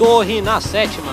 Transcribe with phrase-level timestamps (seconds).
[0.00, 1.12] Torre na Sétima.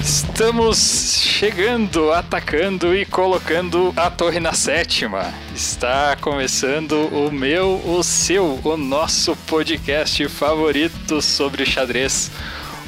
[0.00, 0.78] Estamos
[1.18, 5.34] chegando, atacando e colocando a torre na sétima.
[5.52, 12.30] Está começando o meu, o seu, o nosso podcast favorito sobre xadrez.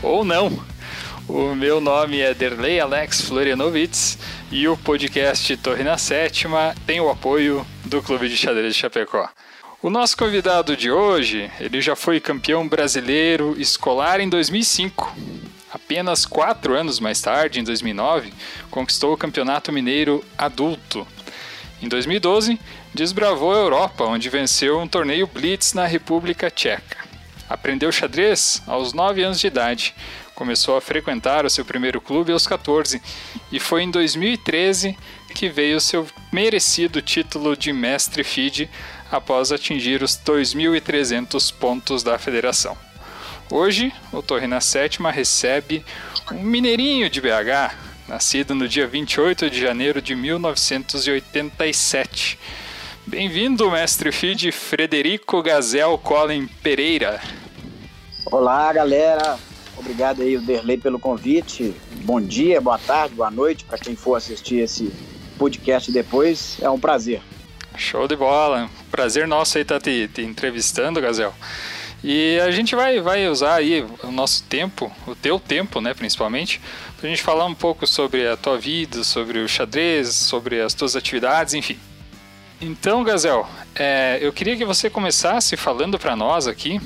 [0.01, 0.74] Ou não.
[1.29, 4.19] O meu nome é Derley Alex Florianovitz
[4.53, 9.29] e o podcast Torre na Sétima tem o apoio do Clube de Xadrez de Chapecó.
[9.82, 15.15] O nosso convidado de hoje, ele já foi campeão brasileiro escolar em 2005
[15.75, 18.32] Apenas quatro anos mais tarde, em 2009,
[18.71, 21.04] conquistou o Campeonato Mineiro Adulto.
[21.82, 22.61] Em 2012,
[22.95, 27.04] desbravou a Europa, onde venceu um torneio Blitz na República Tcheca.
[27.51, 29.95] Aprendeu xadrez aos 9 anos de idade,
[30.35, 33.01] começou a frequentar o seu primeiro clube aos 14
[33.53, 34.97] e foi em 2013
[35.35, 38.71] que veio seu merecido título de mestre FIDE
[39.11, 42.77] após atingir os 2.300 pontos da federação.
[43.51, 45.83] Hoje, o Torre na Sétima recebe
[46.33, 47.75] um mineirinho de BH,
[48.09, 52.39] nascido no dia 28 de janeiro de 1987.
[53.07, 57.21] Bem-vindo, mestre FID Frederico Gazel Colin Pereira.
[58.27, 59.39] Olá, galera.
[59.77, 61.75] Obrigado aí, o Derlei, pelo convite.
[62.05, 64.92] Bom dia, boa tarde, boa noite para quem for assistir esse
[65.39, 66.56] podcast depois.
[66.61, 67.20] É um prazer.
[67.77, 68.70] Show de bola.
[68.91, 71.34] Prazer nosso aí estar tá te, te entrevistando, Gazel.
[72.02, 76.61] E a gente vai, vai usar aí o nosso tempo, o teu tempo, né, principalmente,
[76.98, 80.75] para a gente falar um pouco sobre a tua vida, sobre o xadrez, sobre as
[80.75, 81.78] tuas atividades, enfim.
[82.61, 86.78] Então, Gazel, é, eu queria que você começasse falando para nós aqui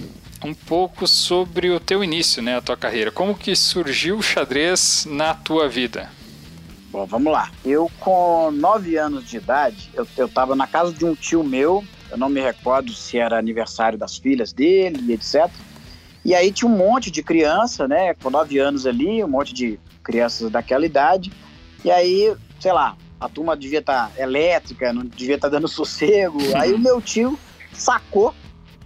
[0.45, 3.11] um pouco sobre o teu início, né, a tua carreira.
[3.11, 6.11] Como que surgiu o xadrez na tua vida?
[6.91, 7.51] Bom, vamos lá.
[7.65, 12.17] Eu, com nove anos de idade, eu estava na casa de um tio meu eu
[12.17, 15.51] não me recordo se era aniversário das filhas dele etc.
[16.25, 19.79] E aí tinha um monte de criança, né, com nove anos ali, um monte de
[20.03, 21.33] crianças daquela idade.
[21.85, 25.69] E aí, sei lá, a turma devia estar tá elétrica, não devia estar tá dando
[25.69, 26.39] sossego.
[26.57, 27.39] Aí o meu tio
[27.73, 28.35] sacou,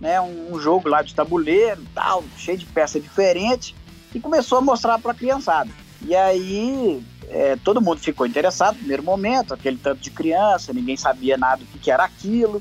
[0.03, 3.73] né, um, jogo lá de tabuleiro, tal, cheio de peça diferente,
[4.13, 5.71] e começou a mostrar para a criançada.
[6.05, 10.97] E aí é, todo mundo ficou interessado no primeiro momento, aquele tanto de criança, ninguém
[10.97, 12.61] sabia nada do que era aquilo.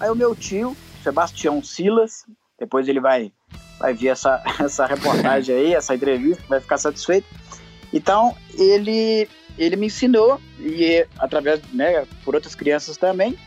[0.00, 2.24] Aí o meu tio, Sebastião Silas,
[2.58, 3.30] depois ele vai,
[3.78, 7.28] vai ver essa, essa reportagem aí, essa entrevista, vai ficar satisfeito.
[7.92, 13.38] Então, ele, ele me ensinou, e através, né, por outras crianças também,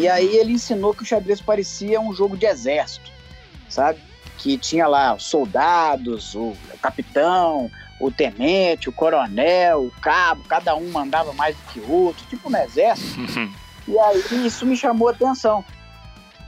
[0.00, 3.10] e aí ele ensinou que o xadrez parecia um jogo de exército,
[3.68, 4.00] sabe?
[4.38, 11.34] Que tinha lá soldados, o capitão, o tenente, o coronel, o cabo, cada um mandava
[11.34, 13.20] mais do que o outro, tipo no exército.
[13.88, 15.64] E aí isso me chamou a atenção.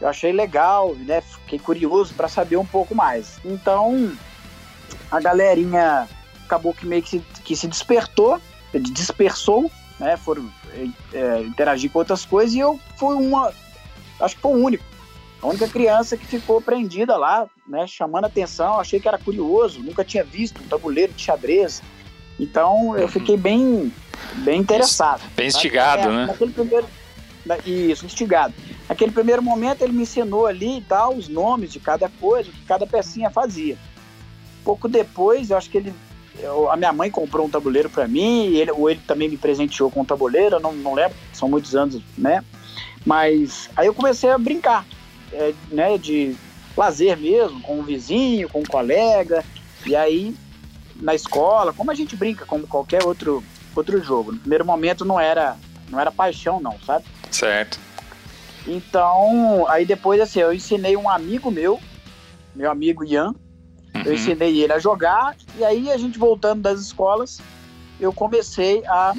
[0.01, 1.21] Eu achei legal, né?
[1.23, 3.41] Fiquei curioso para saber um pouco mais.
[3.45, 4.13] Então,
[5.11, 6.07] a galerinha
[6.45, 8.41] acabou que meio que se, que se despertou,
[8.73, 10.17] dispersou, né?
[10.17, 10.49] Foram
[11.13, 13.53] é, interagir com outras coisas e eu fui uma,
[14.21, 14.85] acho que foi o único,
[15.43, 17.85] a única criança que ficou prendida lá, né?
[17.87, 21.83] Chamando atenção, achei que era curioso, nunca tinha visto um tabuleiro de xadrez.
[22.39, 23.09] Então eu uhum.
[23.09, 23.93] fiquei bem,
[24.45, 25.21] bem interessado.
[25.35, 26.27] Bem instigado, é, né?
[26.27, 26.87] Naquele primeiro,
[27.67, 28.55] isso, instigado.
[28.89, 32.53] Naquele primeiro momento ele me ensinou ali e tal, os nomes de cada coisa, o
[32.53, 33.77] que cada pecinha fazia.
[34.65, 35.95] Pouco depois, eu acho que ele.
[36.43, 39.91] Eu, a minha mãe comprou um tabuleiro para mim, ele, ou ele também me presenteou
[39.91, 42.45] com um tabuleiro, eu não, não lembro, são muitos anos, né?
[43.07, 44.85] Mas aí eu comecei a brincar,
[45.33, 45.97] é, né?
[45.97, 46.35] De
[46.77, 49.45] lazer mesmo, com um vizinho, com um colega,
[49.87, 50.35] e aí
[50.97, 53.43] na escola, como a gente brinca como qualquer outro,
[53.75, 54.33] outro jogo.
[54.33, 55.57] No primeiro momento não era,
[55.89, 57.05] não era paixão, não, sabe?
[57.31, 57.79] Certo.
[58.67, 61.81] Então, aí depois, assim, eu ensinei um amigo meu,
[62.55, 63.35] meu amigo Ian,
[63.95, 64.03] uhum.
[64.05, 67.41] eu ensinei ele a jogar, e aí a gente voltando das escolas,
[68.01, 69.15] eu comecei a.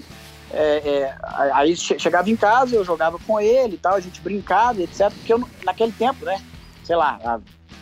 [0.52, 1.16] É, é,
[1.54, 5.12] aí chegava em casa, eu jogava com ele e tal, a gente brincava, etc.
[5.12, 6.40] Porque eu, naquele tempo, né?
[6.84, 7.40] Sei lá, há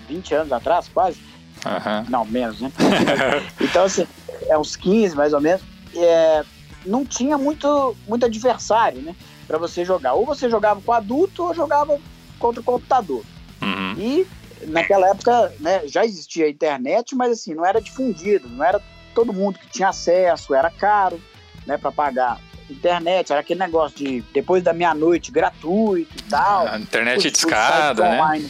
[0.07, 1.19] 20 anos atrás, quase.
[1.65, 2.05] Uhum.
[2.09, 2.71] Não, menos, né?
[3.59, 4.07] então, assim,
[4.47, 5.61] é uns 15 mais ou menos.
[5.95, 6.45] É,
[6.85, 9.15] não tinha muito, muito adversário, né?
[9.51, 10.13] para você jogar.
[10.13, 11.99] Ou você jogava com adulto ou jogava
[12.39, 13.21] contra o computador.
[13.61, 13.95] Uhum.
[13.97, 14.27] E
[14.67, 18.81] naquela época né, já existia a internet, mas assim, não era difundido, não era
[19.13, 21.21] todo mundo que tinha acesso, era caro
[21.65, 26.67] né, para pagar internet, era aquele negócio de depois da meia-noite gratuito e tal.
[26.67, 28.21] A internet os, discada, né?
[28.21, 28.49] Online.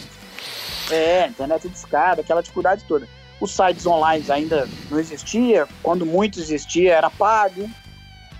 [0.89, 3.07] É, internet discada, aquela dificuldade toda.
[3.39, 7.69] Os sites online ainda não existia, quando muito existia era pago.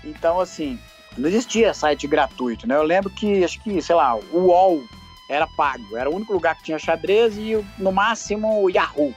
[0.04, 0.78] Então, assim,
[1.16, 2.76] não existia site gratuito, né?
[2.76, 4.82] Eu lembro que, acho que, sei lá, o UOL
[5.32, 5.96] era pago.
[5.96, 9.14] Era o único lugar que tinha xadrez e, no máximo, o Yahoo.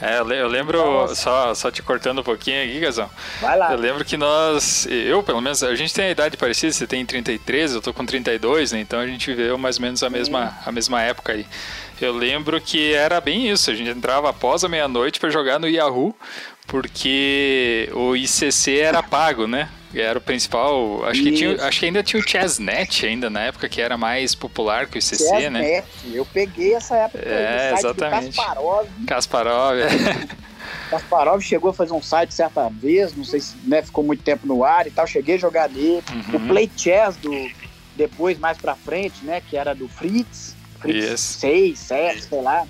[0.00, 3.08] É, eu lembro, só, só te cortando um pouquinho aqui, Gazão.
[3.40, 3.70] Vai lá.
[3.70, 7.06] Eu lembro que nós, eu pelo menos, a gente tem a idade parecida, você tem
[7.06, 8.80] 33, eu tô com 32, né?
[8.80, 11.46] Então a gente viveu mais ou menos a mesma, a mesma época aí.
[12.00, 15.68] Eu lembro que era bem isso, a gente entrava após a meia-noite para jogar no
[15.68, 16.12] Yahoo,
[16.66, 19.68] porque o ICC era pago, né?
[19.94, 21.04] Era o principal.
[21.04, 24.34] Acho que, tinha, acho que ainda tinha o Chessnet ainda na época, que era mais
[24.34, 25.50] popular que o ICC, Chessnet.
[25.50, 25.84] né?
[26.12, 28.36] Eu peguei essa época é, exatamente.
[28.36, 28.88] Kasparov.
[29.06, 29.88] Kasparov, é.
[30.88, 34.46] Kasparov chegou a fazer um site certa vez, não sei se né, ficou muito tempo
[34.46, 35.06] no ar e tal.
[35.06, 36.02] Cheguei a jogar dele.
[36.10, 36.36] Uhum.
[36.36, 37.50] O Play Chess do
[37.96, 39.42] depois, mais pra frente, né?
[39.48, 40.56] Que era do Fritz.
[40.80, 41.20] Fritz yes.
[41.20, 42.66] 6, 7, sei lá.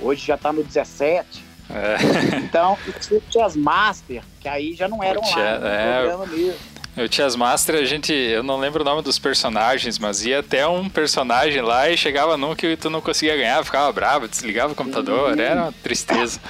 [0.00, 1.49] Hoje já tá no 17.
[1.74, 2.36] É.
[2.38, 2.76] Então,
[3.10, 6.58] o Chess Master, que aí já não era online, é, programa mesmo.
[6.96, 10.66] O Chess Master, a gente, eu não lembro o nome dos personagens, mas ia até
[10.66, 14.76] um personagem lá e chegava num que tu não conseguia ganhar, ficava bravo, desligava o
[14.76, 15.40] computador, uhum.
[15.40, 16.40] era uma tristeza.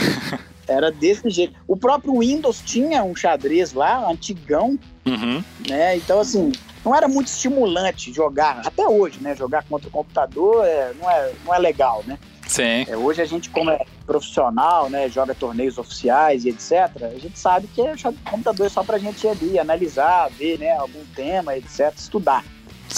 [0.68, 1.54] era desse jeito.
[1.66, 5.42] O próprio Windows tinha um xadrez lá, antigão, uhum.
[5.66, 5.96] né?
[5.96, 6.52] Então, assim,
[6.84, 9.34] não era muito estimulante jogar, até hoje, né?
[9.34, 12.18] Jogar contra o computador é, não, é, não é legal, né?
[12.46, 12.84] Sim.
[12.88, 13.80] É, hoje a gente, como é
[14.10, 18.82] profissional, né, joga torneios oficiais e etc., a gente sabe que o computador é só
[18.82, 22.44] pra gente ir ali, analisar, ver né, algum tema, etc., estudar.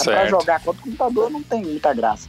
[0.03, 2.27] Para jogar contra o computador não tem muita graça.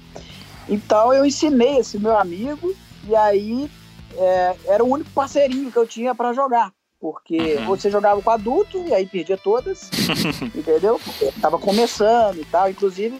[0.68, 2.74] Então eu ensinei esse meu amigo
[3.08, 3.70] e aí
[4.18, 6.70] é, era o único parceirinho que eu tinha para jogar.
[7.00, 7.66] Porque uhum.
[7.66, 9.90] você jogava com adulto e aí perdia todas,
[10.54, 11.00] entendeu?
[11.02, 12.70] Porque tava começando e tal.
[12.70, 13.18] Inclusive,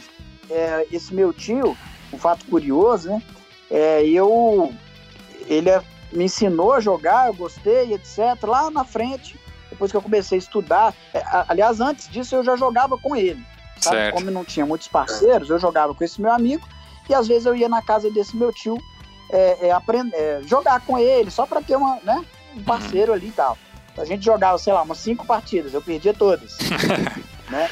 [0.50, 1.74] é, esse meu tio,
[2.12, 3.22] um fato curioso, né?
[3.70, 4.72] É, eu,
[5.46, 5.82] ele é,
[6.12, 8.42] me ensinou a jogar, eu gostei, etc.
[8.42, 9.38] Lá na frente,
[9.70, 10.94] depois que eu comecei a estudar.
[11.12, 13.44] É, aliás, antes disso eu já jogava com ele.
[13.80, 14.12] Sabe?
[14.12, 16.66] Como não tinha muitos parceiros, eu jogava com esse meu amigo
[17.08, 18.78] e às vezes eu ia na casa desse meu tio
[19.30, 22.24] é, é, aprender, é, jogar com ele, só para ter uma, né,
[22.54, 22.64] um uhum.
[22.64, 23.58] parceiro ali e tal.
[23.96, 26.56] A gente jogava, sei lá, umas cinco partidas, eu perdia todas.
[27.50, 27.70] né?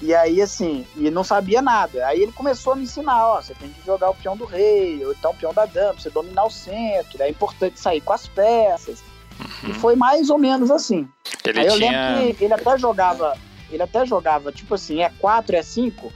[0.00, 2.06] E aí, assim, e não sabia nada.
[2.06, 5.04] Aí ele começou a me ensinar, ó, você tem que jogar o peão do rei,
[5.04, 8.28] ou então o peão da dama, você dominar o centro, é importante sair com as
[8.28, 9.02] peças.
[9.40, 9.70] Uhum.
[9.70, 11.08] E foi mais ou menos assim.
[11.44, 12.16] Ele aí eu tinha...
[12.16, 13.36] lembro que ele até jogava,
[13.70, 16.12] ele até jogava, tipo assim, é 4, é 5, uhum.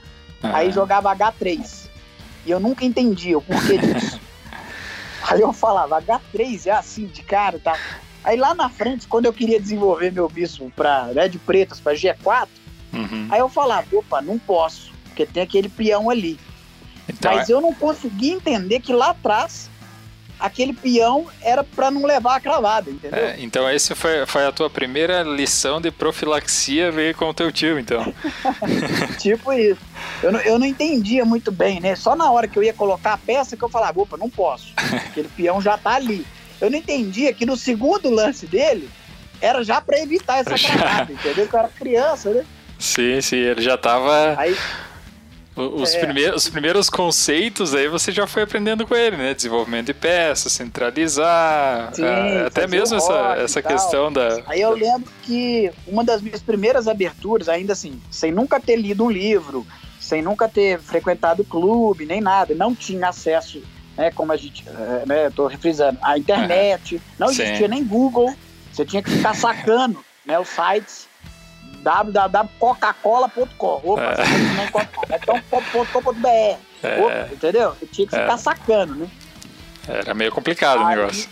[0.54, 1.88] aí jogava H3.
[2.46, 4.20] E eu nunca entendi o porquê disso.
[5.28, 7.76] aí eu falava, H3 é assim de cara, tá?
[8.22, 11.94] Aí lá na frente, quando eu queria desenvolver meu bispo pra, né, de pretas para
[11.94, 12.46] G4,
[12.92, 13.28] Uhum.
[13.30, 16.38] Aí eu falava, opa, não posso, porque tem aquele peão ali.
[17.08, 17.52] Então, Mas é...
[17.52, 19.70] eu não consegui entender que lá atrás
[20.42, 23.18] aquele peão era para não levar a cravada, entendeu?
[23.18, 27.52] É, então esse foi, foi a tua primeira lição de profilaxia veio com o teu
[27.52, 28.12] tio, então.
[29.20, 29.80] tipo isso.
[30.20, 31.94] Eu não, eu não entendia muito bem, né?
[31.94, 34.72] Só na hora que eu ia colocar a peça que eu falava, opa, não posso.
[35.06, 36.26] Aquele peão já tá ali.
[36.60, 38.90] Eu não entendia que no segundo lance dele
[39.40, 41.46] era já para evitar essa cravada, entendeu?
[41.46, 42.44] Que eu era criança, né?
[42.82, 44.34] Sim, sim, ele já tava.
[44.36, 44.56] Aí,
[45.54, 46.00] os, é.
[46.00, 49.32] primeiros, os primeiros conceitos aí você já foi aprendendo com ele, né?
[49.34, 54.42] Desenvolvimento de peças, centralizar, Sim, a, até mesmo essa, essa questão da.
[54.46, 59.04] Aí eu lembro que uma das minhas primeiras aberturas, ainda assim, sem nunca ter lido
[59.04, 59.64] um livro,
[60.00, 63.62] sem nunca ter frequentado clube, nem nada, não tinha acesso,
[63.96, 64.10] né?
[64.10, 65.30] Como a gente, é, né?
[65.30, 68.34] Tô refrisando, a internet, não existia nem Google,
[68.72, 70.36] você tinha que ficar sacando, né?
[70.36, 71.11] Os sites
[71.82, 73.80] www.coca-cola.com.
[73.84, 74.16] Opa, é.
[74.16, 74.22] você
[75.14, 75.40] então
[75.92, 76.28] .com.br.
[76.82, 77.28] É.
[77.32, 77.76] Entendeu?
[77.80, 78.38] Eu tinha que ficar é.
[78.38, 79.08] sacando, né?
[79.88, 81.28] Era meio complicado Aí, o negócio.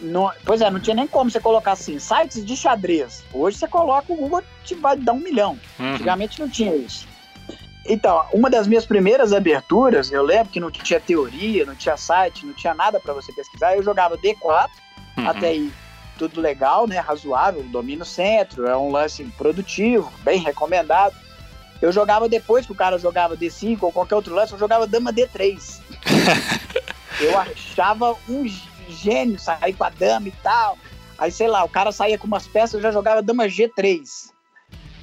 [0.00, 3.24] Não, pois é, não tinha nem como você colocar assim, sites de xadrez.
[3.32, 5.58] Hoje você coloca o Google te vai dar um milhão.
[5.78, 5.94] Uhum.
[5.94, 7.06] Antigamente não tinha isso.
[7.84, 12.44] Então, uma das minhas primeiras aberturas, eu lembro que não tinha teoria, não tinha site,
[12.44, 13.74] não tinha nada para você pesquisar.
[13.74, 14.68] Eu jogava D4
[15.16, 15.28] uhum.
[15.28, 15.72] até aí
[16.18, 16.98] tudo legal, né?
[16.98, 21.14] Razoável, domina o centro, é um lance produtivo, bem recomendado.
[21.80, 25.12] Eu jogava depois que o cara jogava D5 ou qualquer outro lance, eu jogava dama
[25.12, 25.80] D3.
[27.20, 28.44] eu achava um
[28.88, 30.76] gênio sair com a dama e tal.
[31.16, 34.30] Aí, sei lá, o cara saía com umas peças, eu já jogava dama G3.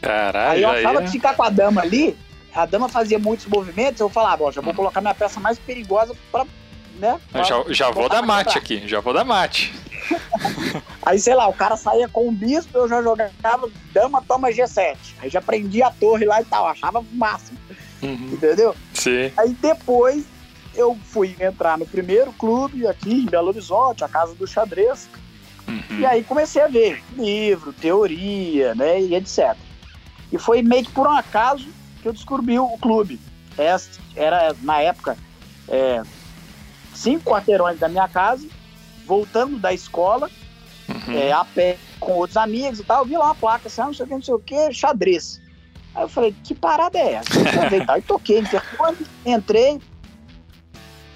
[0.01, 0.51] Caralho.
[0.51, 2.17] Aí eu achava aí, que ficar com a dama ali,
[2.53, 6.15] a dama fazia muitos movimentos, eu falava, ó, já vou colocar minha peça mais perigosa
[6.31, 6.45] pra,
[6.97, 7.19] né?
[7.31, 9.73] Pra já, já vou dar mate aqui, já vou dar mate.
[11.01, 14.97] Aí, sei lá, o cara saía com o bispo, eu já jogava dama, toma G7.
[15.19, 17.57] Aí já prendia a torre lá e tal, achava o máximo.
[18.01, 18.29] Uhum.
[18.33, 18.75] Entendeu?
[18.93, 19.31] Sim.
[19.37, 20.25] Aí depois
[20.73, 25.07] eu fui entrar no primeiro clube aqui em Belo Horizonte, a Casa do Xadrez.
[25.67, 25.99] Uhum.
[25.99, 29.55] E aí comecei a ver livro, teoria, né, e etc.
[30.31, 31.67] E foi meio que por um acaso
[32.01, 33.19] que eu descobri o clube.
[34.15, 35.17] Era, na época,
[35.67, 36.03] é,
[36.93, 38.47] cinco quarteirões da minha casa,
[39.05, 40.29] voltando da escola,
[40.89, 41.13] uhum.
[41.13, 43.85] é, a pé com outros amigos e tal, eu vi lá uma placa assim, ah,
[43.85, 45.41] não sei o que, não sei o que, xadrez.
[45.93, 47.29] Aí eu falei, que parada é essa?
[47.39, 49.79] Eu Aí toquei, interfone, entrei,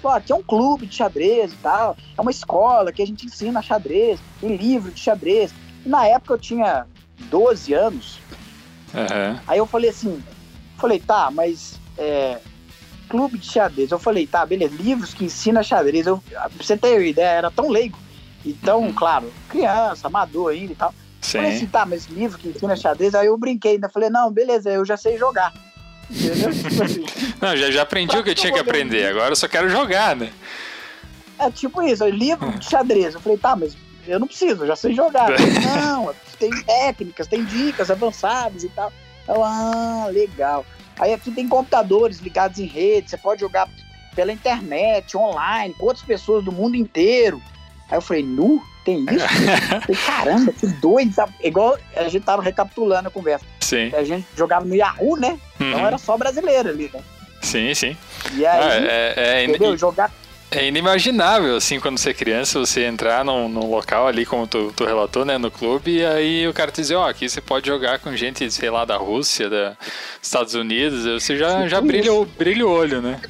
[0.00, 3.26] Pô, aqui é um clube de xadrez e tal, é uma escola que a gente
[3.26, 5.52] ensina xadrez, tem livro de xadrez.
[5.84, 6.86] E na época eu tinha
[7.28, 8.18] 12 anos.
[8.94, 9.38] Uhum.
[9.46, 10.22] Aí eu falei assim,
[10.78, 12.38] falei, tá, mas é,
[13.10, 13.90] clube de xadrez.
[13.90, 16.06] Eu falei, tá, beleza, livros que ensina xadrez.
[16.06, 17.98] Eu, pra você ter ideia, era tão leigo.
[18.46, 18.92] Então, uhum.
[18.92, 20.94] claro, criança, amador ainda e tal.
[21.20, 21.38] Sim.
[21.38, 23.90] Falei assim, tá, mas livro que ensina xadrez, aí eu brinquei ainda.
[23.90, 25.52] Falei, não, beleza, eu já sei jogar.
[26.08, 26.50] Entendeu?
[26.54, 27.04] Tipo assim,
[27.40, 30.16] não, já, já aprendi o que eu tinha que aprender, agora eu só quero jogar,
[30.16, 30.32] né?
[31.38, 33.14] É tipo isso, livro de xadrez.
[33.14, 33.74] Eu falei, tá, mas
[34.06, 35.26] eu não preciso, eu já sei jogar.
[35.32, 38.92] Falei, não, tem técnicas, tem dicas avançadas e tal.
[39.26, 40.66] Eu, ah, legal.
[41.00, 43.66] Aí aqui tem computadores ligados em rede, você pode jogar
[44.14, 47.42] pela internet, online, com outras pessoas do mundo inteiro.
[47.90, 48.62] Aí eu falei, nu?
[48.84, 49.26] Tem isso?
[49.80, 51.14] falei, caramba, que doido.
[51.14, 51.32] Sabe?
[51.42, 53.46] Igual a gente tava recapitulando a conversa.
[53.60, 53.90] Sim.
[53.94, 55.38] A gente jogava no Yahoo, né?
[55.54, 55.72] Então uhum.
[55.72, 57.00] Então era só brasileiro ali, né?
[57.40, 57.96] Sim, sim.
[58.34, 59.74] E aí, ah, é, é, entendeu?
[59.76, 60.10] Jogar
[60.50, 64.72] é inimaginável, assim, quando você é criança, você entrar num, num local ali, como tu,
[64.74, 67.40] tu, relatou, né, no clube, e aí o cara te dizer, ó, oh, aqui você
[67.40, 69.76] pode jogar com gente, sei lá, da Rússia, dos
[70.20, 73.20] Estados Unidos, você já, já brilha, o, brilha o olho, né?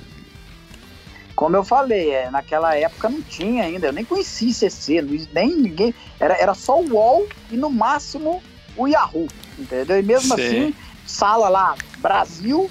[1.37, 5.95] Como eu falei, é, naquela época não tinha ainda, eu nem conhecia CC, nem ninguém,
[6.19, 8.43] era, era só o UOL e no máximo
[8.77, 9.99] o Yahoo, entendeu?
[9.99, 10.43] E mesmo Sim.
[10.43, 10.75] assim,
[11.07, 12.71] sala lá, Brasil,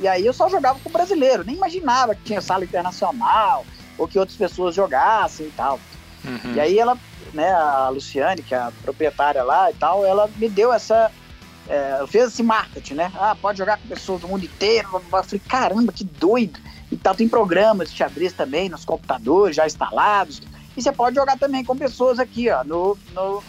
[0.00, 3.64] e aí eu só jogava com brasileiro, nem imaginava que tinha sala internacional,
[3.98, 5.78] ou que outras pessoas jogassem e tal.
[6.24, 6.54] Uhum.
[6.54, 6.96] E aí ela,
[7.34, 11.10] né, a Luciane, que é a proprietária lá e tal, ela me deu essa.
[11.68, 13.12] É, fez esse marketing, né?
[13.14, 14.88] Ah, pode jogar com pessoas do mundo inteiro.
[14.94, 16.58] Eu falei, caramba, que doido
[16.90, 17.14] e tal.
[17.14, 20.40] Tem programas de xadrez também nos computadores já instalados.
[20.74, 23.42] E você pode jogar também com pessoas aqui, ó, no, no,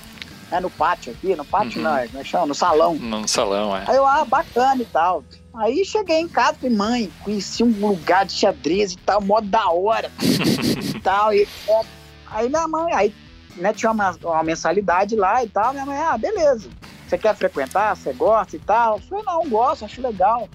[0.52, 1.84] é, no pátio aqui, no pátio uhum.
[1.84, 2.48] não, é, como é chama?
[2.48, 2.96] No salão.
[2.96, 3.84] No salão, é.
[3.88, 5.24] Aí eu, ah, bacana e tal.
[5.54, 9.70] Aí cheguei em casa e mãe, conheci um lugar de xadrez e tal, modo da
[9.70, 11.34] hora e tal.
[11.34, 11.82] E, é,
[12.28, 13.16] aí minha mãe, aí
[13.56, 16.70] né, tinha uma, uma mensalidade lá e tal, minha mãe, ah, beleza.
[17.08, 17.96] Você quer frequentar?
[17.96, 18.98] Você gosta e tal?
[18.98, 20.48] Eu falei, não, gosto, acho legal.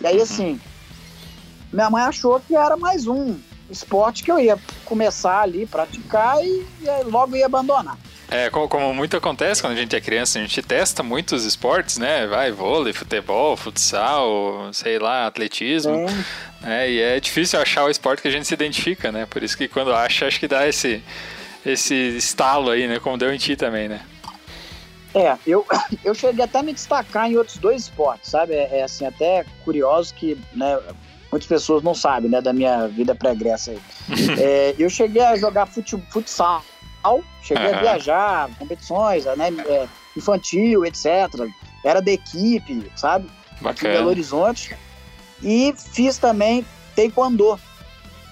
[0.00, 0.22] E aí, uhum.
[0.22, 0.60] assim,
[1.72, 3.38] minha mãe achou que era mais um
[3.70, 7.96] esporte que eu ia começar ali, praticar e, e logo ia abandonar.
[8.32, 11.98] É, como, como, muito acontece quando a gente é criança, a gente testa muitos esportes,
[11.98, 12.26] né?
[12.26, 16.06] Vai, vôlei, futebol, futsal, sei lá, atletismo.
[16.64, 16.90] É.
[16.90, 19.26] e é difícil achar o esporte que a gente se identifica, né?
[19.26, 21.02] Por isso que quando acha, acho que dá esse,
[21.64, 22.98] esse estalo aí, né?
[22.98, 24.00] Como deu em ti também, né?
[25.14, 25.66] É, eu,
[26.02, 28.54] eu cheguei até a me destacar em outros dois esportes, sabe?
[28.54, 30.78] É, é assim, até curioso que, né?
[31.30, 33.80] muitas pessoas não sabem, né, da minha vida pregressa aí.
[34.38, 36.62] é, eu cheguei a jogar fute, futsal,
[37.42, 37.76] cheguei uhum.
[37.76, 41.06] a viajar, competições, né, é, infantil, etc.
[41.84, 43.28] Era da equipe, sabe?
[43.60, 43.94] Bacana.
[43.94, 44.76] Em Belo Horizonte.
[45.42, 47.58] E fiz também taekwondo,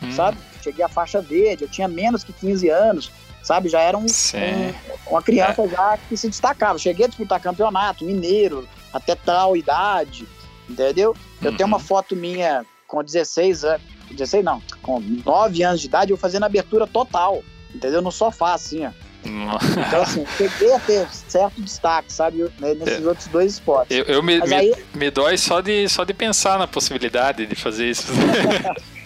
[0.02, 0.12] hum.
[0.12, 0.38] sabe?
[0.62, 3.10] Cheguei à faixa verde, eu tinha menos que 15 anos,
[3.42, 3.68] sabe?
[3.68, 4.74] Já era um, um
[5.10, 5.68] uma criança é.
[5.68, 6.78] já que se destacava.
[6.78, 10.26] Cheguei a disputar campeonato mineiro, até tal idade,
[10.68, 11.16] entendeu?
[11.42, 11.56] Eu uhum.
[11.56, 11.82] tenho uma uhum.
[11.82, 16.86] foto minha com 16 anos, 16 não, com 9 anos de idade, eu fazendo abertura
[16.86, 17.42] total,
[17.74, 18.02] entendeu?
[18.02, 18.90] No sofá, assim, ó.
[19.22, 23.08] Então, assim, cheguei a ter certo destaque, sabe, né, nesses é.
[23.08, 23.96] outros dois esportes.
[23.96, 24.74] Eu, eu me, aí...
[24.94, 28.06] me, me, dói só de, só de pensar na possibilidade de fazer isso.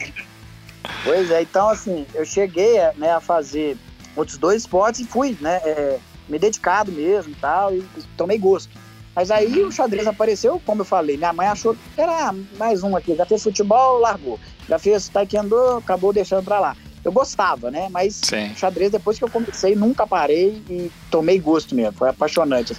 [1.04, 3.76] pois é, então, assim, eu cheguei né, a fazer
[4.14, 7.84] outros dois esportes e fui, né, é, me dedicado mesmo e tal, e
[8.16, 8.70] tomei gosto.
[9.14, 12.96] Mas aí o xadrez apareceu, como eu falei, minha mãe achou que era mais um
[12.96, 13.14] aqui.
[13.14, 14.40] Já fez futebol, largou.
[14.68, 16.76] Já fez taekwondo, acabou deixando pra lá.
[17.04, 17.88] Eu gostava, né?
[17.90, 18.54] Mas Sim.
[18.56, 21.92] xadrez, depois que eu comecei, nunca parei e tomei gosto mesmo.
[21.92, 22.74] Foi apaixonante.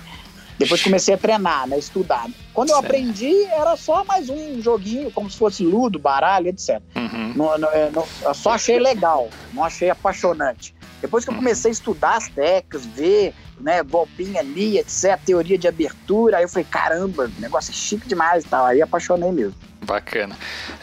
[0.57, 1.77] Depois comecei a treinar, né?
[1.77, 2.27] Estudar.
[2.53, 6.81] Quando eu aprendi, era só mais um joguinho, como se fosse ludo, baralho, etc.
[6.95, 7.33] Uhum.
[7.35, 10.73] Não, não, é, não, eu só achei legal, não achei apaixonante.
[11.01, 15.67] Depois que eu comecei a estudar as técnicas, ver né, golpinho ali, etc, teoria de
[15.67, 19.55] abertura, aí eu falei, caramba, o negócio é chique demais e tal, aí apaixonei mesmo.
[19.81, 20.35] Bacana.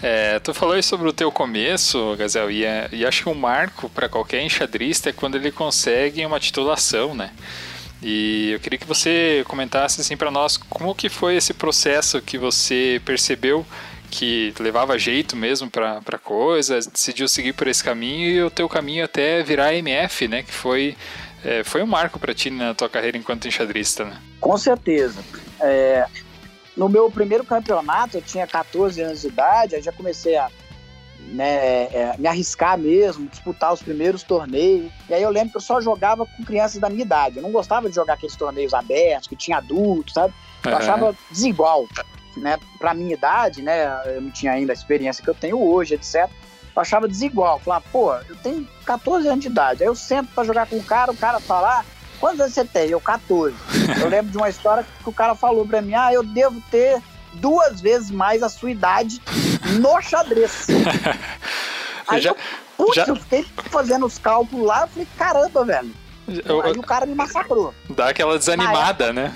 [0.03, 3.35] É, tu falou aí sobre o teu começo, Gazel, e, é, e acho que um
[3.35, 7.31] marco para qualquer enxadrista é quando ele consegue uma titulação, né?
[8.01, 12.37] E eu queria que você comentasse assim para nós como que foi esse processo que
[12.37, 13.65] você percebeu
[14.13, 18.69] que levava jeito mesmo pra, pra coisa, decidiu seguir por esse caminho e o teu
[18.69, 20.43] caminho até virar MF, né?
[20.43, 20.95] Que foi,
[21.43, 24.21] é, foi um marco para ti na tua carreira enquanto enxadrista, né?
[24.39, 25.25] Com certeza.
[25.59, 26.07] É,
[26.77, 30.51] no meu primeiro campeonato, eu tinha 14 anos de idade, aí já comecei a
[31.19, 34.93] né, é, me arriscar mesmo, disputar os primeiros torneios.
[35.09, 37.39] E aí eu lembro que eu só jogava com crianças da minha idade.
[37.39, 40.35] Eu não gostava de jogar aqueles torneios abertos, que tinha adultos, sabe?
[40.63, 40.77] Eu uhum.
[40.77, 41.89] achava desigual,
[42.41, 42.59] né?
[42.79, 44.03] Pra minha idade, né?
[44.07, 46.31] Eu não tinha ainda a experiência que eu tenho hoje, etc.
[46.75, 47.59] Eu achava desigual.
[47.61, 49.83] Falava, pô, eu tenho 14 anos de idade.
[49.83, 51.85] Aí eu sento pra jogar com o cara, o cara fala, ah,
[52.19, 52.89] quantos anos você tem?
[52.91, 53.55] Eu, 14.
[54.01, 57.01] Eu lembro de uma história que o cara falou pra mim, ah, eu devo ter
[57.35, 59.21] duas vezes mais a sua idade
[59.81, 60.67] no xadrez.
[62.09, 62.37] Aí já, eu,
[62.77, 63.05] putz, já...
[63.07, 65.95] eu fiquei fazendo os cálculos lá, eu falei, caramba, velho.
[66.45, 67.75] Eu, aí o cara me massacrou.
[67.91, 69.35] Dá aquela desanimada, época, né?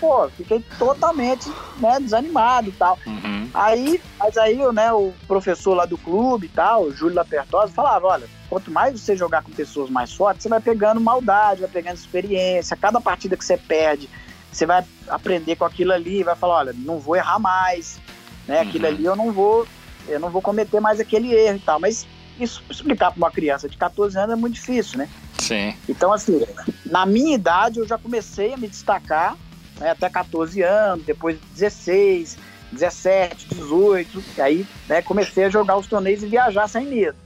[0.00, 2.98] Pô, fiquei totalmente né, desanimado e tal.
[3.06, 3.48] Uhum.
[3.52, 8.06] Aí, mas aí né, o professor lá do clube e tal, o Júlio Lapertosa, falava,
[8.06, 11.96] olha, quanto mais você jogar com pessoas mais fortes, você vai pegando maldade, vai pegando
[11.96, 12.76] experiência.
[12.76, 14.08] Cada partida que você perde,
[14.52, 17.98] você vai aprender com aquilo ali, vai falar, olha, não vou errar mais,
[18.46, 18.60] né?
[18.60, 18.94] Aquilo uhum.
[18.94, 19.66] ali eu não vou,
[20.06, 21.80] eu não vou cometer mais aquele erro e tal.
[21.80, 22.06] Mas
[22.40, 25.08] isso explicar para uma criança de 14 anos é muito difícil, né?
[25.38, 25.74] Sim.
[25.88, 26.44] Então, assim,
[26.86, 29.36] na minha idade eu já comecei a me destacar,
[29.78, 32.36] né, até 14 anos, depois 16,
[32.72, 37.16] 17, 18, e aí né, comecei a jogar os torneios e viajar sem medo.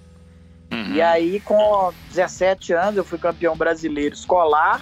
[0.73, 0.95] Uhum.
[0.95, 4.81] E aí, com 17 anos, eu fui campeão brasileiro escolar,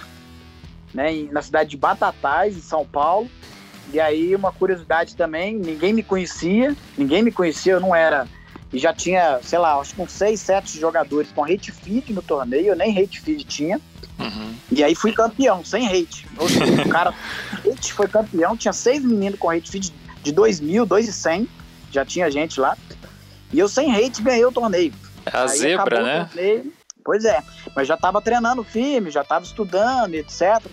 [0.93, 3.29] né, na cidade de Batatais, em São Paulo.
[3.91, 8.25] E aí, uma curiosidade também, ninguém me conhecia, ninguém me conhecia, eu não era.
[8.71, 12.21] E já tinha, sei lá, acho que uns 6, 7 jogadores com hate feed no
[12.21, 13.81] torneio, eu nem hate feed tinha.
[14.21, 14.55] Uhum.
[14.71, 16.27] E aí fui campeão, sem hate.
[16.37, 17.13] o cara
[17.65, 21.49] hate foi campeão, tinha seis meninos com hate feed de 2 mil, 2 e 100,
[21.91, 22.77] já tinha gente lá.
[23.51, 24.93] E eu sem hate ganhei o torneio.
[25.25, 26.25] É a aí zebra, né?
[26.25, 26.73] Torneio,
[27.03, 27.41] pois é,
[27.75, 30.63] mas já estava treinando firme, já estava estudando, etc.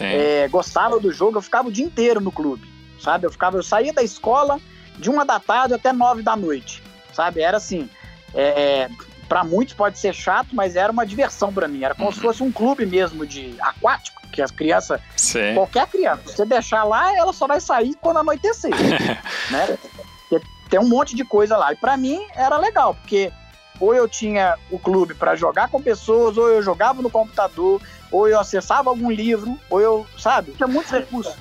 [0.00, 2.68] É, gostava do jogo, eu ficava o dia inteiro no clube,
[3.00, 3.26] sabe?
[3.26, 4.60] Eu ficava, eu saía da escola
[4.98, 7.40] de uma da tarde até nove da noite, sabe?
[7.40, 7.88] Era assim,
[8.34, 8.90] é, é
[9.30, 11.84] para muitos pode ser chato, mas era uma diversão para mim.
[11.84, 12.12] Era como uhum.
[12.12, 15.54] se fosse um clube mesmo de aquático, que as crianças, Sim.
[15.54, 18.72] qualquer criança, você deixar lá, ela só vai sair quando anoitecer,
[19.50, 19.78] né?
[20.68, 21.72] Tem um monte de coisa lá.
[21.72, 23.32] E para mim era legal, porque
[23.78, 28.28] ou eu tinha o clube para jogar com pessoas, ou eu jogava no computador, ou
[28.28, 31.34] eu acessava algum livro, ou eu, sabe, tinha muitos recursos.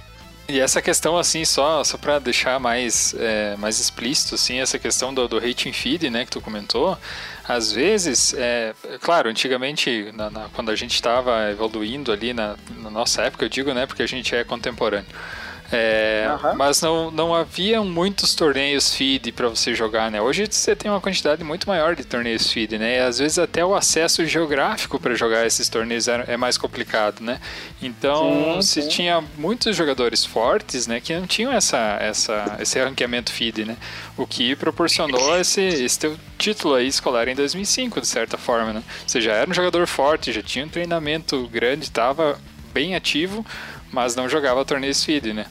[0.49, 5.13] E essa questão, assim, só, só para deixar mais, é, mais explícito, assim, essa questão
[5.13, 6.97] do, do rating feed, né, que tu comentou,
[7.47, 12.89] às vezes, é, claro, antigamente, na, na, quando a gente estava evoluindo ali na, na
[12.89, 15.05] nossa época, eu digo, né, porque a gente é contemporâneo,
[15.71, 16.55] é, uhum.
[16.55, 20.19] Mas não, não havia muitos torneios feed para você jogar, né?
[20.19, 22.97] Hoje você tem uma quantidade muito maior de torneios feed, né?
[22.97, 27.21] E às vezes até o acesso geográfico para jogar esses torneios é, é, mais complicado,
[27.21, 27.39] né?
[27.81, 33.65] Então, se tinha muitos jogadores fortes, né, que não tinham essa, essa, esse ranqueamento feed,
[33.65, 33.77] né?
[34.17, 38.83] O que proporcionou esse, esse teu título aí escolar em 2005, de certa forma, né?
[39.05, 42.39] Você já era um jogador forte, já tinha um treinamento grande, estava
[42.73, 43.45] bem ativo,
[43.91, 45.45] mas não jogava torneios feed, né?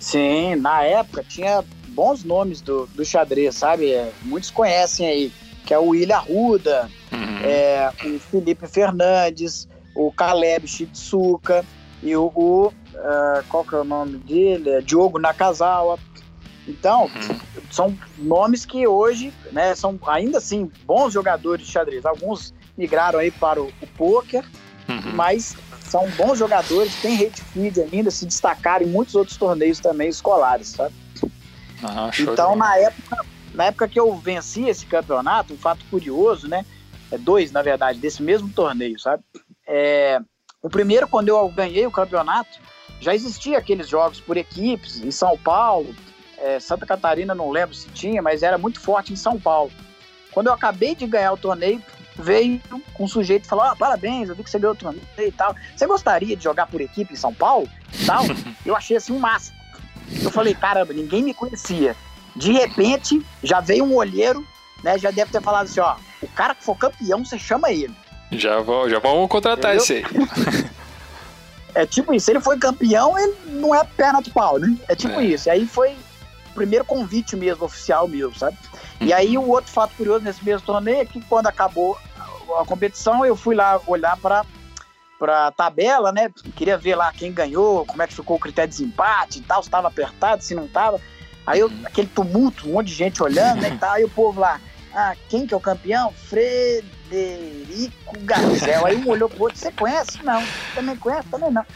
[0.00, 3.92] Sim, na época tinha bons nomes do, do xadrez, sabe?
[3.92, 5.32] É, muitos conhecem aí,
[5.66, 7.38] que é o William Arruda, uhum.
[7.44, 11.64] é, o Felipe Fernandes, o Caleb Shitsuka
[12.02, 14.70] e o, o uh, qual que é o nome dele?
[14.70, 15.98] É Diogo Nakazawa.
[16.66, 17.62] Então, uhum.
[17.70, 22.06] são nomes que hoje, né, são ainda assim bons jogadores de xadrez.
[22.06, 24.44] Alguns migraram aí para o, o poker,
[24.88, 25.12] uhum.
[25.14, 25.56] mas
[25.90, 30.68] são bons jogadores, tem rate feed ainda, se destacaram em muitos outros torneios também escolares,
[30.68, 30.94] sabe?
[31.82, 36.64] Ah, então, na época, na época que eu venci esse campeonato, um fato curioso, né?
[37.10, 39.24] É dois, na verdade, desse mesmo torneio, sabe?
[39.66, 40.20] É,
[40.62, 42.60] o primeiro, quando eu ganhei o campeonato,
[43.00, 45.92] já existia aqueles jogos por equipes em São Paulo,
[46.38, 49.72] é, Santa Catarina não lembro se tinha, mas era muito forte em São Paulo.
[50.30, 51.82] Quando eu acabei de ganhar o torneio,
[52.20, 52.60] veio
[52.98, 55.54] um sujeito e falou: ah, parabéns, eu vi que você ganhou o torneio e tal.
[55.74, 57.68] Você gostaria de jogar por equipe em São Paulo?
[58.06, 58.24] Tal.
[58.64, 59.56] eu achei assim um máximo.
[60.22, 61.96] Eu falei: caramba, ninguém me conhecia.
[62.36, 64.46] De repente, já veio um olheiro,
[64.82, 64.98] né?
[64.98, 67.94] Já deve ter falado assim: ó, o cara que for campeão, você chama ele.
[68.32, 70.04] Já, vou, já vamos contratar esse aí.
[71.74, 74.76] é tipo isso, ele foi campeão, ele não é perna de pau, né?
[74.88, 75.24] É tipo é.
[75.24, 75.48] isso.
[75.48, 75.90] E aí foi
[76.50, 78.56] o primeiro convite mesmo, oficial mesmo, sabe?
[79.00, 81.98] E aí o outro fato curioso nesse mesmo torneio é que quando acabou
[82.58, 84.44] a competição, eu fui lá olhar para
[85.18, 86.30] para tabela, né?
[86.56, 89.62] Queria ver lá quem ganhou, como é que ficou o critério de desempate e tal,
[89.62, 90.98] se estava apertado, se não estava.
[91.46, 93.76] Aí eu, aquele tumulto, um monte de gente olhando, né?
[93.78, 94.58] Tá, aí o povo lá,
[94.94, 96.10] ah, quem que é o campeão?
[96.12, 98.86] Frederico Garzel.
[98.86, 100.24] Aí um olhou pro outro, você conhece?
[100.24, 100.42] Não.
[100.74, 101.28] Também conhece?
[101.28, 101.66] Também não.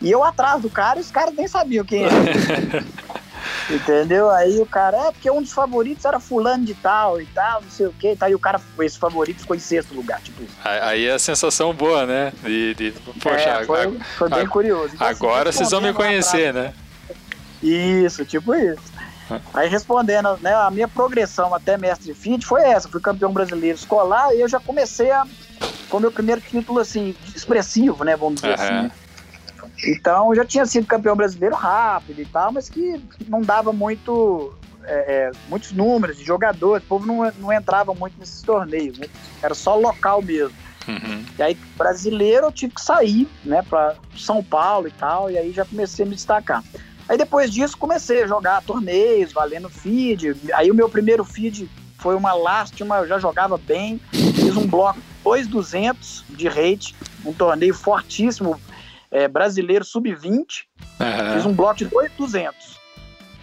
[0.00, 2.14] E eu atrás do cara, os caras nem sabiam quem era.
[3.70, 4.30] Entendeu?
[4.30, 7.70] Aí o cara, é porque um dos favoritos era fulano de tal e tal, não
[7.70, 8.16] sei o que.
[8.16, 10.54] Tá, e o cara, esse favorito ficou em sexto lugar, tipo isso.
[10.64, 12.32] Aí é a sensação boa, né?
[12.42, 14.94] De, de poxa, é, foi, foi bem curioso.
[14.94, 16.72] Então, assim, agora assim, vocês vão me conhecer, né?
[17.62, 18.94] Isso, tipo isso.
[19.54, 23.76] Aí respondendo, né, a minha progressão até mestre de feed foi essa, fui campeão brasileiro
[23.76, 25.24] escolar e eu já comecei a,
[25.88, 28.54] com o meu primeiro título, assim, expressivo, né, vamos dizer uhum.
[28.54, 28.72] assim.
[28.72, 28.90] Né?
[29.86, 34.52] Então, já tinha sido campeão brasileiro rápido e tal, mas que não dava muito,
[34.84, 39.06] é, é, muitos números de jogadores, o povo não, não entrava muito nesses torneios, né?
[39.42, 40.56] era só local mesmo.
[40.86, 41.24] Uhum.
[41.38, 45.50] E aí, brasileiro, eu tive que sair, né, para São Paulo e tal, e aí
[45.50, 46.62] já comecei a me destacar.
[47.08, 50.36] Aí depois disso comecei a jogar torneios, valendo feed.
[50.54, 51.68] Aí o meu primeiro feed
[51.98, 54.00] foi uma lástima, eu já jogava bem.
[54.12, 56.94] Fiz um bloco 2,200 de rate,
[57.24, 58.60] um torneio fortíssimo,
[59.14, 60.64] é, brasileiro sub-20.
[61.00, 61.34] Uhum.
[61.34, 62.80] Fiz um bloco de 2,200.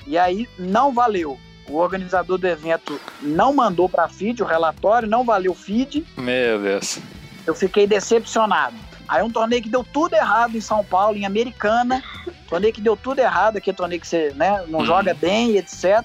[0.05, 1.39] E aí não valeu.
[1.69, 6.05] O organizador do evento não mandou para feed o relatório, não valeu feed.
[6.17, 6.99] Meu Deus.
[7.47, 8.75] Eu fiquei decepcionado.
[9.07, 12.03] Aí um torneio que deu tudo errado em São Paulo, em Americana.
[12.49, 14.85] Torneio que deu tudo errado, aquele torneio que você né, não hum.
[14.85, 16.03] joga bem, etc.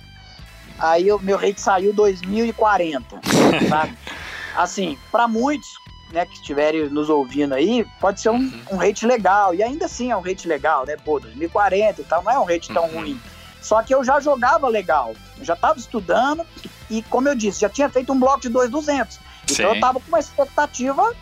[0.79, 3.21] Aí o meu rate saiu 2040,
[3.69, 3.97] sabe?
[4.57, 5.69] Assim, para muitos
[6.13, 8.63] né, que estiverem nos ouvindo aí, pode ser um, uhum.
[8.73, 9.55] um rate legal.
[9.55, 10.97] E ainda assim é um rate legal, né?
[10.97, 13.01] Pô, 2040 e tal, não é um rate tão uhum.
[13.01, 13.21] ruim.
[13.61, 16.47] Só que eu já jogava legal, eu já estava estudando
[16.89, 19.19] e, como eu disse, já tinha feito um bloco de 2,200.
[19.51, 21.13] Então eu tava com uma expectativa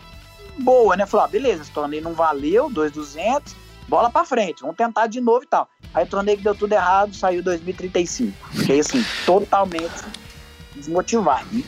[0.59, 1.05] boa, né?
[1.05, 3.55] Falou, ah, beleza, esse torneio não valeu, 2,200,
[3.87, 5.67] bola pra frente, vamos tentar de novo e tal.
[5.93, 8.31] Aí o torneio que deu tudo errado, saiu 2035.
[8.51, 10.03] Fiquei assim, totalmente
[10.75, 11.47] desmotivado.
[11.51, 11.63] Né?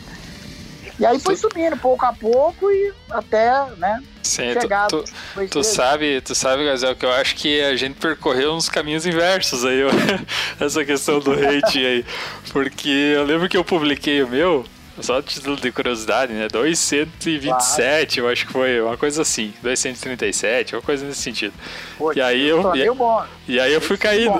[0.99, 4.01] E aí foi subindo pouco a pouco e até, né?
[4.23, 7.95] Sim, chegar tu, tu, tu sabe, tu sabe, Gazel, que eu acho que a gente
[7.95, 9.81] percorreu uns caminhos inversos aí,
[10.59, 12.05] essa questão do hate aí.
[12.51, 14.65] Porque eu lembro que eu publiquei o meu,
[15.01, 16.47] só título de curiosidade, né?
[16.47, 18.27] 227, claro.
[18.27, 19.53] eu acho que foi uma coisa assim.
[19.61, 21.53] 237, uma coisa nesse sentido.
[21.97, 22.75] Pô, e aí eu.
[22.75, 23.23] E, bom.
[23.47, 24.39] e aí eu fui caindo.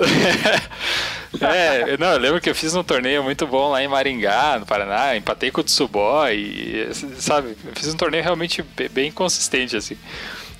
[1.40, 4.66] é, não, eu lembro que eu fiz um torneio muito bom lá em Maringá, no
[4.66, 9.96] Paraná, empatei com o Tsubó e, sabe, eu fiz um torneio realmente bem consistente, assim.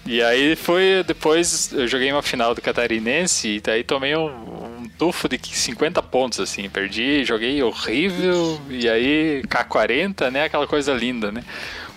[0.06, 4.67] E aí foi depois, eu joguei uma final do Catarinense e daí tomei um, um
[4.98, 6.68] tufo de 50 pontos, assim.
[6.68, 10.44] Perdi, joguei horrível e aí K40, né?
[10.44, 11.44] Aquela coisa linda, né?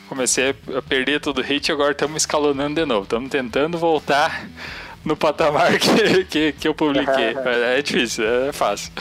[0.08, 3.04] Comecei a perder todo o hit agora estamos escalonando de novo.
[3.04, 4.48] Estamos tentando voltar
[5.04, 7.36] no patamar que, que, que eu publiquei.
[7.76, 8.92] é difícil, é fácil.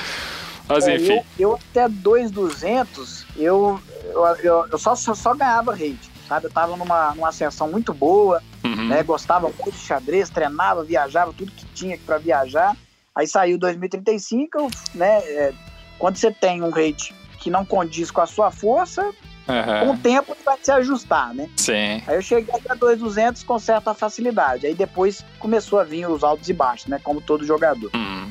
[0.69, 1.21] Mas é, enfim.
[1.39, 6.47] Eu, eu até 2,200 eu, eu, eu, eu só, só, só ganhava hate sabe?
[6.47, 8.87] Eu tava numa, numa ascensão muito boa, uhum.
[8.87, 9.03] né?
[9.03, 12.77] Gostava muito de xadrez, treinava, viajava, tudo que tinha para viajar.
[13.15, 15.19] Aí saiu 2035, né?
[15.19, 15.53] É,
[15.99, 19.87] quando você tem um rate que não condiz com a sua força, uhum.
[19.87, 21.49] com o tempo vai se ajustar, né?
[21.57, 22.03] Sim.
[22.07, 24.67] Aí eu cheguei a 2,200 com certa facilidade.
[24.67, 27.01] Aí depois começou a vir os altos e baixos, né?
[27.03, 27.91] Como todo jogador.
[27.95, 28.31] Uhum.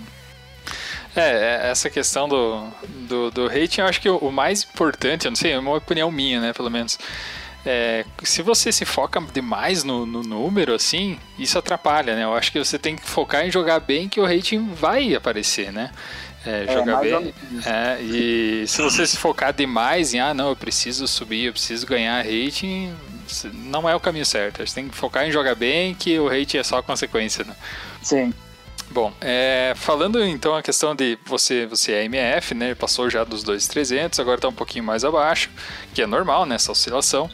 [1.16, 1.22] É,
[1.66, 2.68] é, essa questão do,
[3.08, 5.76] do, do rating, eu acho que o, o mais importante, eu não sei, é uma
[5.76, 7.00] opinião minha, né, pelo menos,
[7.66, 12.24] é, se você se foca demais no, no, número, assim, isso atrapalha, né?
[12.24, 15.72] Eu acho que você tem que focar em jogar bem que o rating vai aparecer,
[15.72, 15.92] né?
[16.46, 17.34] É, é jogar bem.
[17.66, 21.86] É, e se você se focar demais em, ah, não, eu preciso subir, eu preciso
[21.86, 22.94] ganhar rating,
[23.54, 24.66] não é o caminho certo.
[24.66, 27.56] Você tem que focar em jogar bem, que o rating é só consequência, né?
[28.02, 28.34] Sim.
[28.92, 32.74] Bom, é, falando então a questão de você, você é MF, né?
[32.74, 35.52] Passou já dos 2.300, agora está um pouquinho mais abaixo,
[35.94, 37.30] que é normal nessa oscilação.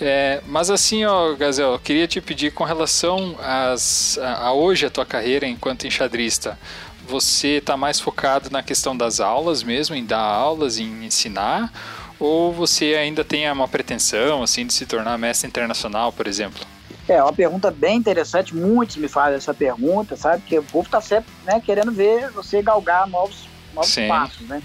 [0.00, 4.86] É, mas assim, ó, Gazel, eu queria te pedir com relação às, a, a hoje
[4.86, 6.58] a tua carreira enquanto enxadrista.
[7.06, 11.72] Você está mais focado na questão das aulas mesmo, em dar aulas, em ensinar,
[12.18, 16.66] ou você ainda tem uma pretensão assim de se tornar mestre internacional, por exemplo?
[17.08, 20.42] É, uma pergunta bem interessante, muitos me fazem essa pergunta, sabe?
[20.42, 24.62] Porque o povo está sempre né, querendo ver você galgar novos, novos passos, né?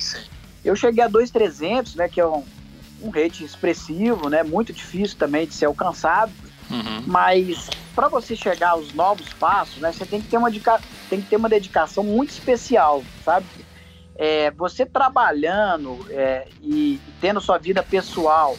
[0.64, 2.44] Eu cheguei a 2,300, né, que é um,
[3.02, 6.32] um rate expressivo, né, muito difícil também de ser alcançado,
[6.70, 7.04] uhum.
[7.06, 10.52] mas para você chegar aos novos passos, né, você tem que ter uma,
[11.10, 13.46] tem que ter uma dedicação muito especial, sabe?
[14.18, 18.56] É, você trabalhando é, e tendo sua vida pessoal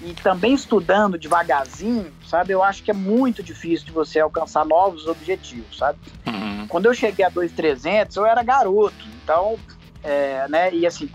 [0.00, 2.52] e também estudando devagarzinho, sabe?
[2.52, 5.98] Eu acho que é muito difícil de você alcançar novos objetivos, sabe?
[6.26, 6.66] Uhum.
[6.68, 9.58] Quando eu cheguei a 2,300, eu era garoto, então
[10.02, 10.72] é, né?
[10.72, 11.10] E assim,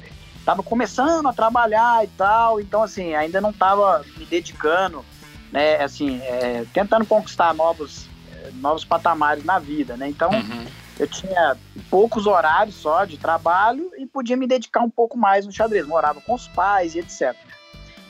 [0.46, 5.04] tava começando a trabalhar e tal, então assim, ainda não tava me dedicando,
[5.52, 5.82] né?
[5.82, 8.08] Assim, é, tentando conquistar novos,
[8.56, 10.10] novos patamares na vida, né?
[10.10, 10.66] Então, uhum.
[11.00, 11.56] eu tinha
[11.90, 15.88] poucos horários só de trabalho e podia me dedicar um pouco mais no xadrez.
[15.88, 17.34] Morava com os pais e etc.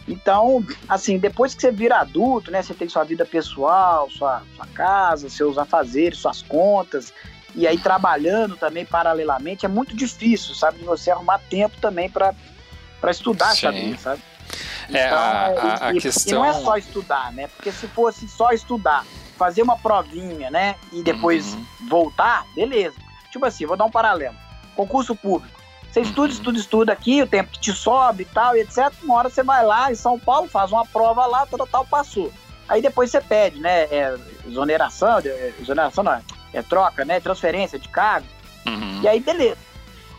[0.07, 4.67] Então, assim, depois que você vira adulto, né, você tem sua vida pessoal, sua, sua
[4.67, 7.13] casa, seus afazeres, suas contas,
[7.55, 12.33] e aí trabalhando também paralelamente, é muito difícil, sabe, de você arrumar tempo também para
[13.09, 14.21] estudar xadrez, sabe?
[14.91, 16.31] É, então, a, a, a e, questão...
[16.31, 17.47] e não é só estudar, né?
[17.47, 19.05] Porque se fosse só estudar,
[19.37, 21.65] fazer uma provinha, né, e depois uhum.
[21.89, 22.97] voltar, beleza.
[23.31, 24.35] Tipo assim, vou dar um paralelo.
[24.75, 25.62] Concurso público.
[25.93, 28.91] Você estuda, estuda, estuda aqui, o tempo que te sobe e tal, e etc.
[29.03, 32.33] Uma hora você vai lá em São Paulo, faz uma prova lá, tal, tal, passou.
[32.67, 33.83] Aí depois você pede, né?
[33.83, 36.19] É, exoneração, é, exoneração não,
[36.51, 37.19] é troca, né?
[37.19, 38.25] Transferência de cargo.
[38.65, 39.01] Uhum.
[39.03, 39.59] E aí, beleza.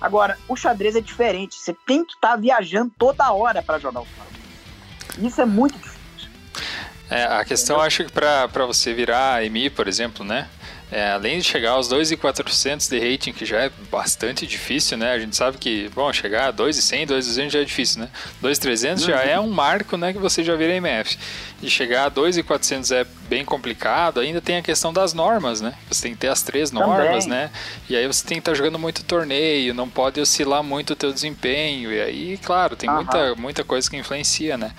[0.00, 1.56] Agora, o xadrez é diferente.
[1.56, 5.26] Você tem que estar tá viajando toda hora para jogar o xadrez.
[5.26, 5.93] Isso é muito difícil.
[7.10, 10.48] É, a questão, acho que para você virar EMI, por exemplo, né?
[10.92, 15.12] É, além de chegar aos 2,400 de rating, que já é bastante difícil, né?
[15.12, 18.08] A gente sabe que, bom, chegar a 2,100, 2,200 já é difícil, né?
[18.40, 19.10] 2,300 uhum.
[19.10, 20.12] já é um marco, né?
[20.12, 21.18] Que você já vira MF.
[21.60, 24.20] E chegar a 2,400 é bem complicado.
[24.20, 25.74] Ainda tem a questão das normas, né?
[25.90, 27.40] Você tem que ter as três normas, Também.
[27.40, 27.50] né?
[27.88, 30.96] E aí você tem que estar tá jogando muito torneio, não pode oscilar muito o
[30.96, 31.92] teu desempenho.
[31.92, 32.96] E aí, claro, tem uhum.
[32.96, 34.70] muita, muita coisa que influencia, né?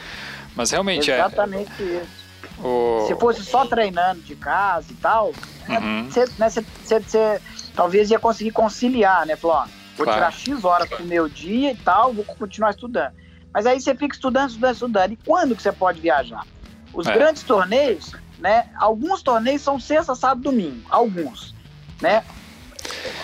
[0.56, 1.86] Mas realmente Exatamente é...
[1.86, 2.26] Exatamente isso.
[2.64, 3.06] O...
[3.08, 6.10] Se fosse só treinando de casa e tal, você uhum.
[6.38, 7.40] né, né,
[7.76, 9.36] talvez ia conseguir conciliar, né?
[9.36, 9.66] Falou, ó,
[9.98, 10.20] vou claro.
[10.20, 13.14] tirar X horas pro meu dia e tal, vou continuar estudando.
[13.54, 15.12] Mas aí você fica estudando, estudando, estudando.
[15.14, 16.46] E quando que você pode viajar?
[16.94, 17.14] Os é.
[17.14, 18.70] grandes torneios, né?
[18.78, 20.86] Alguns torneios são sexta, sábado, domingo.
[20.90, 21.54] Alguns,
[22.02, 22.24] né?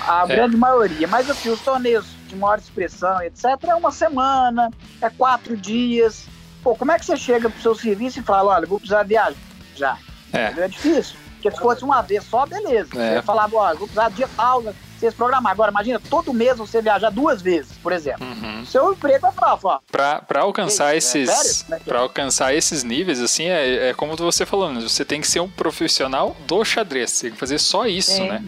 [0.07, 0.27] A é.
[0.27, 1.07] grande maioria.
[1.07, 6.27] Mas assim, os torneios de maior expressão, etc., é uma semana, é quatro dias.
[6.63, 9.35] Pô, como é que você chega pro seu serviço e fala, olha, vou precisar viajar?
[9.75, 9.97] Já.
[10.33, 10.53] É.
[10.57, 11.15] é difícil.
[11.33, 12.89] Porque se fosse uma vez só, beleza.
[13.01, 13.15] É.
[13.15, 15.51] Você falava, ó, vou precisar de pausa, vocês programar.
[15.51, 18.25] Agora, imagina, todo mês você viajar duas vezes, por exemplo.
[18.25, 18.63] Uhum.
[18.63, 19.79] Seu emprego é pra, ó.
[19.91, 21.65] Pra, pra alcançar esses.
[21.71, 24.81] É pra alcançar esses níveis, assim, é, é como você falou, né?
[24.81, 27.09] Você tem que ser um profissional do xadrez.
[27.09, 28.29] Você tem que fazer só isso, Sim.
[28.29, 28.45] né?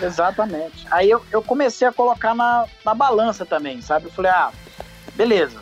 [0.00, 0.86] Exatamente.
[0.90, 4.06] Aí eu, eu comecei a colocar na, na balança também, sabe?
[4.06, 4.50] Eu falei, ah,
[5.14, 5.58] beleza.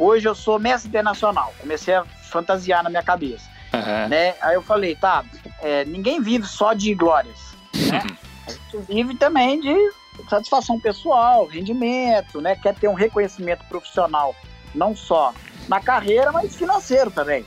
[0.00, 1.52] Hoje eu sou mestre internacional.
[1.60, 3.44] Comecei a fantasiar na minha cabeça.
[3.74, 4.08] Uhum.
[4.08, 4.34] Né?
[4.40, 5.22] Aí eu falei, tá,
[5.60, 7.38] é, ninguém vive só de glórias.
[7.74, 8.02] Né?
[8.48, 9.76] A gente vive também de
[10.26, 12.56] satisfação pessoal, rendimento, né?
[12.56, 14.34] Quer ter um reconhecimento profissional,
[14.74, 15.34] não só
[15.68, 17.44] na carreira, mas financeiro também.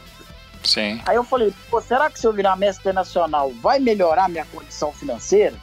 [0.64, 1.02] Sim.
[1.08, 4.92] Aí eu falei, pô, será que se eu virar mestre internacional vai melhorar minha condição
[4.94, 5.56] financeira?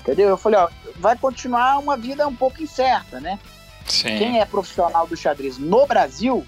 [0.00, 0.30] Entendeu?
[0.30, 3.38] Eu falei, ó, vai continuar uma vida um pouco incerta, né?
[3.86, 4.18] Sim.
[4.18, 6.46] Quem é profissional do xadrez no Brasil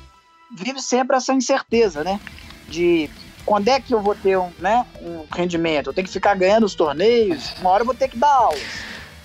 [0.55, 2.21] vive sempre essa incerteza, né?
[2.69, 3.11] De
[3.45, 5.89] quando é que eu vou ter um, né, um rendimento?
[5.89, 8.61] Eu tenho que ficar ganhando os torneios, uma hora eu vou ter que dar aulas.
[8.61, 8.67] Né?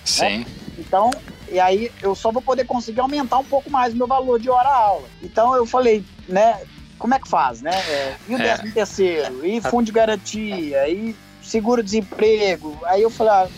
[0.04, 0.38] Sim.
[0.38, 0.46] Né?
[0.78, 1.10] Então,
[1.50, 4.48] e aí eu só vou poder conseguir aumentar um pouco mais o meu valor de
[4.48, 5.08] hora-aula.
[5.22, 6.60] Então eu falei, né,
[6.98, 7.70] como é que faz, né?
[7.72, 8.42] É, e o é.
[8.42, 12.78] décimo terceiro, e fundo de garantia, e seguro-desemprego.
[12.84, 13.48] Aí eu falei, ah,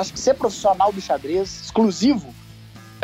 [0.00, 2.35] acho que ser profissional do xadrez, exclusivo, é.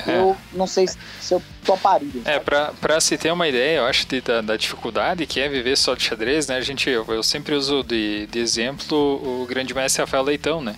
[0.07, 2.23] Eu não sei se eu toparia.
[2.25, 5.49] É, pra, pra se ter uma ideia, eu acho, de, da, da, dificuldade que é
[5.49, 6.57] viver só de xadrez, né?
[6.57, 10.77] A gente, eu, eu sempre uso de, de exemplo o grande mestre Rafael Leitão, né?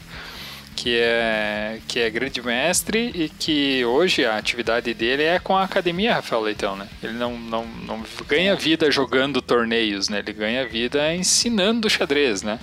[0.74, 5.64] que é, que é grande mestre e que hoje a atividade dele é com a
[5.64, 6.88] academia Rafael Leitão, né?
[7.02, 10.18] Ele não, não, não ganha vida jogando torneios, né?
[10.18, 12.58] Ele ganha vida ensinando xadrez, né?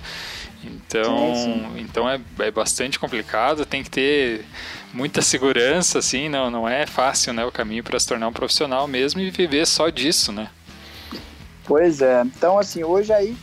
[0.64, 1.64] Então, sim.
[1.78, 4.44] então é, é bastante complicado, tem que ter
[4.92, 8.86] muita segurança, assim, não, não é fácil, né, o caminho para se tornar um profissional
[8.86, 10.48] mesmo e viver só disso, né?
[11.64, 12.22] Pois é.
[12.22, 13.36] Então, assim, hoje aí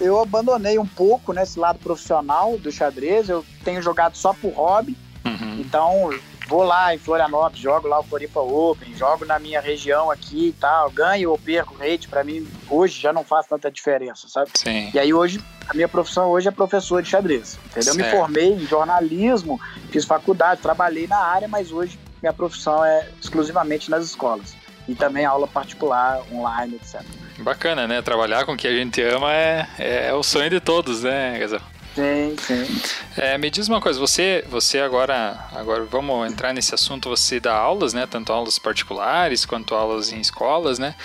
[0.00, 3.28] eu abandonei um pouco nesse lado profissional do xadrez.
[3.28, 4.96] Eu tenho jogado só por hobby.
[5.24, 5.60] Uhum.
[5.60, 6.10] Então,
[6.46, 10.52] vou lá em Florianópolis, jogo lá o Floripa Open, jogo na minha região aqui e
[10.52, 14.50] tal, ganho ou perco rate, para mim hoje já não faz tanta diferença, sabe?
[14.54, 14.90] Sim.
[14.92, 17.94] E aí hoje, a minha profissão hoje é professor de xadrez, entendeu?
[17.94, 17.96] Certo.
[17.96, 23.90] Me formei em jornalismo, fiz faculdade, trabalhei na área, mas hoje minha profissão é exclusivamente
[23.90, 24.54] nas escolas.
[24.86, 27.00] E também aula particular, online, etc.
[27.38, 28.02] Bacana, né?
[28.02, 31.60] Trabalhar com o que a gente ama é, é o sonho de todos, né, Gazão?
[31.94, 32.80] Sim, sim.
[33.16, 37.54] É, me diz uma coisa, você, você agora, agora vamos entrar nesse assunto, você dá
[37.54, 38.06] aulas, né?
[38.06, 40.96] Tanto aulas particulares quanto aulas em escolas, né?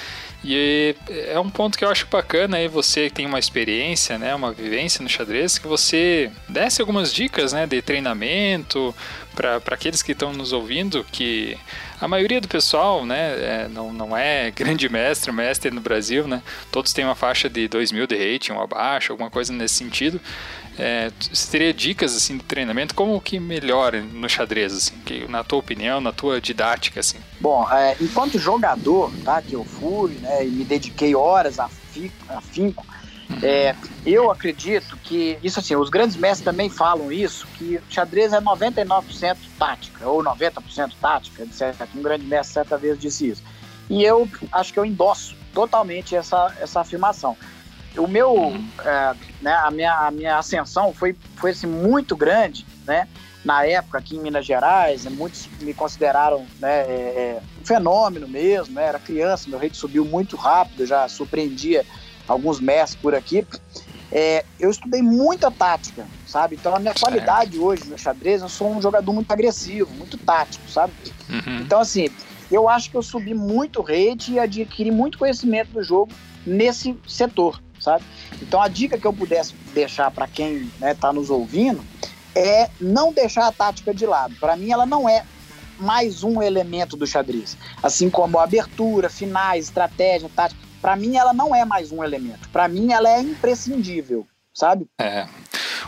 [0.43, 4.53] E é um ponto que eu acho bacana aí, você tem uma experiência, né, uma
[4.53, 8.95] vivência no xadrez, que você desse algumas dicas, né, de treinamento
[9.35, 11.57] para aqueles que estão nos ouvindo, que
[11.99, 16.41] a maioria do pessoal, né, é, não, não é grande mestre, mestre no Brasil, né?
[16.71, 20.19] Todos têm uma faixa de 2 mil de rating ou abaixo, alguma coisa nesse sentido.
[20.77, 25.43] É, você teria dicas assim de treinamento como que melhora no xadrez assim, que, na
[25.43, 27.17] tua opinião, na tua didática assim?
[27.39, 32.15] Bom, é, enquanto jogador, tá, que eu fui, né, e me dediquei horas a, fico,
[32.29, 32.85] a finco.
[33.43, 38.41] É, eu acredito que isso assim, os grandes mestres também falam isso, que xadrez é
[38.41, 41.87] 99% tática ou 90% tática, etc.
[41.95, 43.43] Um grande mestre certa vez disse isso.
[43.89, 47.37] E eu acho que eu endosso totalmente essa, essa afirmação.
[47.97, 53.07] O meu, é, né, a, minha, a minha ascensão foi, foi assim, muito grande, né?
[53.43, 58.27] Na época aqui em Minas Gerais, né, muitos me consideraram né, é, é, um fenômeno
[58.27, 58.85] mesmo, né?
[58.85, 61.85] Era criança, meu rate subiu muito rápido, já surpreendia
[62.29, 63.45] alguns mestres por aqui.
[64.11, 66.55] É, eu estudei muita tática, sabe?
[66.55, 67.01] Então a minha certo.
[67.01, 70.93] qualidade hoje no xadrez, eu sou um jogador muito agressivo, muito tático, sabe?
[71.29, 71.59] Uhum.
[71.61, 72.07] Então assim,
[72.51, 76.11] eu acho que eu subi muito rate e adquiri muito conhecimento do jogo
[76.45, 78.03] nesse setor sabe?
[78.41, 81.81] Então a dica que eu pudesse deixar para quem está né, tá nos ouvindo
[82.35, 84.35] é não deixar a tática de lado.
[84.39, 85.23] Para mim, ela não é
[85.79, 87.57] mais um elemento do xadrez.
[87.81, 90.68] Assim como a abertura, finais, estratégia, tática.
[90.81, 92.49] Para mim, ela não é mais um elemento.
[92.49, 94.87] Para mim, ela é imprescindível, sabe?
[94.99, 95.27] É.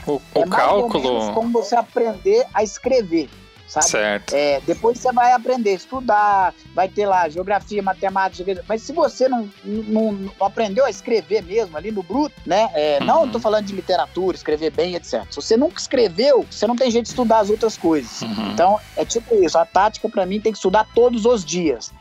[0.05, 1.07] O, o é mais cálculo.
[1.07, 3.29] Ou menos como você aprender a escrever
[3.71, 3.85] sabe?
[3.85, 4.33] Certo.
[4.33, 9.29] É, depois você vai aprender a estudar, vai ter lá geografia, matemática, mas se você
[9.29, 12.69] não, não, não aprendeu a escrever mesmo ali no bruto, né?
[12.73, 13.05] É, uhum.
[13.05, 15.23] Não estou falando de literatura, escrever bem, etc.
[15.29, 18.21] Se você nunca escreveu, você não tem jeito de estudar as outras coisas.
[18.21, 18.51] Uhum.
[18.51, 21.93] Então, é tipo isso, a tática para mim tem que estudar todos os dias.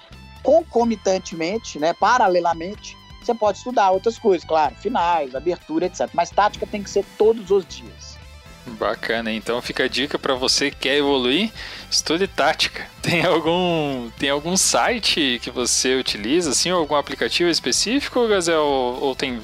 [0.43, 6.09] Concomitantemente, né, paralelamente, você pode estudar outras coisas, claro, finais, abertura, etc.
[6.15, 8.19] Mas tática tem que ser todos os dias.
[8.67, 11.51] Bacana, então fica a dica para você que quer evoluir,
[11.91, 12.87] estude tática.
[13.01, 19.15] Tem algum tem algum site que você utiliza assim, algum aplicativo específico, Gazel, ou, ou
[19.15, 19.41] tem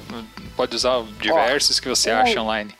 [0.55, 2.73] pode usar diversos Ó, que você acha online?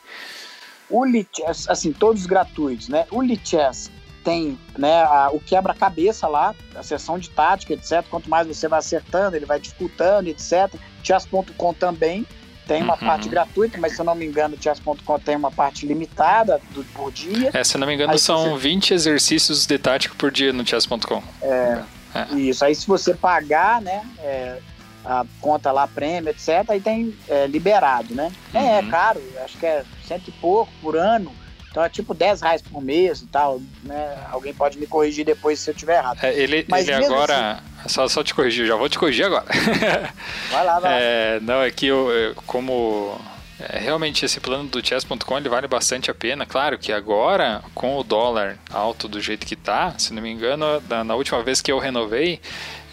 [0.88, 3.06] O Lichess, assim, todos gratuitos, né?
[3.10, 3.90] O Lichess
[4.24, 8.04] tem né, a, o quebra-cabeça lá, a sessão de tática, etc.
[8.10, 10.74] Quanto mais você vai acertando, ele vai dificultando, etc.
[11.02, 12.26] Chess.com também
[12.68, 13.00] tem uma uhum.
[13.00, 16.84] parte gratuita, mas se eu não me engano, o chess.com tem uma parte limitada do,
[16.84, 17.50] por dia.
[17.54, 18.68] É, se eu não me engano, aí, são você...
[18.68, 21.22] 20 exercícios de tática por dia no chess.com.
[21.40, 21.82] É,
[22.14, 22.62] é, isso.
[22.62, 24.58] Aí se você pagar, né, é,
[25.02, 28.30] a conta lá, prêmio, etc., aí tem é, liberado, né?
[28.52, 28.88] É, é uhum.
[28.88, 31.32] É, caro, acho que é cento e pouco por ano.
[31.70, 34.16] Então é tipo 10 reais por mês e tal, né?
[34.30, 36.18] Alguém pode me corrigir depois se eu tiver errado.
[36.22, 37.52] É, ele, Mas ele agora.
[37.52, 39.46] Assim, só, só te corrigir, já vou te corrigir agora.
[40.50, 43.20] Vai lá, vai é, Não, é que eu, eu como.
[43.60, 46.46] É, realmente esse plano do chess.com ele vale bastante a pena.
[46.46, 50.80] Claro que agora, com o dólar alto do jeito que tá, se não me engano,
[50.88, 52.40] na, na última vez que eu renovei,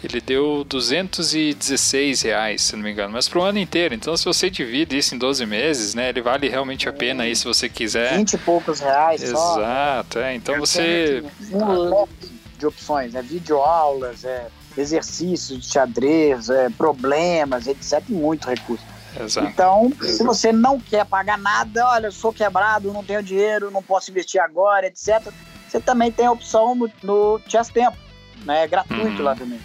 [0.06, 3.94] ele deu 216 reais, se não me engano, mas para o ano inteiro.
[3.94, 7.34] Então, se você divide isso em 12 meses, né, ele vale realmente a pena aí
[7.34, 8.16] se você quiser.
[8.16, 10.20] 20 e poucos reais Exato, só.
[10.20, 10.34] é.
[10.34, 11.22] Então você.
[11.52, 18.02] Um leque de opções, é videoaulas, é exercícios de xadrez, é, problemas, etc.
[18.08, 18.84] Muito recurso.
[19.18, 19.48] Exato.
[19.48, 23.82] Então, se você não quer pagar nada, olha, eu sou quebrado, não tenho dinheiro, não
[23.82, 25.32] posso investir agora, etc.
[25.66, 27.96] Você também tem a opção no, no Chess Tempo,
[28.44, 28.64] né?
[28.64, 29.22] É gratuito uhum.
[29.22, 29.60] lá também.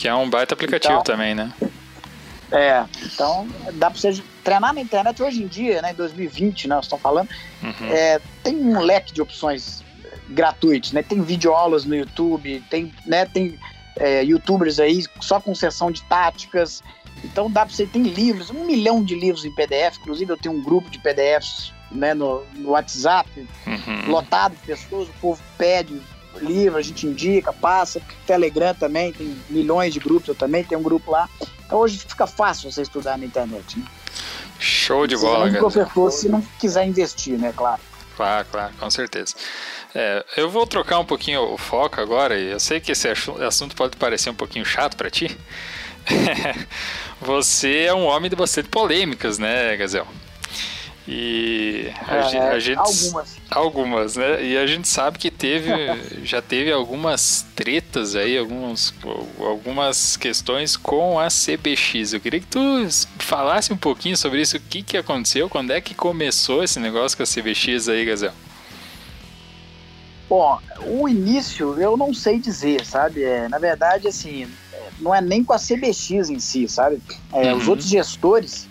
[0.00, 1.52] Que é um baita aplicativo então, também, né?
[2.50, 5.90] É, então dá para você treinar na internet hoje em dia, né?
[5.90, 6.80] Em 2020, né?
[6.80, 7.28] Estão falando.
[7.62, 7.92] Uhum.
[7.92, 9.84] É, tem um leque de opções
[10.30, 11.02] gratuitos, né?
[11.02, 13.26] Tem videoaulas no YouTube, tem, né?
[13.26, 13.58] Tem
[13.98, 16.82] é, youtubers aí só com sessão de táticas.
[17.22, 19.98] Então dá para você tem livros, um milhão de livros em PDF.
[20.00, 23.28] Inclusive eu tenho um grupo de PDFs né, no, no WhatsApp,
[23.66, 24.10] uhum.
[24.10, 25.10] lotado de pessoas.
[25.10, 26.00] O povo pede
[26.38, 28.00] livro, a gente indica, passa.
[28.26, 30.28] Telegram também tem milhões de grupos.
[30.28, 31.28] Eu também tenho um grupo lá.
[31.64, 33.78] Então hoje fica fácil você estudar na internet.
[33.78, 33.84] Né?
[34.58, 35.58] Show de bola, galera.
[35.58, 37.80] professor, se não quiser investir, né, claro.
[38.16, 39.34] Claro, claro, com certeza.
[39.94, 43.74] É, eu vou trocar um pouquinho o foco agora, e eu sei que esse assunto
[43.74, 45.34] pode parecer um pouquinho chato para ti.
[47.20, 50.06] você é um homem de bastante polêmicas, né, Gazel?
[51.12, 53.36] E a, é, a gente, algumas.
[53.50, 54.44] Algumas, né?
[54.44, 55.68] E a gente sabe que teve,
[56.22, 58.94] já teve algumas tretas aí, alguns,
[59.40, 62.12] algumas questões com a CBX.
[62.12, 62.86] Eu queria que tu
[63.18, 67.16] falasse um pouquinho sobre isso, o que, que aconteceu, quando é que começou esse negócio
[67.16, 68.32] com a CBX aí, Gazel?
[70.28, 73.24] Bom, o início eu não sei dizer, sabe?
[73.24, 77.02] É, na verdade, assim, é, não é nem com a CBX em si, sabe?
[77.32, 77.58] É, uhum.
[77.58, 78.69] Os outros gestores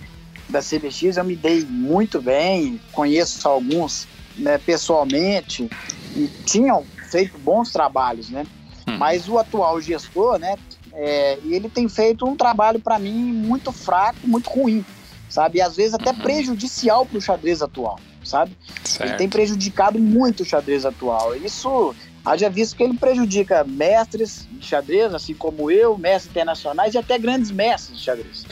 [0.50, 5.70] da CBX eu me dei muito bem, conheço alguns né, pessoalmente
[6.16, 8.46] e tinham feito bons trabalhos, né?
[8.88, 8.98] Uhum.
[8.98, 10.56] Mas o atual gestor, né,
[10.94, 14.84] é, ele tem feito um trabalho para mim muito fraco, muito ruim,
[15.30, 15.60] sabe?
[15.60, 16.20] E às vezes até uhum.
[16.20, 18.58] prejudicial para o xadrez atual, sabe?
[18.84, 19.10] Certo.
[19.10, 21.36] Ele tem prejudicado muito o xadrez atual.
[21.36, 21.96] Isso
[22.26, 27.18] haja visto que ele prejudica mestres de xadrez, assim como eu, mestres internacionais e até
[27.18, 28.46] grandes mestres de xadrez.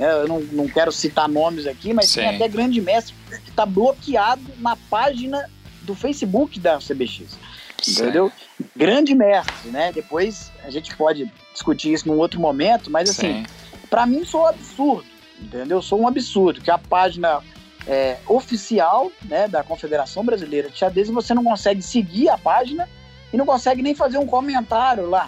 [0.00, 2.20] É, eu não, não quero citar nomes aqui, mas Sim.
[2.20, 5.48] tem até grande mestre que está bloqueado na página
[5.82, 7.38] do Facebook da CBX.
[7.86, 8.32] Entendeu?
[8.74, 9.92] Grande mestre, né?
[9.92, 13.44] Depois a gente pode discutir isso num outro momento, mas assim,
[13.90, 15.06] para mim sou um absurdo,
[15.38, 15.82] entendeu?
[15.82, 17.40] Sou um absurdo que a página
[17.86, 22.88] é, oficial né, da Confederação Brasileira de Xadrez e você não consegue seguir a página
[23.32, 25.26] e não consegue nem fazer um comentário lá,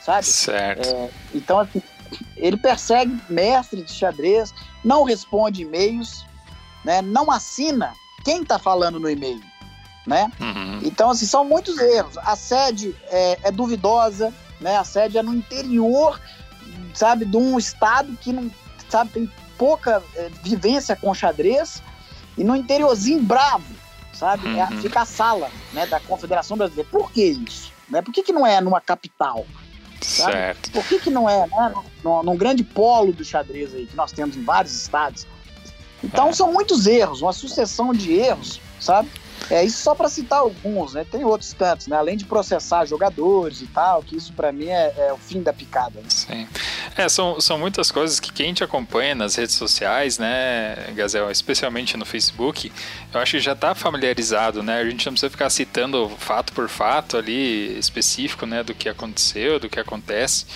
[0.00, 0.26] sabe?
[0.26, 0.88] Certo.
[0.88, 1.82] É, então, assim,
[2.36, 4.54] ele persegue mestre de xadrez,
[4.84, 6.24] não responde e-mails,
[6.84, 7.92] né, não assina
[8.24, 9.40] quem está falando no e-mail.
[10.06, 10.30] Né?
[10.40, 10.80] Uhum.
[10.82, 12.16] Então, assim, são muitos erros.
[12.18, 14.76] A sede é, é, duvidosa, né?
[14.76, 16.20] A sede é no interior,
[16.94, 18.50] sabe, de um estado que não,
[18.88, 21.82] sabe, tem pouca é, vivência com xadrez
[22.36, 23.74] e no interiorzinho bravo,
[24.12, 24.46] sabe?
[24.48, 24.78] É, uhum.
[24.78, 26.88] É, fica a sala, né, da Confederação Brasileira.
[26.90, 27.72] Por que isso?
[27.88, 28.00] Né?
[28.00, 29.46] Por que, que não é numa capital?
[30.00, 30.32] Sabe?
[30.32, 30.70] Certo.
[30.72, 31.74] Por que, que não é, né?
[32.02, 35.26] Num, num grande polo do xadrez aí, que nós temos em vários estados.
[36.02, 36.32] Então é.
[36.32, 39.10] são muitos erros, uma sucessão de erros, sabe?
[39.48, 41.04] É isso só para citar alguns, né?
[41.10, 41.96] Tem outros tantos, né?
[41.96, 45.52] Além de processar jogadores e tal, que isso para mim é, é, o fim da
[45.52, 46.00] picada.
[46.00, 46.06] Né?
[46.08, 46.48] Sim.
[46.96, 51.96] É, são, são muitas coisas que quem te acompanha nas redes sociais, né, Gazel, especialmente
[51.96, 52.72] no Facebook,
[53.12, 54.80] eu acho que já está familiarizado, né?
[54.80, 59.58] A gente não precisa ficar citando fato por fato ali específico, né, do que aconteceu,
[59.58, 60.46] do que acontece.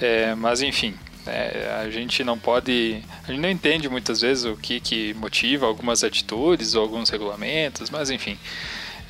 [0.00, 0.94] É, mas enfim,
[1.26, 3.02] é, a gente não pode.
[3.24, 7.90] A gente não entende muitas vezes o que, que motiva algumas atitudes ou alguns regulamentos,
[7.90, 8.38] mas enfim.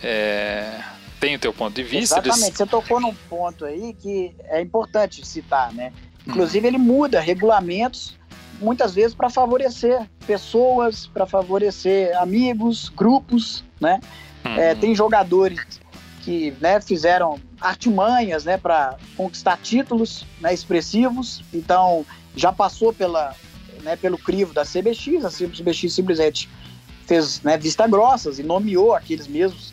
[0.03, 0.81] É,
[1.21, 2.17] tem o teu ponto de vista.
[2.17, 2.57] Exatamente, eles...
[2.57, 5.93] você tocou num ponto aí que é importante citar, né?
[6.27, 6.69] Inclusive, hum.
[6.69, 8.19] ele muda regulamentos
[8.61, 14.01] muitas vezes para favorecer pessoas, para favorecer amigos, grupos, né?
[14.45, 14.55] Hum.
[14.57, 15.80] É, tem jogadores
[16.23, 21.43] que né, fizeram artimanhas né, para conquistar títulos né, expressivos.
[21.53, 22.05] Então,
[22.37, 23.35] já passou pela,
[23.83, 26.49] né, pelo crivo da CBX, a CBX simplesmente
[27.07, 29.73] fez né, vista grossas e nomeou aqueles mesmos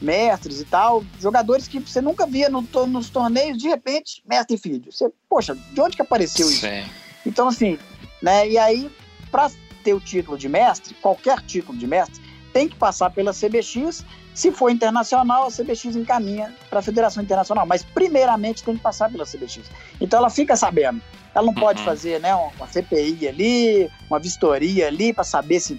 [0.00, 4.58] mestres e tal, jogadores que você nunca via no, nos torneios, de repente, mestre e
[4.58, 4.90] filho.
[4.90, 6.60] Você, poxa, de onde que apareceu isso?
[6.60, 6.84] Sim.
[7.24, 7.78] Então, assim,
[8.20, 8.90] né, e aí,
[9.30, 9.50] para
[9.84, 12.20] ter o título de mestre, qualquer título de mestre,
[12.52, 17.66] tem que passar pela CBX se for internacional, a CBX encaminha para a Federação Internacional,
[17.66, 19.60] mas primeiramente tem que passar pela CBX.
[20.00, 21.02] Então ela fica sabendo.
[21.34, 21.60] Ela não uhum.
[21.60, 25.78] pode fazer né, uma CPI ali, uma vistoria ali para saber se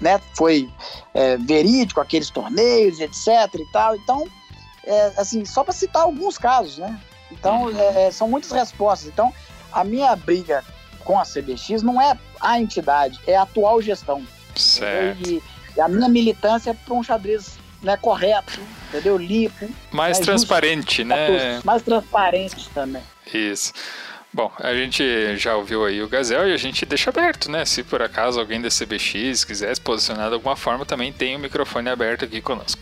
[0.00, 0.68] né, foi
[1.12, 3.26] é, verídico aqueles torneios, etc.
[3.54, 3.94] e tal.
[3.96, 4.26] Então,
[4.84, 6.98] é, assim, só para citar alguns casos, né?
[7.30, 7.78] Então, uhum.
[7.78, 9.08] é, é, são muitas respostas.
[9.08, 9.32] Então,
[9.70, 10.64] a minha briga
[11.04, 14.26] com a CBX não é a entidade, é a atual gestão.
[14.54, 15.28] Certo.
[15.28, 15.42] E,
[15.76, 19.16] e a minha militância é para um xadrez né, correto, entendeu?
[19.16, 19.68] Limpo.
[19.90, 21.60] Mais né, transparente, justo, né?
[21.64, 23.02] Mais transparente também.
[23.32, 23.72] Isso.
[24.34, 27.66] Bom, a gente já ouviu aí o Gazel e a gente deixa aberto, né?
[27.66, 31.38] Se por acaso alguém da CBX quiser se posicionar de alguma forma, também tem o
[31.38, 32.80] microfone aberto aqui conosco.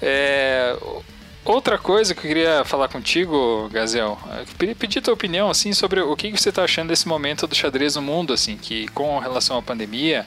[0.00, 0.74] É,
[1.44, 4.18] outra coisa que eu queria falar contigo, Gazel,
[4.62, 7.96] é pedir tua opinião assim sobre o que você está achando desse momento do xadrez
[7.96, 10.24] no mundo, assim, que com relação à pandemia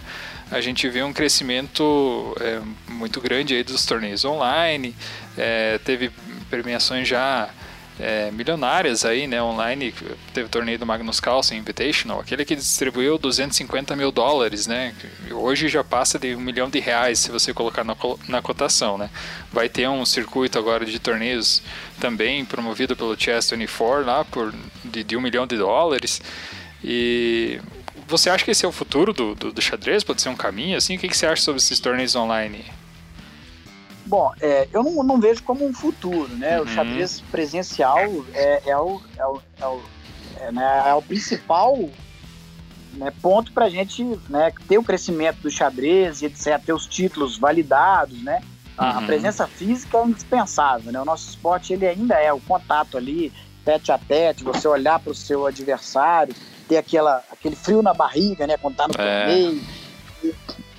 [0.53, 4.95] a gente vê um crescimento é, muito grande aí dos torneios online,
[5.35, 6.11] é, teve
[6.47, 7.49] premiações já
[7.99, 9.91] é, milionárias aí, né, online,
[10.31, 14.93] teve o torneio do Magnus Carlsen Invitational, aquele que distribuiu 250 mil dólares, né,
[15.31, 17.95] hoje já passa de um milhão de reais se você colocar na,
[18.27, 19.09] na cotação, né,
[19.51, 21.63] vai ter um circuito agora de torneios
[21.99, 24.53] também promovido pelo Chess24 lá, por,
[24.85, 26.21] de, de um milhão de dólares,
[26.83, 27.59] e
[28.17, 30.03] você acha que esse é o futuro do, do, do xadrez?
[30.03, 30.95] Pode ser um caminho assim?
[30.95, 32.63] O que, que você acha sobre esses torneios online?
[34.05, 36.59] Bom, é, eu não, não, vejo como um futuro, né?
[36.59, 36.65] Uhum.
[36.65, 37.99] O xadrez presencial
[38.33, 39.81] é, é, o, é, o, é, o,
[40.39, 41.77] é, né, é o principal
[42.93, 46.85] né, ponto para a gente né, ter o crescimento do xadrez e etc., ter os
[46.85, 48.41] títulos validados, né?
[48.77, 48.99] A, uhum.
[48.99, 51.01] a presença física é indispensável, né?
[51.01, 53.31] O nosso esporte ele ainda é o contato ali,
[53.65, 56.35] tete a tete, você olhar para o seu adversário,
[56.67, 58.57] ter aquela, aquele frio na barriga, né?
[58.57, 59.25] Quando tá no é.
[59.25, 59.61] torneio,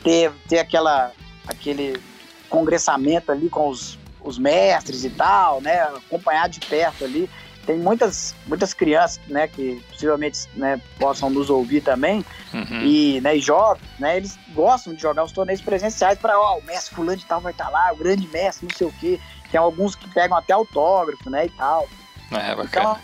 [0.02, 1.12] ter, ter aquela,
[1.46, 2.00] aquele
[2.48, 5.82] congressamento ali com os, os mestres e tal, né?
[5.82, 7.28] Acompanhar de perto ali.
[7.64, 12.22] Tem muitas, muitas crianças, né, que possivelmente né, possam nos ouvir também,
[12.52, 12.82] uhum.
[12.82, 16.62] e, né, e jovens, né, eles gostam de jogar os torneios presenciais para, ó, o
[16.62, 19.18] mestre fulano de tal vai estar tá lá, o grande mestre, não sei o quê.
[19.50, 21.88] Tem alguns que pegam até autógrafo, né, e tal.
[22.30, 22.66] É, bacana.
[22.66, 22.98] Então,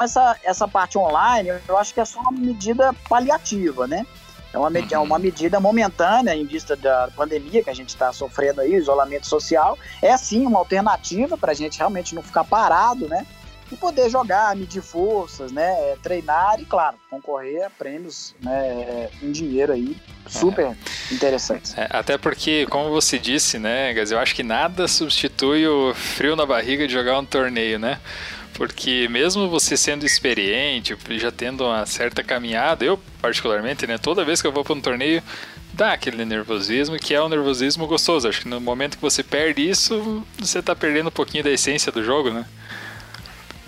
[0.00, 4.06] essa, essa parte online, eu acho que é só uma medida paliativa, né?
[4.52, 5.02] É uma, med uhum.
[5.02, 9.78] uma medida momentânea em vista da pandemia que a gente está sofrendo aí, isolamento social.
[10.00, 13.26] É sim uma alternativa para a gente realmente não ficar parado, né?
[13.70, 15.70] E poder jogar, medir forças, né?
[15.90, 19.94] É, treinar e, claro, concorrer a prêmios né, em dinheiro aí
[20.26, 21.14] super é.
[21.14, 21.76] interessantes.
[21.76, 26.34] É, até porque, como você disse, né, Gaz, eu acho que nada substitui o frio
[26.34, 28.00] na barriga de jogar um torneio, né?
[28.58, 34.42] Porque mesmo você sendo experiente, já tendo uma certa caminhada, eu particularmente, né, toda vez
[34.42, 35.22] que eu vou para um torneio,
[35.72, 38.28] dá aquele nervosismo, que é um nervosismo gostoso.
[38.28, 41.92] Acho que no momento que você perde isso, você está perdendo um pouquinho da essência
[41.92, 42.44] do jogo, né?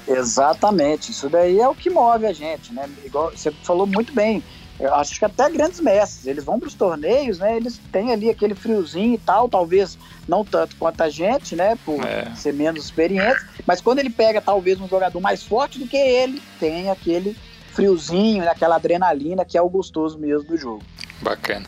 [0.09, 2.91] Exatamente, isso daí é o que move a gente, né?
[3.05, 4.43] Igual você falou muito bem.
[4.81, 7.57] Eu acho que até grandes mestres, eles vão para os torneios, né?
[7.57, 11.77] Eles têm ali aquele friozinho e tal, talvez não tanto quanto a gente, né?
[11.85, 12.35] Por é.
[12.35, 16.43] ser menos experiente, mas quando ele pega talvez um jogador mais forte do que ele,
[16.59, 17.37] tem aquele
[17.73, 20.83] friozinho, aquela adrenalina que é o gostoso mesmo do jogo.
[21.21, 21.67] Bacana.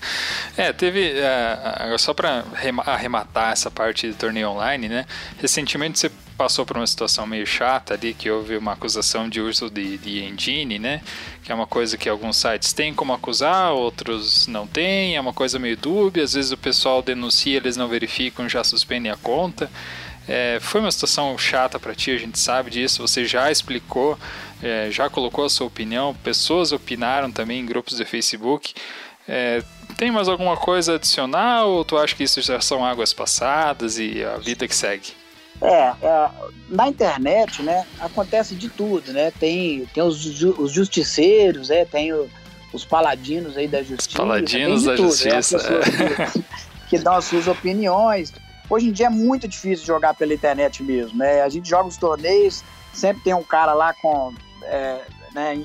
[0.56, 1.12] É, teve.
[1.12, 2.44] Uh, só para
[2.86, 5.06] arrematar essa parte de torneio online, né?
[5.38, 9.68] Recentemente você passou por uma situação meio chata ali, que houve uma acusação de uso
[9.68, 11.02] de, de engine, né?
[11.42, 15.32] Que é uma coisa que alguns sites têm como acusar, outros não têm, é uma
[15.32, 19.70] coisa meio dúbia, às vezes o pessoal denuncia, eles não verificam, já suspendem a conta.
[20.28, 24.16] É, foi uma situação chata para ti, a gente sabe disso, você já explicou,
[24.62, 28.72] é, já colocou a sua opinião, pessoas opinaram também em grupos de Facebook.
[29.28, 29.62] É,
[29.96, 34.24] tem mais alguma coisa adicional ou tu acha que isso já são águas passadas e
[34.24, 35.21] a vida que segue?
[35.62, 36.30] É, é,
[36.68, 39.30] na internet, né, acontece de tudo, né?
[39.38, 42.28] Tem, tem os, os justiceiros, é, tem o,
[42.72, 44.08] os paladinos aí da justiça.
[44.08, 45.10] Os paladinos da tudo, né?
[45.10, 45.58] justiça.
[45.58, 46.32] Né?
[46.32, 48.32] Que, que dão as suas opiniões.
[48.68, 51.42] Hoje em dia é muito difícil jogar pela internet mesmo, né?
[51.42, 54.34] A gente joga os torneios, sempre tem um cara lá com,
[54.64, 55.00] é,
[55.32, 55.64] né,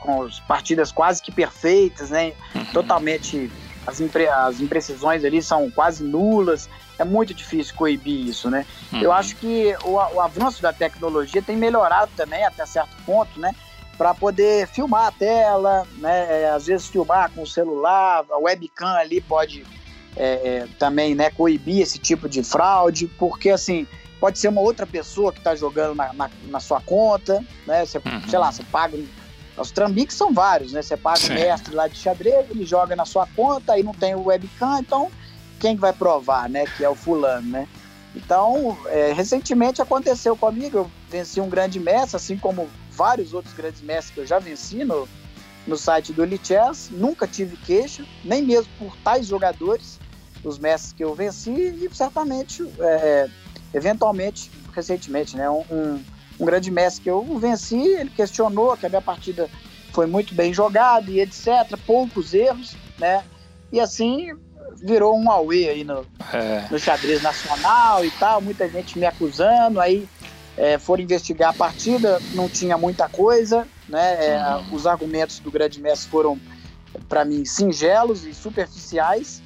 [0.00, 2.32] com as partidas quase que perfeitas, né?
[2.54, 2.64] Uhum.
[2.66, 3.50] Totalmente
[3.86, 6.68] as, impre as imprecisões ali são quase nulas
[6.98, 8.66] é muito difícil coibir isso, né?
[8.92, 9.00] Uhum.
[9.00, 13.54] Eu acho que o, o, avanço da tecnologia tem melhorado também até certo ponto, né?
[13.96, 16.42] Para poder filmar a tela, né?
[16.42, 19.64] É, às vezes filmar com o celular, a webcam ali pode
[20.16, 21.30] é, é, também, né?
[21.30, 23.86] Coibir esse tipo de fraude, porque assim
[24.20, 27.86] pode ser uma outra pessoa que está jogando na, na, na, sua conta, né?
[27.86, 28.28] Você, uhum.
[28.28, 28.98] sei lá, você paga
[29.56, 30.82] os trambiques são vários, né?
[30.82, 34.14] Você paga o mestre lá de xadrez, ele joga na sua conta, aí não tem
[34.14, 35.10] o webcam, então
[35.58, 36.64] quem vai provar, né?
[36.76, 37.68] Que é o fulano, né?
[38.14, 43.80] Então, é, recentemente aconteceu comigo, eu venci um grande mestre, assim como vários outros grandes
[43.80, 45.08] mestres que eu já venci no,
[45.66, 50.00] no site do Elite Chess, nunca tive queixa, nem mesmo por tais jogadores,
[50.42, 53.28] os mestres que eu venci, e certamente, é,
[53.74, 56.04] eventualmente, recentemente, né, um, um,
[56.40, 59.48] um, grande mestre que eu venci, ele questionou que a minha partida
[59.92, 63.22] foi muito bem jogada e etc, poucos erros, né,
[63.70, 64.32] e assim
[64.82, 66.66] virou um auê aí no, é.
[66.70, 70.08] no xadrez nacional e tal, muita gente me acusando, aí
[70.56, 74.26] é, foram investigar a partida, não tinha muita coisa, né?
[74.26, 74.74] É, uhum.
[74.74, 76.38] Os argumentos do grande mestre foram,
[77.08, 79.42] para mim, singelos e superficiais.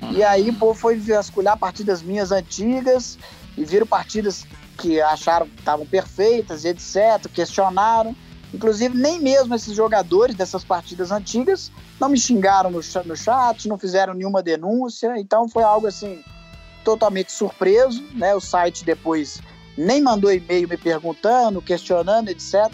[0.00, 0.12] Uhum.
[0.12, 3.18] E aí o povo foi vasculhar partidas minhas antigas
[3.56, 4.46] e viram partidas
[4.78, 8.14] que acharam que estavam perfeitas e etc, questionaram.
[8.54, 11.70] Inclusive, nem mesmo esses jogadores dessas partidas antigas
[12.00, 15.18] não me xingaram no, no chat, não fizeram nenhuma denúncia.
[15.18, 16.22] Então, foi algo assim,
[16.84, 18.02] totalmente surpreso.
[18.14, 18.34] Né?
[18.34, 19.40] O site depois
[19.76, 22.70] nem mandou e-mail me perguntando, questionando, etc.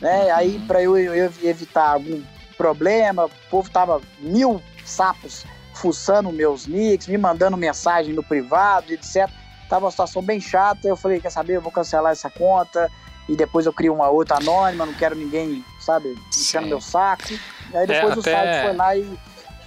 [0.00, 0.26] Né?
[0.26, 0.34] Uhum.
[0.34, 2.22] Aí, para eu, eu, evitar algum
[2.56, 5.44] problema, o povo tava mil sapos
[5.74, 9.30] fuçando meus nicks, me mandando mensagem no privado, etc.
[9.66, 10.86] Tava uma situação bem chata.
[10.86, 12.90] Eu falei, quer saber, eu vou cancelar essa conta
[13.30, 17.32] e depois eu crio uma outra anônima, não quero ninguém, sabe, enchendo meu saco.
[17.72, 18.32] E aí depois é, o até...
[18.32, 19.18] site foi lá e,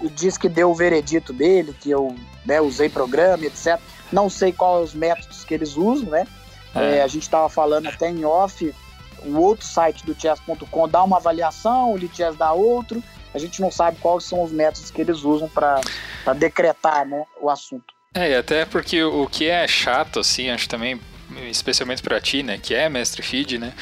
[0.02, 2.14] e disse que deu o veredito dele, que eu
[2.46, 3.80] né, usei programa, etc.
[4.12, 6.28] Não sei quais os métodos que eles usam, né?
[6.76, 6.98] É.
[6.98, 8.76] É, a gente estava falando até em off,
[9.24, 13.02] o outro site do chess.com dá uma avaliação, o Lichess dá outro.
[13.34, 15.80] A gente não sabe quais são os métodos que eles usam para
[16.36, 17.94] decretar né, o assunto.
[18.14, 21.00] É, e até porque o que é chato, assim, acho também
[21.50, 23.74] especialmente para ti, né, que é mestre feed, né,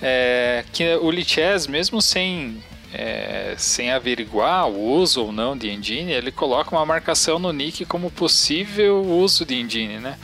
[0.00, 6.12] é, que o Lichess, mesmo sem é, sem averiguar o uso ou não de engine,
[6.12, 10.18] ele coloca uma marcação no nick como possível uso de engine, né?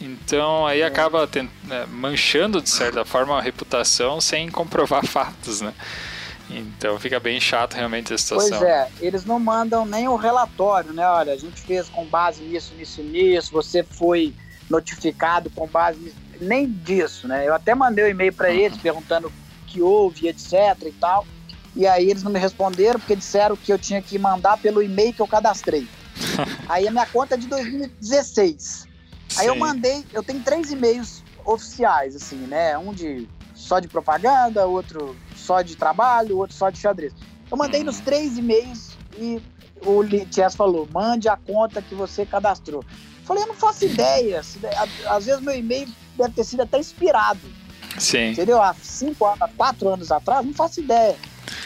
[0.00, 1.28] Então aí acaba
[1.64, 5.74] né, manchando de certa forma a reputação sem comprovar fatos, né?
[6.50, 8.58] Então fica bem chato realmente a situação.
[8.58, 11.06] Pois é, eles não mandam nem o relatório, né?
[11.06, 14.34] Olha, a gente fez com base nisso, nisso, nisso, você foi
[14.74, 17.46] notificado com base nem disso, né?
[17.46, 18.56] Eu até mandei um e-mail para Uhum.
[18.56, 19.32] eles perguntando o
[19.66, 20.52] que houve, etc
[20.84, 21.24] e tal.
[21.76, 25.12] E aí eles não me responderam porque disseram que eu tinha que mandar pelo e-mail
[25.14, 25.88] que eu cadastrei.
[26.68, 28.86] aí a minha conta é de 2016.
[29.36, 29.60] Aí eu Sim.
[29.60, 32.76] mandei, eu tenho três e-mails oficiais, assim, né?
[32.78, 37.12] Um de só de propaganda, outro só de trabalho, outro só de xadrez.
[37.50, 37.86] Eu mandei Uhum.
[37.86, 39.40] nos três e-mails e
[39.82, 42.84] o Litias falou: mande a conta que você cadastrou.
[43.24, 44.42] Falei, eu não faço ideia.
[45.06, 47.40] Às vezes meu e-mail deve ter sido até inspirado.
[47.98, 48.30] Sim.
[48.30, 48.60] Entendeu?
[48.62, 51.16] Há cinco há quatro anos atrás, não faço ideia.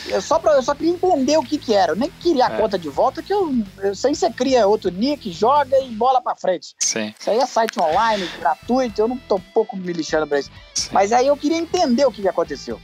[0.09, 1.93] Eu só, pra- eu só queria entender o que que era.
[1.93, 2.57] Eu nem queria a É.
[2.57, 6.35] conta de volta, que eu, eu sei você cria outro nick, joga e bola pra
[6.35, 6.75] frente.
[6.79, 7.15] Sim.
[7.19, 10.51] Isso aí é site online, gratuito, eu não tô pouco me lixando pra isso.
[10.75, 10.89] sim.
[10.93, 12.81] Mas aí eu queria entender o que, que aconteceu.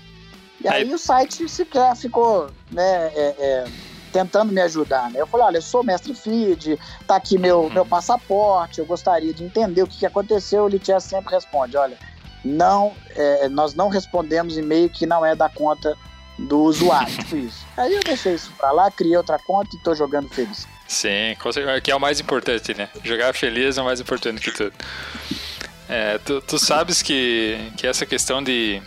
[0.62, 3.64] E aí, Aí- o site sequer ficou né, é, é,
[4.14, 5.10] tentando me ajudar.
[5.10, 5.20] Né?
[5.20, 7.70] Eu falei, olha, eu sou mestre feed, tá aqui meu, Uhum.
[7.70, 10.62] meu passaporte, eu gostaria de entender o que, que aconteceu.
[10.62, 11.98] O Litia sempre responde, olha,
[12.44, 15.96] não, é, nós não respondemos e-mail que não é da conta
[16.38, 17.66] do usuário, tipo isso.
[17.76, 20.64] Aí eu deixei isso pra lá, criei outra conta e tô jogando feliz.
[20.86, 22.88] Sim, certeza, que é o mais importante, né?
[23.02, 24.72] Jogar feliz é o mais importante que tudo.
[25.88, 28.80] É, tu, tu sabes que, que essa questão de,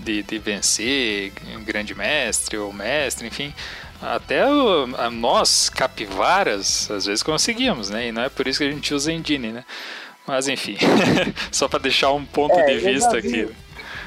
[0.00, 1.32] de, de vencer
[1.64, 3.54] grande mestre ou mestre, enfim,
[4.02, 8.08] até o- a nós, capivaras, às vezes conseguimos, né?
[8.08, 9.64] E não é por isso que a gente usa engine, né?
[10.26, 10.76] Mas enfim,
[11.50, 13.28] só para deixar um ponto É, de vista vi.
[13.44, 13.54] aqui.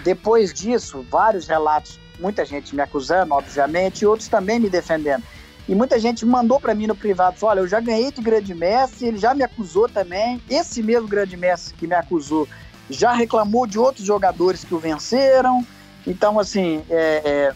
[0.04, 5.24] Depois disso, vários relatos, muita gente me acusando, obviamente, e outros também me defendendo.
[5.68, 8.54] E muita gente mandou para mim no privado, falou, olha, eu já ganhei de grande
[8.54, 10.40] mestre, ele já me acusou também.
[10.48, 12.48] Esse mesmo grande mestre que me acusou
[12.88, 15.66] já reclamou de outros jogadores que o venceram.
[16.06, 17.54] Então, assim, é, é,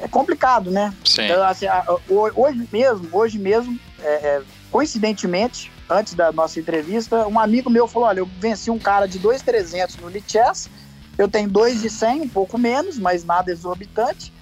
[0.00, 0.92] é complicado, né?
[1.04, 1.66] Sim, Então, assim,
[2.08, 8.08] hoje mesmo, hoje mesmo, é, é, coincidentemente, antes da nossa entrevista, um amigo meu falou:
[8.08, 10.68] olha, eu venci um cara de 2,300 no Elite Chess,
[11.16, 14.32] eu tenho 2,100, um pouco menos, mas nada exorbitante.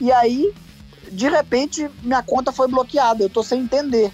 [0.00, 0.52] E aí,
[1.10, 4.10] de repente, minha conta foi bloqueada, eu tô sem entender.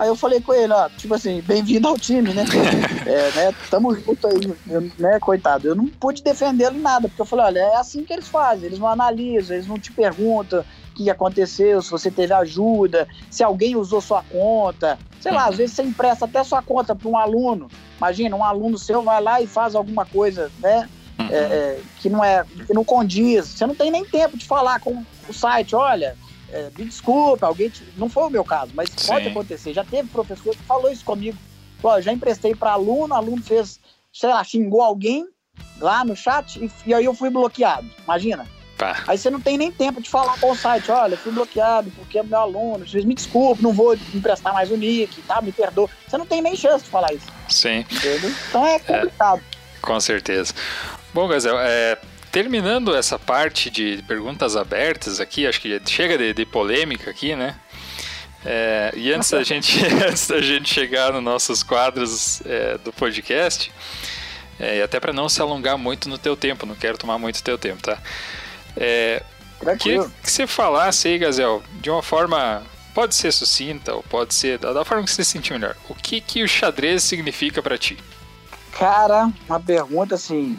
[0.00, 2.42] Aí eu falei com ele, ó, tipo assim, bem-vindo ao time, né?
[3.04, 3.54] é, né?
[3.68, 5.68] Tamo junto aí, eu, né, coitado.
[5.68, 8.64] Eu não pude defendê-lo em nada, porque eu falei, olha, é assim que eles fazem,
[8.64, 13.44] eles não analisam, eles não te perguntam o que aconteceu, se você teve ajuda, se
[13.44, 14.98] alguém usou sua conta.
[15.20, 17.68] Sei lá, às vezes você empresta até sua conta para um aluno.
[17.98, 20.88] Imagina, um aluno seu vai lá e faz alguma coisa, né?
[21.18, 21.26] Uhum.
[21.30, 23.48] é, é, que não é que não condiz.
[23.48, 26.16] Você não tem nem tempo de falar com o site, olha,
[26.52, 27.82] é, me desculpa, alguém te...
[27.96, 29.08] não foi o meu caso, mas Sim.
[29.08, 29.72] pode acontecer.
[29.72, 31.38] Já teve professor que falou isso comigo.
[31.82, 33.80] Ó, já emprestei para aluno, aluno fez,
[34.12, 35.26] sei lá, xingou alguém
[35.80, 37.88] lá no chat e, e aí eu fui bloqueado.
[38.04, 38.46] Imagina.
[38.76, 39.02] pá.
[39.06, 42.18] Aí você não tem nem tempo de falar com o site, olha, fui bloqueado porque
[42.18, 45.40] é meu aluno, vocês me desculpem, não vou emprestar mais o nick, tá?
[45.40, 45.88] Me perdoa.
[46.06, 47.78] Você não tem nem chance de falar isso, Sim.
[47.90, 48.30] entendeu?
[48.48, 49.42] Então é complicado.
[49.80, 50.52] Com certeza.
[51.14, 51.98] Bom, Gazel, é,
[52.30, 57.56] terminando essa parte de perguntas abertas aqui, acho que chega de, de polêmica aqui, né?
[58.44, 63.70] É, e antes da, gente, antes da gente chegar nos nossos quadros é, do podcast,
[64.58, 67.42] é, e até para não se alongar muito no teu tempo, não quero tomar muito
[67.42, 67.98] teu tempo, tá?
[68.76, 69.22] É,
[69.78, 72.62] queria que você falasse aí, Gazel, de uma forma,
[72.94, 75.76] pode ser sucinta ou pode ser da, da forma que você se sentir melhor.
[75.88, 77.98] O que, que o xadrez significa para ti?
[78.72, 80.58] Cara, uma pergunta assim,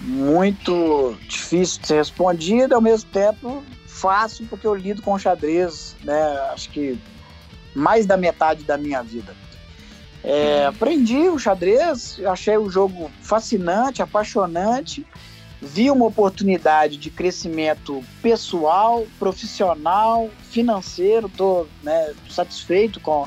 [0.00, 6.22] muito difícil de ser respondida, ao mesmo tempo fácil, porque eu lido com xadrez, né?
[6.52, 6.98] Acho que
[7.74, 9.34] mais da metade da minha vida.
[10.22, 15.06] É, aprendi o xadrez, achei o jogo fascinante, apaixonante,
[15.60, 23.26] vi uma oportunidade de crescimento pessoal, profissional, financeiro, estou né, satisfeito com,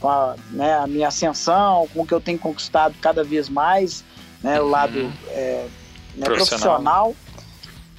[0.00, 4.04] com a, né, a minha ascensão, com o que eu tenho conquistado cada vez mais,
[4.42, 4.70] né, o Uhum.
[4.70, 5.66] lado é,
[6.18, 7.12] né, Profissional.
[7.12, 7.16] profissional.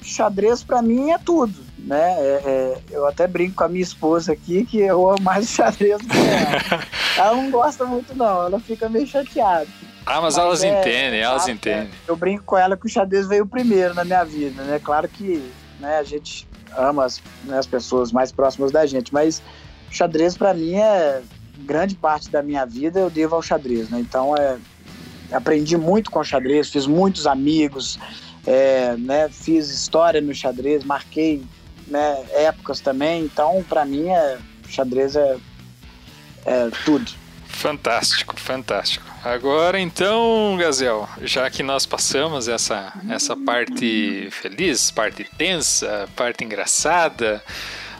[0.02, 2.12] Xadrez para mim é tudo, né?
[2.18, 5.52] É, é, eu até brinco com a minha esposa aqui que eu amo mais o
[5.52, 6.82] xadrez do que ela.
[7.18, 9.68] ela não gosta muito não, ela fica meio chateada.
[10.06, 11.90] Ah, mas, Mas elas é, entendem, elas é, entendem.
[12.08, 14.80] Eu brinco com ela que o xadrez veio primeiro na minha vida, né?
[14.82, 19.42] Claro que né, a gente ama as, né, as pessoas mais próximas da gente, mas
[19.90, 21.20] o xadrez para mim é
[21.58, 24.00] grande parte da minha vida eu devo ao xadrez, né?
[24.00, 24.56] Então é
[25.32, 27.98] aprendi muito com xadrez, fiz muitos amigos,
[28.46, 29.28] é, né?
[29.28, 31.42] Fiz história no xadrez, marquei
[31.86, 33.24] né, épocas também.
[33.24, 35.36] Então para mim é xadrez é,
[36.46, 37.10] é tudo.
[37.46, 39.04] Fantástico, fantástico.
[39.22, 47.44] Agora então, Gazel, já que nós passamos essa, essa parte feliz, parte tensa, parte engraçada,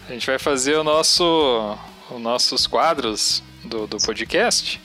[0.08, 1.76] a gente vai fazer o nosso,
[2.10, 4.80] os nossos quadros do, do podcast.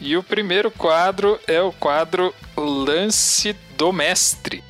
[0.00, 4.62] E o primeiro quadro é o quadro Lance do Mestre.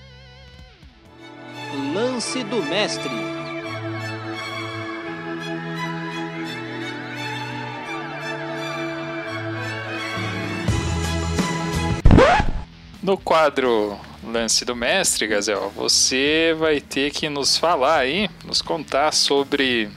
[1.93, 3.11] Lance do Mestre.
[13.03, 19.13] No quadro Lance do Mestre, Gazel, você vai ter que nos falar aí, nos contar
[19.13, 19.89] sobre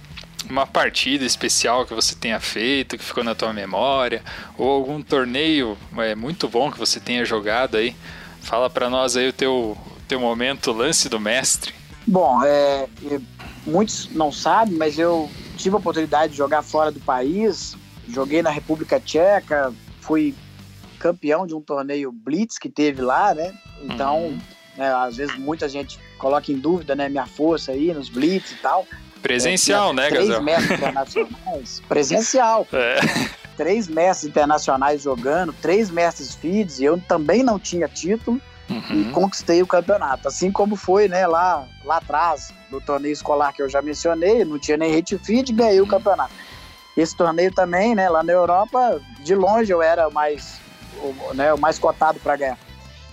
[0.49, 4.23] uma partida especial que você tenha feito, que ficou na tua memória,
[4.57, 7.95] ou algum torneio é, muito bom que você tenha jogado aí.
[8.41, 9.77] Fala para nós aí o teu,
[10.07, 11.73] teu momento lance do mestre.
[12.07, 12.87] Bom, é,
[13.65, 17.75] muitos não sabem, mas eu tive a oportunidade de jogar fora do país,
[18.07, 19.71] joguei na República Tcheca,
[20.01, 20.33] fui
[20.97, 23.53] campeão de um torneio Blitz que teve lá, né?
[23.83, 24.39] Então, uhum.
[24.77, 28.55] é, às vezes muita gente coloca em dúvida, né, minha força aí nos Blitz e
[28.55, 28.85] tal.
[29.21, 30.43] Presencial, é, né, Três Gazel?
[30.43, 31.81] mestres internacionais.
[31.87, 32.67] Presencial.
[32.73, 32.99] É.
[33.57, 38.39] Três mestres internacionais jogando, três mestres feeds, e eu também não tinha título
[38.69, 39.01] uhum.
[39.01, 40.29] e conquistei o campeonato.
[40.29, 44.57] Assim como foi, né, lá, lá atrás, no torneio escolar que eu já mencionei, não
[44.57, 46.31] tinha nem hate feed, ganhei o campeonato.
[46.95, 50.61] Esse torneio também, né, lá na Europa, de longe eu era mais,
[51.01, 52.57] o, né, o mais cotado para ganhar.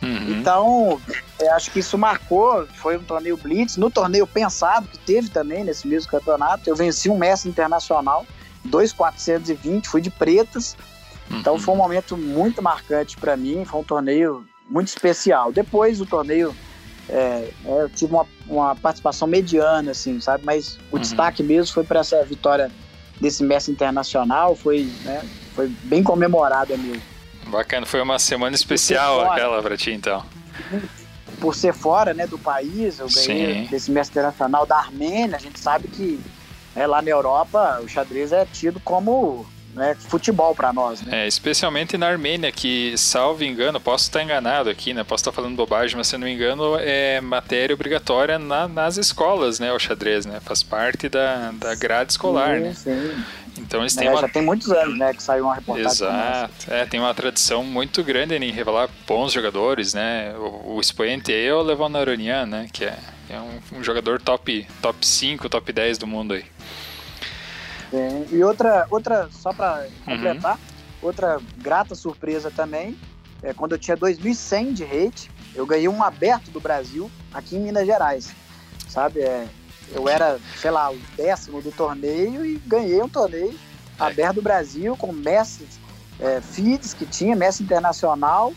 [0.03, 0.39] Uhum.
[0.39, 1.01] Então,
[1.41, 3.77] eu acho que isso marcou, foi um torneio Blitz.
[3.77, 8.27] No torneio pensado, que teve também nesse mesmo campeonato, eu venci um mestre internacional,
[8.65, 10.77] 2,420, fui de pretas.
[11.27, 11.41] Então, uhum.
[11.41, 15.53] Então foi um momento muito marcante para mim, foi um torneio muito especial.
[15.53, 16.55] Depois do torneio,
[17.09, 20.45] é, é, eu tive uma, uma, participação mediana, assim, sabe?
[20.45, 21.01] Mas o uhum.
[21.01, 22.71] destaque mesmo foi para essa vitória
[23.21, 25.23] desse mestre internacional, foi, né,
[25.55, 27.16] foi bem comemorada mesmo.
[27.47, 30.25] Bacana, foi uma semana especial aquela para ti, então.
[31.41, 33.69] Por ser fora né, do país, eu ganhei Sim.
[33.71, 35.37] desse mestre internacional da Armênia.
[35.37, 36.21] A gente sabe que
[36.75, 41.03] né, lá na Europa o xadrez é tido como né, futebol para nós.
[41.03, 41.25] Né?
[41.25, 45.05] É, especialmente na Armênia, que, salvo engano, posso estar enganado aqui, né?
[45.05, 49.61] Posso estar falando bobagem, mas se não me engano, é matéria obrigatória na, nas escolas,
[49.61, 49.73] né?
[49.73, 50.41] O xadrez, né?
[50.41, 52.75] Faz parte da, da grade escolar, sim, né?
[52.75, 53.25] Sim.
[53.59, 54.21] Então eles têm é, uma...
[54.21, 55.91] Já tem muitos anos, né, que saiu uma reportagem.
[55.91, 56.73] Exato.
[56.73, 60.35] É, tem uma tradição muito grande em revelar bons jogadores, né?
[60.37, 62.69] O, o expoente é o Levon Aronian, né?
[62.73, 62.99] Que é,
[63.31, 66.45] é um, um, jogador top, top 5, top 10 do mundo aí.
[67.91, 68.27] Sim.
[68.31, 70.61] E outra, outra só para completar, uhum.
[71.03, 72.99] outra grata surpresa também,
[73.43, 77.61] é quando eu tinha 2.100 de rate, eu ganhei um aberto do Brasil aqui em
[77.61, 78.35] Minas Gerais,
[78.89, 79.21] sabe?
[79.21, 79.47] É,
[79.93, 83.59] eu era, sei lá, o décimo do torneio e ganhei um torneio
[83.99, 84.03] é.
[84.03, 85.79] aberto do Brasil com mestres
[86.19, 88.53] é, feeds que tinha, mestre internacional,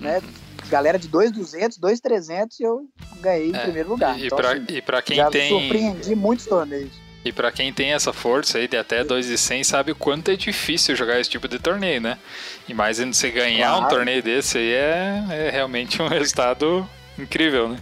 [0.00, 0.18] né?
[0.18, 0.68] Uhum.
[0.68, 2.86] Galera de 2,200, 2,300 e eu
[3.20, 4.18] ganhei é, em primeiro lugar.
[4.18, 5.48] E, então, pra, assim, e pra quem já tem.
[5.48, 6.92] surpreendi muitos torneios.
[7.22, 10.96] E para quem tem essa força aí de até 2,100 sabe o quanto é difícil
[10.96, 12.18] jogar esse tipo de torneio, né?
[12.66, 13.84] E mais ainda você ganhar claro.
[13.84, 17.78] um torneio desse aí é, é realmente um resultado incrível, né?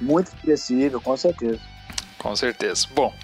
[0.00, 1.60] Muito expressivo, com certeza.
[2.26, 2.88] Com certeza.
[2.92, 3.14] Bom,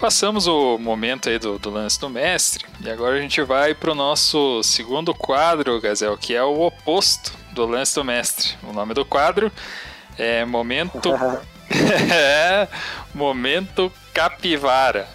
[0.00, 3.92] passamos o momento aí do, do lance do mestre e agora a gente vai para
[3.92, 8.56] o nosso segundo quadro, Gazel, que é o oposto do lance do mestre.
[8.62, 9.52] O nome do quadro
[10.16, 11.10] é Momento.
[12.10, 12.66] é
[13.14, 15.06] Momento Capivara.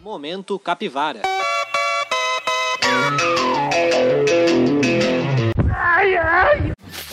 [0.00, 1.22] Momento Capivara.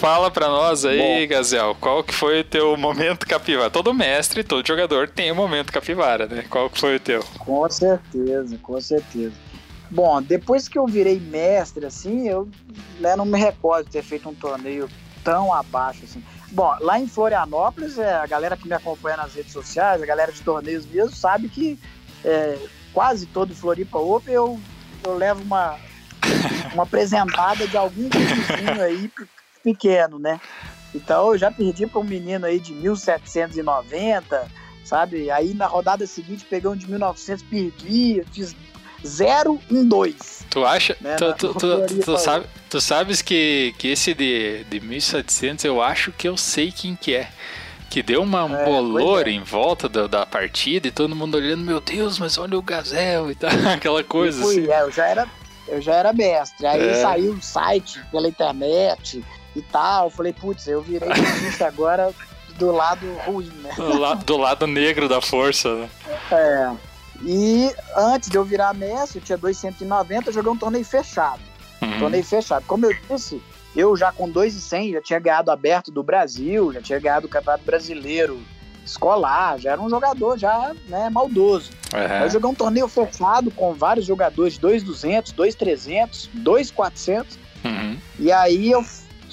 [0.03, 1.27] Fala pra nós aí, Bom.
[1.29, 3.69] Gazel, qual que foi o teu momento capivara?
[3.69, 6.43] Todo mestre, todo jogador tem um momento capivara, né?
[6.49, 7.23] Qual que foi o teu?
[7.39, 9.33] Com certeza, com certeza.
[9.89, 12.49] Bom, depois que eu virei mestre, assim, eu
[12.99, 14.89] né, não me recordo de ter feito um torneio
[15.23, 16.21] tão abaixo, assim.
[16.51, 20.33] Bom, lá em Florianópolis, é, a galera que me acompanha nas redes sociais, a galera
[20.33, 21.79] de torneios mesmo, sabe que
[22.25, 22.57] é,
[22.91, 24.59] quase todo Floripa Open eu,
[25.01, 25.79] eu levo uma,
[26.73, 29.09] uma apresentada de algum vizinho aí
[29.63, 30.39] pequeno, né?
[30.93, 34.47] Então eu já perdi para um menino aí de 1790,
[34.83, 35.31] sabe?
[35.31, 38.55] Aí na rodada seguinte peguei um de 1900, perdi, fiz
[39.05, 40.45] 0 em 2.
[40.49, 40.95] Tu acha?
[41.01, 41.15] Né?
[41.15, 46.11] Tu, tu, tu, tu, sabe, tu sabes que, que esse de, de 1700 eu acho
[46.11, 47.29] que eu sei quem que é.
[47.89, 49.31] Que deu uma é, bolor é.
[49.31, 53.29] em volta da, da partida e todo mundo olhando, meu Deus, mas olha o Gazel
[53.29, 54.71] e tal, aquela coisa fui, assim.
[54.71, 55.27] É, eu já era,
[55.67, 56.65] eu já era mestre.
[56.65, 56.93] Aí é.
[56.95, 59.23] saiu o site pela internet
[59.55, 60.05] e tal.
[60.05, 62.13] Eu falei, putz, eu virei notícia agora
[62.57, 63.71] do lado ruim, né?
[63.75, 65.89] Do, la do lado negro da força, né?
[66.31, 66.71] É.
[67.23, 71.41] E antes de eu virar mestre, eu tinha 290, eu joguei um torneio fechado.
[71.81, 71.99] Uhum.
[71.99, 72.65] Torneio fechado.
[72.67, 73.41] Como eu disse,
[73.75, 77.63] eu já com 2,100 já tinha ganhado aberto do Brasil, já tinha ganhado o Campeonato
[77.63, 78.41] Brasileiro
[78.85, 81.71] escolar, já era um jogador já, né, maldoso.
[81.93, 82.23] Uhum.
[82.23, 87.97] Eu joguei um torneio fechado com vários jogadores, 2,200, 2,300, 2,400 Uhum.
[88.19, 88.83] E aí eu.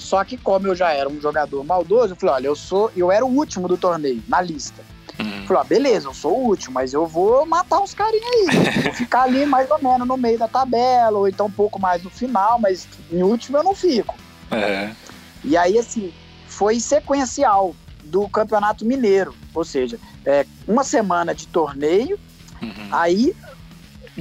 [0.01, 2.91] Só que como eu já era um jogador maldoso, eu falei, olha, eu sou.
[2.95, 4.81] Eu era o último do torneio, na lista.
[5.19, 5.45] Uhum.
[5.45, 8.81] Falei, ó, beleza, eu sou o último, mas eu vou matar uns carinha aí.
[8.83, 12.03] vou ficar ali mais ou menos no meio da tabela, ou então um pouco mais
[12.03, 14.15] no final, mas em último eu não fico.
[14.49, 14.91] É.
[15.43, 16.11] E aí, assim,
[16.47, 19.35] foi sequencial do Campeonato Mineiro.
[19.53, 22.19] Ou seja, é, uma semana de torneio,
[22.61, 22.89] Uhum.
[22.91, 23.35] aí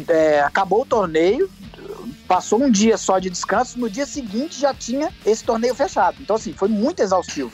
[0.08, 1.50] é, acabou o torneio,
[2.30, 6.16] passou um dia só de descanso, no dia seguinte já tinha esse torneio fechado.
[6.20, 7.50] Então, assim, foi muito exaustivo.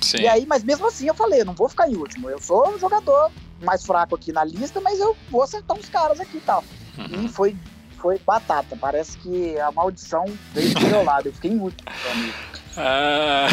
[0.00, 0.18] Sim.
[0.18, 2.30] E aí, mas mesmo assim eu falei, não vou ficar em último.
[2.30, 6.20] Eu sou um jogador mais fraco aqui na lista, mas eu vou acertar uns caras
[6.20, 6.62] aqui e tal.
[6.96, 7.24] Uhum.
[7.24, 7.56] E foi,
[7.98, 8.76] foi batata.
[8.80, 10.24] Parece que a maldição
[10.54, 11.26] veio do meu lado.
[11.26, 11.90] Eu fiquei em último.
[12.12, 12.34] amigo.
[12.76, 13.48] Ah,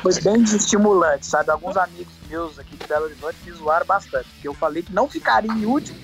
[0.00, 1.50] Foi bem estimulante, sabe?
[1.50, 4.30] Alguns amigos meus aqui de Belo Horizonte me zoaram bastante.
[4.30, 5.98] Porque eu falei que não ficaria em último.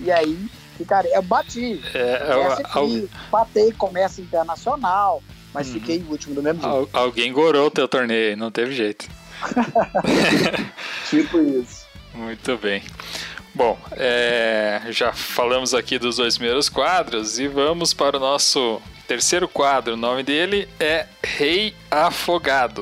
[0.00, 1.14] E aí, ficaria.
[1.14, 1.80] Eu bati.
[1.94, 5.22] é, aqui, batei comércio internacional,
[5.52, 5.72] mas Uhum.
[5.74, 6.74] fiquei em último do mesmo jeito.
[6.74, 9.06] al- alguém gorou o teu torneio, aí, não teve jeito.
[11.10, 11.86] Tipo isso.
[12.14, 12.82] Muito bem.
[13.54, 19.48] Bom, é, já falamos aqui dos dois primeiros quadros e vamos para o nosso terceiro
[19.48, 19.94] quadro.
[19.94, 22.80] O nome dele é Rei Afogado.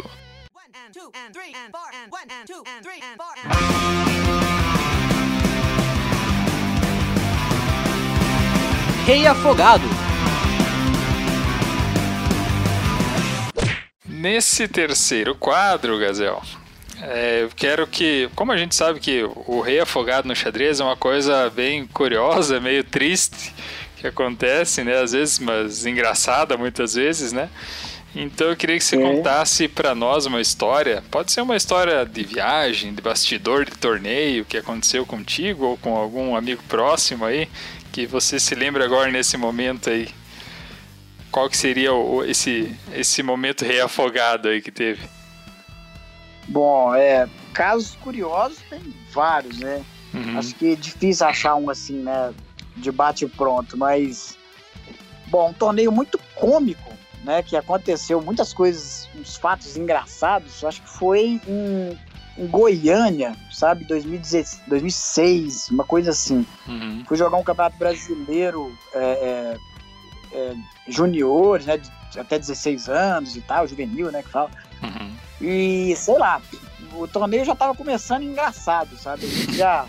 [0.52, 3.34] One and two and three and four and one and two and three and four
[4.78, 4.78] and
[9.06, 9.84] Rei Afogado.
[14.06, 16.40] Nesse terceiro quadro, Gazel,
[17.02, 18.28] é, eu quero que.
[18.34, 22.58] Como a gente sabe que o rei afogado no xadrez é uma coisa bem curiosa,
[22.60, 23.54] meio triste
[23.98, 25.00] que acontece, né?
[25.00, 27.50] Às vezes, mas engraçada muitas vezes, né?
[28.16, 29.00] Então eu queria que você É.
[29.00, 31.02] contasse pra nós uma história.
[31.10, 35.96] Pode ser uma história de viagem, de bastidor de torneio que aconteceu contigo ou com
[35.96, 37.48] algum amigo próximo aí
[37.94, 40.08] que você se lembra agora nesse momento aí.
[41.30, 45.08] Qual que seria o, esse, esse momento reafogado aí que teve?
[46.48, 48.80] Bom, é, casos curiosos tem
[49.12, 49.84] vários, né?
[50.12, 50.36] Uhum.
[50.36, 52.34] Acho que é difícil achar um assim, né?
[52.76, 54.36] De bate pronto, mas.
[55.28, 56.92] Bom, um torneio muito cômico,
[57.22, 57.44] né?
[57.44, 60.64] Que aconteceu muitas coisas, uns fatos engraçados.
[60.64, 61.96] Acho que foi em,
[62.36, 63.84] em Goiânia, sabe?
[63.84, 66.46] 2016, 2006, uma coisa assim.
[66.66, 67.04] Uhum.
[67.06, 69.56] Fui jogar um campeonato brasileiro é, é,
[70.36, 70.54] é,
[70.88, 71.76] juniores, né?
[71.76, 74.22] de até 16 anos e tal, juvenil, né?
[74.22, 74.50] Que fala.
[74.82, 75.12] Uhum.
[75.40, 76.40] E sei lá,
[76.94, 79.26] o torneio já tava começando engraçado, sabe?
[79.26, 79.86] A gente já.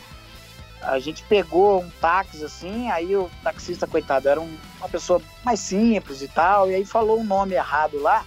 [0.81, 5.59] A gente pegou um táxi assim, aí o taxista, coitado, era um- uma pessoa mais
[5.59, 8.23] simples e tal, e aí falou um nome errado lá.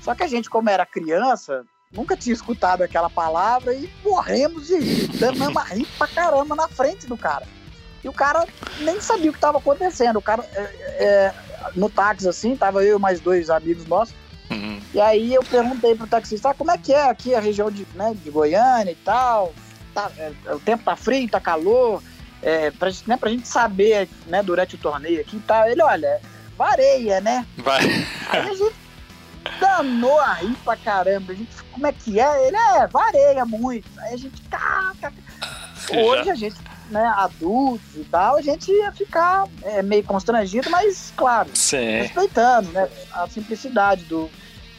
[0.00, 4.78] Só que a gente, como era criança, nunca tinha escutado aquela palavra e morremos de
[4.78, 7.46] rir, dando uma rir pra caramba na frente do cara.
[8.02, 8.46] E o cara
[8.80, 10.18] nem sabia o que estava acontecendo.
[10.18, 10.60] O cara, é,
[11.04, 11.34] é,
[11.74, 14.14] no táxi assim, tava eu e mais dois amigos nossos.
[14.50, 14.80] Uhum.
[14.94, 17.86] E aí eu perguntei pro taxista, ah, como é que é aqui a região de,
[17.94, 19.52] né, de Goiânia e tal?
[19.92, 22.02] Tá, é, o tempo tá frio, tá calor,
[22.40, 25.68] é, pra, gente- né, pra gente saber né, durante o torneio aqui e tal.
[25.68, 26.20] Ele, olha,
[26.56, 27.44] vareia, né?
[27.56, 27.84] Vai.
[28.30, 28.74] Aí a gente
[29.58, 31.32] danou a rir pra caramba.
[31.32, 32.46] A gente, como é que é?
[32.46, 33.88] Ele, é, vareia muito.
[34.00, 34.92] Aí a gente, tá.
[35.90, 36.56] Hoje a gente,
[36.90, 42.00] né, adultos e tal, a gente ia ficar é, meio constrangido, mas claro, Sim.
[42.00, 42.88] respeitando, né?
[43.12, 44.28] A simplicidade do,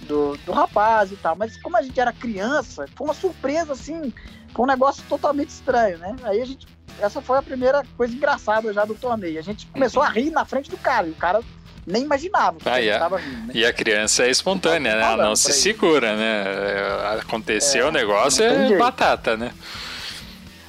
[0.02, 1.36] do, do rapaz e tal.
[1.36, 4.14] Mas como a gente era criança, foi uma surpresa, assim,
[4.54, 6.16] foi um negócio totalmente estranho, né?
[6.24, 6.68] Aí a gente.
[7.00, 9.40] Essa foi a primeira coisa engraçada já do torneio.
[9.40, 11.42] A gente começou a rir na frente do cara, e o cara
[11.90, 12.80] nem imaginava que Ah,
[13.18, 13.54] rindo, né?
[13.54, 15.02] E a criança é espontânea, né?
[15.02, 16.44] Ela não se segura, né?
[16.46, 19.52] É, Aconteceu É, o negócio, é batata, né?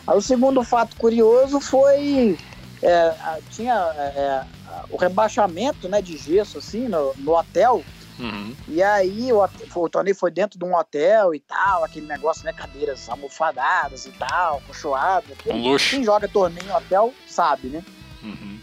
[0.06, 2.36] Aí o segundo fato curioso foi.
[2.82, 3.14] é,
[3.50, 4.44] tinha é, é,
[4.90, 7.84] o rebaixamento né, de gesso assim no, no hotel.
[8.18, 8.54] Uhum.
[8.68, 9.42] E aí o,
[9.74, 12.52] o torneio foi dentro de um hotel e tal, aquele negócio, né?
[12.52, 15.26] Cadeiras almofadadas e tal, cochoado.
[15.46, 15.90] Um luxo.
[15.90, 17.82] Quem joga torneio em hotel sabe, né?
[18.22, 18.59] Uhum.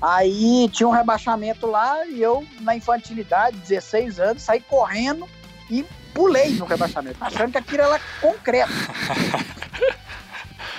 [0.00, 5.28] Aí tinha um rebaixamento lá e eu, na infantilidade, 16 anos, saí correndo
[5.68, 5.84] e
[6.14, 8.72] pulei no rebaixamento, achando que aquilo era concreto.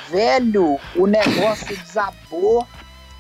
[0.10, 2.68] Velho, o negócio desabou,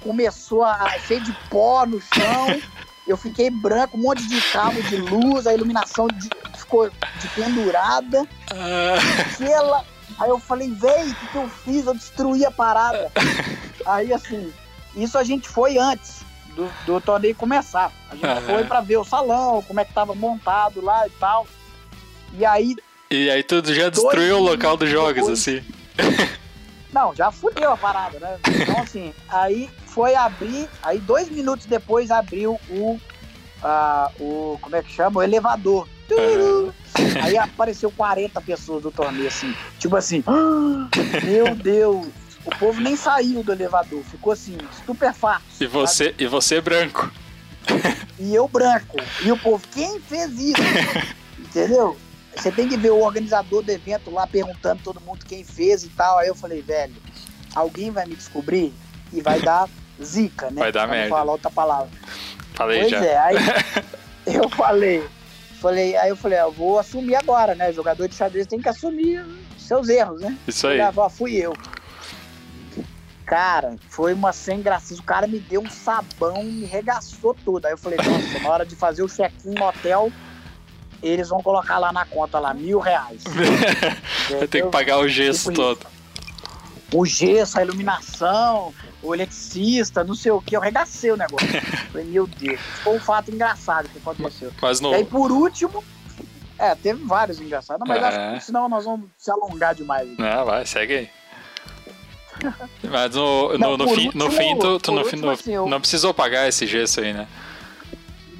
[0.02, 2.62] começou a cheio de pó no chão.
[3.08, 8.28] Eu fiquei branco, um monte de cabo de luz, a iluminação de- ficou de pendurada.
[8.52, 9.86] Ah, Aquela.
[10.20, 11.86] Aí eu falei, véi, o que, que eu fiz?
[11.86, 13.12] Eu destruí a parada.
[13.86, 14.54] Aí assim,
[14.96, 16.22] isso a gente foi antes
[16.56, 17.92] do, do torneio começar.
[18.10, 18.42] A gente Aham.
[18.42, 21.48] foi pra ver o salão, como é que tava montado lá e tal.
[22.38, 22.76] E aí,
[23.10, 25.62] e aí tudo já destruiu o local dos jogos, depois- assim.
[26.94, 28.38] não, já fudeu a parada, né?
[28.62, 33.00] Então assim, aí foi abrir, aí dois minutos depois abriu o,
[33.64, 34.58] ah, o.
[34.62, 35.20] Como é que chama?
[35.20, 35.88] O elevador.
[36.08, 36.74] Turu.
[37.24, 39.56] Aí apareceu 40 pessoas do torneio, assim.
[39.80, 40.90] Tipo assim, "Ah,
[41.24, 42.08] meu Deus.
[42.46, 45.44] O povo nem saiu do elevador, ficou assim, estupefato.
[45.60, 47.12] E você, e você branco.
[48.20, 48.98] E eu branco.
[49.24, 50.62] E o povo, quem fez isso?
[51.40, 51.98] Entendeu?
[52.36, 55.90] Você tem que ver o organizador do evento lá perguntando todo mundo quem fez e
[55.90, 56.18] tal.
[56.18, 56.96] Aí eu falei, velho,
[57.54, 58.74] alguém vai me descobrir
[59.14, 59.70] e vai dar
[60.02, 60.62] zica, né?
[60.62, 61.10] Vai dar Pra merda.
[61.10, 61.90] falar outra palavra.
[62.54, 63.06] Falei pois já.
[63.06, 63.36] é, aí
[64.26, 65.04] eu falei,
[65.60, 67.72] falei, aí eu falei, eu vou assumir agora, né?
[67.74, 69.24] Jogador de xadrez tem que assumir
[69.60, 70.38] seus erros, né?
[70.48, 70.80] Isso aí.
[70.80, 71.54] Falei, ah, fui eu.
[73.32, 74.94] Cara, foi uma sem graça.
[74.94, 77.66] O cara me deu um sabão, me regaçou tudo.
[77.66, 80.12] Aí eu falei, nossa, na hora de fazer o check-in no hotel,
[81.02, 83.24] eles vão colocar lá na conta lá, mil reais.
[84.38, 85.88] Vai ter que pagar o gesso Tipo todo.
[86.94, 91.48] o gesso, a iluminação, o eletricista, não sei o que, eu regacei o negócio.
[91.90, 94.52] Falei, meu Deus, foi um fato engraçado que aconteceu.
[94.62, 94.92] Mas no.
[94.92, 95.82] E aí, por último,
[96.60, 98.08] é, teve vários engraçados, mas É.
[98.08, 100.18] acho que senão nós vamos se alongar demais.
[100.18, 101.21] Não, vai, segue aí.
[102.84, 105.80] Mas no, no, Não, no fim, no fim, tu, tu no fim assim, eu- não
[105.80, 107.28] precisou pagar esse gesso aí, né?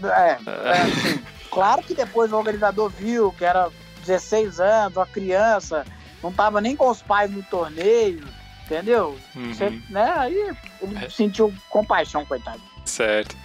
[0.04, 3.70] É, é, assim, claro que depois o organizador viu que era
[4.06, 5.86] 16 anos, uma criança,
[6.24, 8.28] não tava nem com os pais no torneio,
[8.66, 9.18] entendeu?
[9.36, 9.54] Uhum.
[9.54, 12.62] Você, né, aí ele sentiu compaixão, coitado.
[12.86, 13.36] Certo.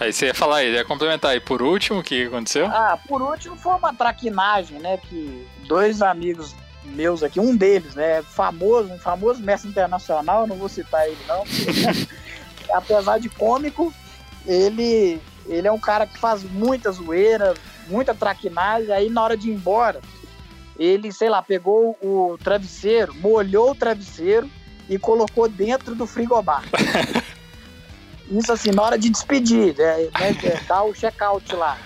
[0.00, 1.40] Aí você ia falar aí, ia complementar aí.
[1.40, 2.66] Por último, o que aconteceu?
[2.68, 4.96] Ah, por último foi uma traquinagem, né?
[4.96, 8.22] Que dois amigos meus aqui, um deles, né?
[8.22, 11.44] Famoso, um famoso mestre internacional, não vou citar ele não.
[11.44, 12.08] porque,
[12.72, 13.92] apesar de cômico,
[14.46, 17.54] ele, ele é um cara que faz muita zoeira,
[17.88, 18.90] muita traquinagem.
[18.92, 20.00] Aí na hora de ir embora,
[20.78, 24.50] ele, sei lá, pegou o travesseiro, molhou o travesseiro
[24.88, 26.64] e colocou dentro do frigobar.
[28.30, 31.76] Isso assim, na hora de despedir, né, né, dar o check-out lá.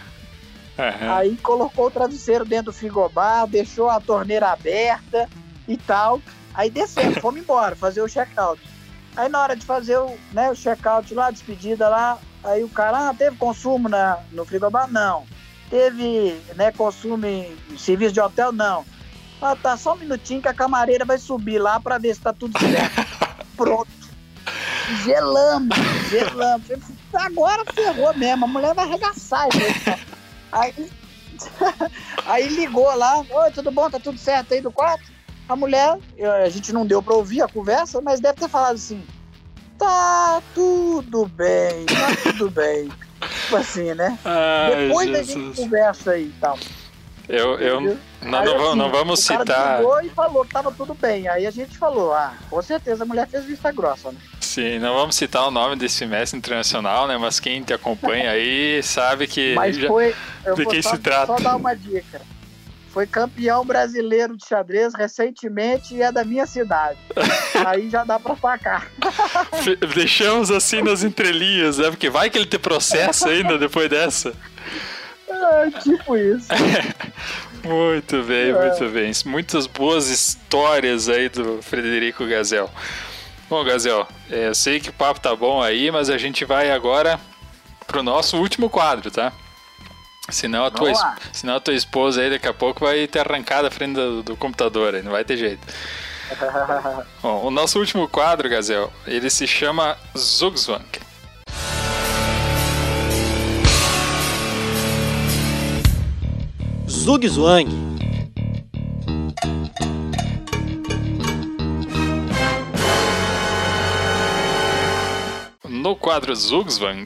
[0.78, 1.16] Aham.
[1.16, 5.28] Aí colocou o travesseiro dentro do frigobar, deixou a torneira aberta
[5.68, 6.20] e tal.
[6.52, 8.60] Aí descemos, fomos embora, fazer o check-out.
[9.16, 13.08] Aí na hora de fazer o, né, o check-out lá, despedida lá, aí o cara,
[13.10, 14.90] ah, teve consumo na, no frigobar?
[14.90, 15.24] Não.
[15.70, 18.52] Teve né, consumo em serviço de hotel?
[18.52, 18.84] Não.
[19.40, 22.32] Ah, tá, só um minutinho que a camareira vai subir lá pra ver se tá
[22.32, 23.06] tudo certo.
[23.56, 23.88] Pronto.
[25.04, 25.76] Gelamos,
[26.10, 26.66] gelamos.
[27.12, 30.14] Agora ferrou mesmo, a mulher vai arregaçar isso
[30.54, 30.90] aí.
[32.26, 33.90] Aí, ligou lá, oi, tudo bom?
[33.90, 35.04] Tá tudo certo aí do quarto?
[35.48, 35.98] A mulher,
[36.44, 39.04] a gente não deu pra ouvir a conversa, mas deve ter falado assim,
[39.76, 42.88] tá tudo bem, tá tudo bem.
[43.42, 44.16] Tipo assim, né?
[44.24, 45.58] Ai, Depois a gente Jesus.
[45.58, 46.58] conversa aí e tal.
[47.28, 47.80] Eu, eu,
[48.22, 49.78] não, Aí, assim, não vamos o cara citar.
[49.78, 51.26] ligou e falou que tava tudo bem.
[51.26, 54.18] Aí a gente falou, ah, com certeza a mulher fez vista grossa, né?
[54.54, 57.16] Sim, não vamos citar o nome desse mestre internacional, né?
[57.18, 59.52] Mas quem te acompanha aí sabe que.
[59.56, 60.14] Mas já- foi.
[60.44, 61.26] Eu de quem só, se trata.
[61.26, 62.20] só dar uma dica.
[62.92, 66.96] Foi campeão brasileiro de xadrez recentemente e é da minha cidade.
[67.66, 68.86] Aí já dá pra sacar.
[69.96, 71.90] Deixamos assim nas entrelinhas, né?
[71.90, 74.32] Porque vai que ele te processa ainda depois dessa.
[75.28, 76.46] É, tipo isso.
[77.64, 78.52] Muito bem, É.
[78.68, 79.10] muito bem.
[79.24, 82.70] Muitas boas histórias aí do Frederico Gazel.
[83.48, 86.70] Bom, Gazel, é, eu sei que o papo tá bom aí, mas a gente vai
[86.70, 87.20] agora
[87.86, 89.32] pro nosso último quadro, tá?
[90.30, 93.66] Senão a, tua, es- senão a tua esposa aí daqui a pouco vai ter arrancado
[93.68, 95.60] a frente do, do computador aí, não vai ter jeito.
[97.22, 100.82] Bom, o nosso último quadro, Gazel, ele se chama Zugzwang.
[106.88, 107.68] Zugzwang.
[115.84, 117.04] No quadro Zugzwang,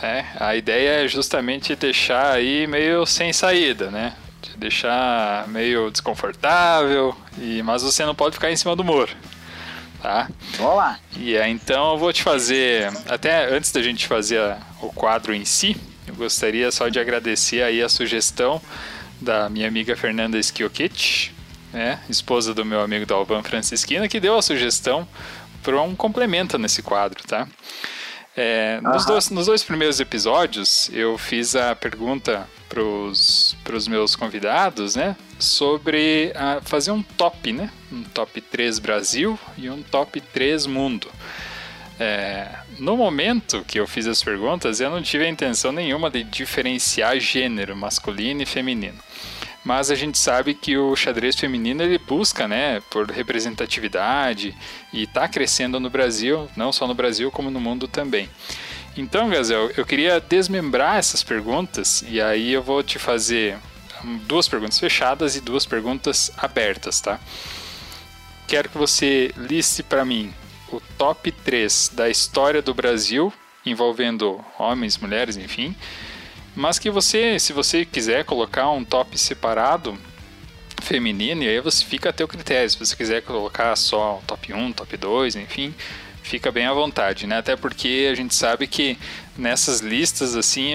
[0.00, 4.14] né, a ideia é justamente deixar aí meio sem saída, né?
[4.40, 9.12] Te deixar meio desconfortável, e, mas você não pode ficar em cima do muro,
[10.00, 10.30] tá?
[10.56, 10.98] Vamos lá.
[11.18, 15.34] E aí, então eu vou te fazer, até antes da gente fazer a- o quadro
[15.34, 18.58] em si, eu gostaria só de agradecer aí a sugestão
[19.20, 21.34] da minha amiga Fernanda Schioquete,
[21.74, 25.06] né, esposa do meu amigo Dalvan Francisquina, que deu a sugestão
[25.62, 27.46] para um complemento nesse quadro, tá?
[28.36, 34.96] É, nos, dois, nos dois primeiros episódios, eu fiz a pergunta para os meus convidados,
[34.96, 35.16] né?
[35.38, 37.70] Sobre ah, fazer um top, né?
[37.92, 41.08] Um top 3 Brasil e um top 3 mundo.
[41.98, 42.48] É,
[42.80, 47.20] no momento que eu fiz as perguntas, eu não tive a intenção nenhuma de diferenciar
[47.20, 48.98] gênero masculino e feminino.
[49.64, 54.54] Mas a gente sabe que o xadrez feminino ele busca, né, por representatividade
[54.92, 58.28] e está crescendo no Brasil, não só no Brasil como no mundo também.
[58.96, 63.56] Então, Gazel, eu queria desmembrar essas perguntas e aí eu vou te fazer
[64.26, 67.18] duas perguntas fechadas e duas perguntas abertas, tá?
[68.46, 70.32] Quero que você liste para mim
[70.70, 73.32] o top 3 da história do Brasil,
[73.64, 75.74] envolvendo homens, mulheres, enfim.
[76.54, 79.98] Mas que você, se você quiser colocar um top separado
[80.82, 82.68] feminino, e aí você fica a teu critério.
[82.70, 85.74] Se você quiser colocar só top 1, top 2, enfim,
[86.22, 87.38] fica bem à vontade, né?
[87.38, 88.96] Até porque a gente sabe que
[89.36, 90.72] nessas listas assim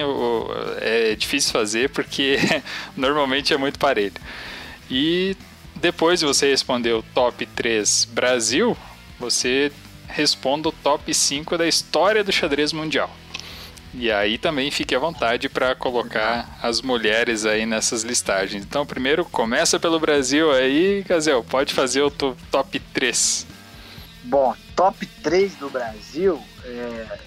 [0.80, 2.36] é difícil fazer porque
[2.96, 4.14] normalmente é muito parelho.
[4.90, 5.36] E
[5.76, 8.76] depois de você responder o top 3 Brasil,
[9.18, 9.72] você
[10.08, 13.10] responda o top 5 da história do xadrez mundial.
[13.92, 18.62] E aí também fique à vontade para colocar as mulheres aí nessas listagens.
[18.64, 23.46] Então, primeiro, começa pelo Brasil aí, Gazel, pode fazer o top 3.
[24.24, 27.18] Bom, top 3 do Brasil, é,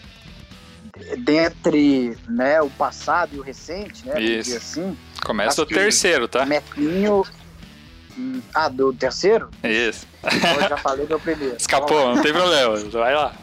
[1.17, 4.21] dentre né, o passado e o recente, né?
[4.21, 4.55] Isso.
[4.55, 6.45] Assim, Começa o terceiro, tá?
[6.45, 7.25] Metinho.
[8.17, 9.49] Hum, ah, do terceiro?
[9.63, 10.05] Isso.
[10.23, 11.55] Então, eu já falei do primeiro.
[11.59, 12.77] Escapou, não tem problema.
[12.89, 13.33] Vai lá.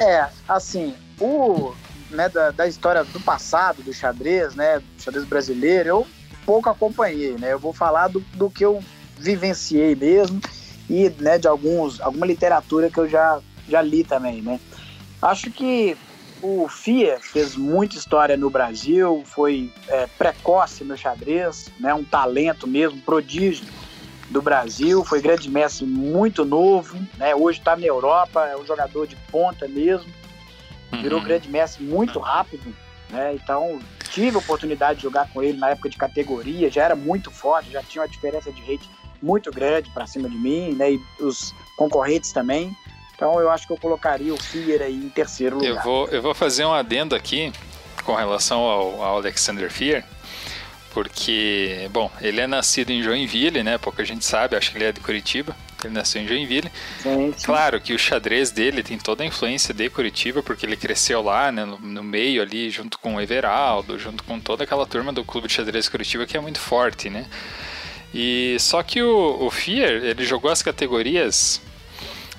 [0.00, 1.74] É, assim, o
[2.10, 6.06] né, da, da, história do passado do xadrez, né, do xadrez brasileiro, eu
[6.44, 7.52] pouco acompanhei, né?
[7.52, 8.82] Eu vou falar do, do que eu
[9.16, 10.40] vivenciei mesmo
[10.88, 14.58] e né, de alguns, alguma literatura que eu já, já li também, né?
[15.22, 15.96] Acho que
[16.42, 22.66] o FIA fez muita história no Brasil, foi é, precoce no xadrez, né, um talento
[22.66, 23.66] mesmo, prodígio
[24.30, 29.06] do Brasil, foi grande mestre muito novo, né, hoje está na Europa, é um jogador
[29.06, 30.10] de ponta mesmo,
[30.98, 31.24] virou uhum.
[31.24, 32.74] grande mestre muito rápido,
[33.08, 33.80] né, então
[34.12, 37.70] tive a oportunidade de jogar com ele na época de categoria, já era muito forte,
[37.70, 38.88] já tinha uma diferença de rate
[39.22, 42.74] muito grande para cima de mim, né, e os concorrentes também,
[43.14, 45.68] então eu acho que eu colocaria o Fier aí em terceiro lugar.
[45.68, 47.52] Eu vou, eu vou fazer um adendo aqui
[48.02, 50.04] com relação ao, ao Alexander Fier,
[50.92, 53.78] porque, bom, ele é nascido em Joinville, né?
[53.78, 55.54] Pouca gente sabe, acho que ele é de Curitiba.
[55.86, 56.70] Ele nasceu em Joinville.
[57.02, 57.46] Sim, sim.
[57.46, 61.50] Claro que o xadrez dele tem toda a influência de Curitiba, porque ele cresceu lá,
[61.50, 65.24] né, no, no, meio ali, junto com o Everaldo, junto com toda aquela turma do
[65.24, 67.26] Clube de Xadrez Curitiba, que é muito forte, né?
[68.12, 71.60] E só que o, o Fier, ele jogou as categorias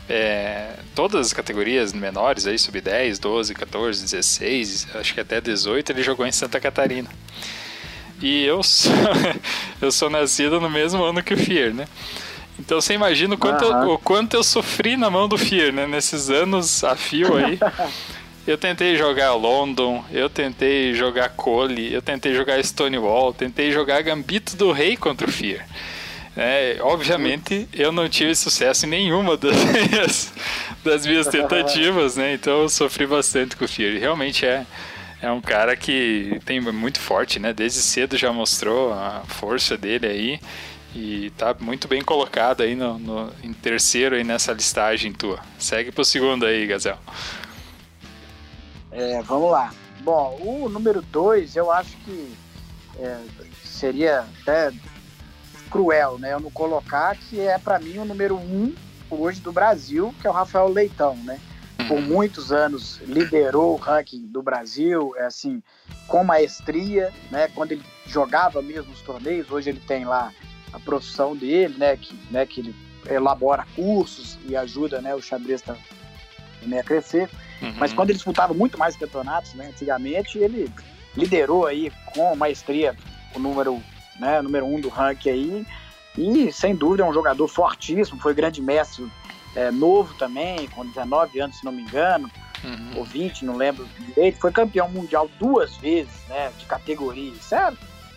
[0.09, 5.91] é, todas as categorias menores, aí, sub 10, 12, 14, 16, acho que até 18,
[5.91, 7.09] ele jogou em Santa Catarina.
[8.21, 8.91] E eu sou,
[9.81, 11.87] eu sou nascido no mesmo ano que o Fier, né?
[12.61, 13.83] Então você imagina o quanto, uhum.
[13.83, 15.87] eu, o quanto eu sofri na mão do Fier, né?
[15.87, 17.57] Nesses anos a fio aí.
[18.45, 24.55] eu tentei jogar London, eu tentei jogar Cole, eu tentei jogar Stonewall, tentei jogar Gambito
[24.55, 25.65] do Rei contra o Fier.
[26.37, 30.33] É, obviamente eu não tive sucesso em nenhuma das minhas,
[30.83, 32.33] das minhas tentativas, né?
[32.33, 33.99] Então eu sofri bastante com o Fear.
[33.99, 34.65] Realmente é,
[35.21, 37.51] é um cara que tem muito forte, né?
[37.51, 40.39] Desde cedo já mostrou a força dele aí
[40.93, 45.39] e tá muito bem colocado aí no, no em terceiro aí nessa listagem tua.
[45.57, 46.97] Segue pro segundo aí, Gazel.
[48.91, 49.73] É, vamos lá.
[50.01, 52.33] Bom, o número dois eu acho que
[52.99, 53.17] é,
[53.63, 54.71] seria até
[55.69, 56.33] cruel, né?
[56.33, 58.75] Eu não colocar que é para mim o número um
[59.09, 61.39] hoje do Brasil, que é o Rafael Leitão, né?
[61.87, 62.01] Por uhum.
[62.01, 65.63] muitos anos liderou o ranking do Brasil, é assim,
[66.07, 67.47] com maestria, né?
[67.55, 70.31] Quando ele jogava mesmo os torneios, hoje ele tem lá
[70.73, 71.97] a profissão dele, né?
[71.97, 72.75] Que, né, que ele
[73.09, 75.15] elabora cursos e ajuda, né?
[75.15, 77.29] O xadrez também a crescer.
[77.61, 77.73] Uhum.
[77.77, 79.67] Mas quando ele disputava muito mais campeonatos, né?
[79.67, 80.71] Antigamente ele
[81.15, 82.95] liderou aí com maestria
[83.35, 83.81] o número
[84.21, 85.65] né, número um do ranking aí.
[86.17, 89.09] E, sem dúvida, é um jogador fortíssimo, foi grande mestre
[89.55, 92.29] é, novo também, com 19 anos, se não me engano,
[92.63, 92.97] uhum.
[92.97, 94.39] ou 20, não lembro direito.
[94.39, 97.31] Foi campeão mundial duas vezes, né, de categoria.
[97.31, 97.73] Isso é,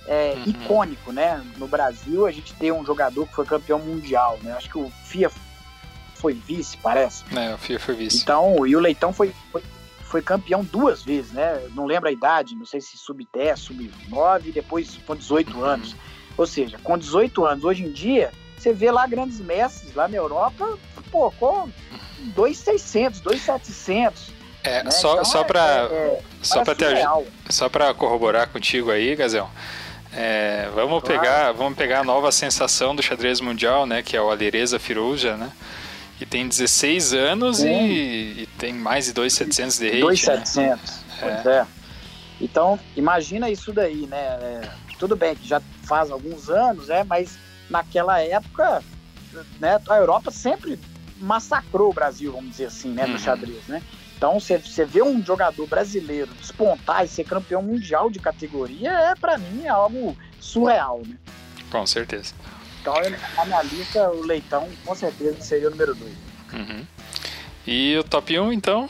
[0.07, 0.45] é uhum.
[0.47, 1.45] icônico, né?
[1.57, 4.53] No Brasil, a gente tem um jogador que foi campeão mundial, né?
[4.53, 5.31] Acho que o FIA
[6.15, 7.25] foi vice, parece.
[7.37, 8.23] É, o FIA foi vice.
[8.23, 9.63] Então, e o Leitão foi, foi
[10.15, 11.61] foi campeão duas vezes, né?
[11.75, 15.65] Não lembro a idade, não sei se sub-10, sub-9, depois com 18 uhum.
[15.65, 15.97] anos.
[16.39, 20.17] Ou seja, com 18 anos, hoje em dia, você vê lá grandes mestres lá na
[20.17, 20.79] Europa,
[21.11, 21.69] pô, com
[22.33, 24.31] 2,600, 2,700.
[24.63, 24.91] É, né?
[24.93, 27.05] só, então, só é, para é, é, só para ter
[27.51, 29.51] só para corroborar contigo aí, Gazel.
[30.17, 31.21] É, vamos claro.
[31.21, 35.37] pegar, vamos pegar a nova sensação do xadrez mundial, né, que é o Alereza Firuja,
[35.37, 35.51] né?
[36.17, 40.01] que tem 16 anos e, e, tem mais de 2,700 de rate.
[40.01, 41.05] 2,700, né?
[41.21, 41.59] pois é.
[41.59, 41.67] é.
[42.41, 44.19] Então, imagina isso daí, né?
[44.19, 47.39] É, tudo bem que já faz alguns anos, é, mas
[47.69, 48.83] naquela época,
[49.61, 50.79] né, a Europa sempre
[51.19, 53.19] massacrou o Brasil, vamos dizer assim, né, no uhum.
[53.19, 53.83] xadrez, né?
[54.25, 59.37] Então, você vê um jogador brasileiro despontar e ser campeão mundial de categoria, é para
[59.37, 61.15] mim é algo surreal, né?
[61.71, 62.33] Com certeza.
[62.81, 66.15] Então, eu- na minha lista, o Leitão com certeza seria o número 2.
[66.55, 66.87] Uhum.
[67.67, 68.89] E o top 1, então?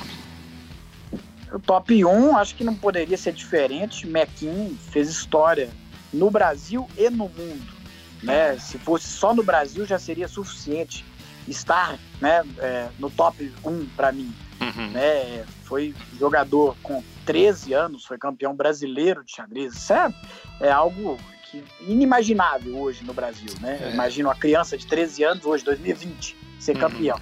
[1.52, 4.06] O top 1, acho que não poderia ser diferente.
[4.06, 5.68] Mequin fez história
[6.12, 7.74] no Brasil e no mundo.
[8.22, 8.56] Né?
[8.60, 11.04] Se fosse só no Brasil, já seria suficiente
[11.48, 14.32] estar né, é, no top 1 para mim.
[14.60, 14.90] Uhum.
[14.90, 15.44] Né?
[15.64, 19.74] Foi jogador com 13 anos, foi campeão brasileiro de xadrez.
[19.74, 20.12] Isso é,
[20.60, 21.18] é algo
[21.50, 23.52] que, inimaginável hoje no Brasil.
[23.60, 23.78] Né?
[23.82, 23.90] É.
[23.92, 26.80] Imagina uma criança de 13 anos, hoje, 2020, ser Uhum.
[26.80, 27.20] campeão.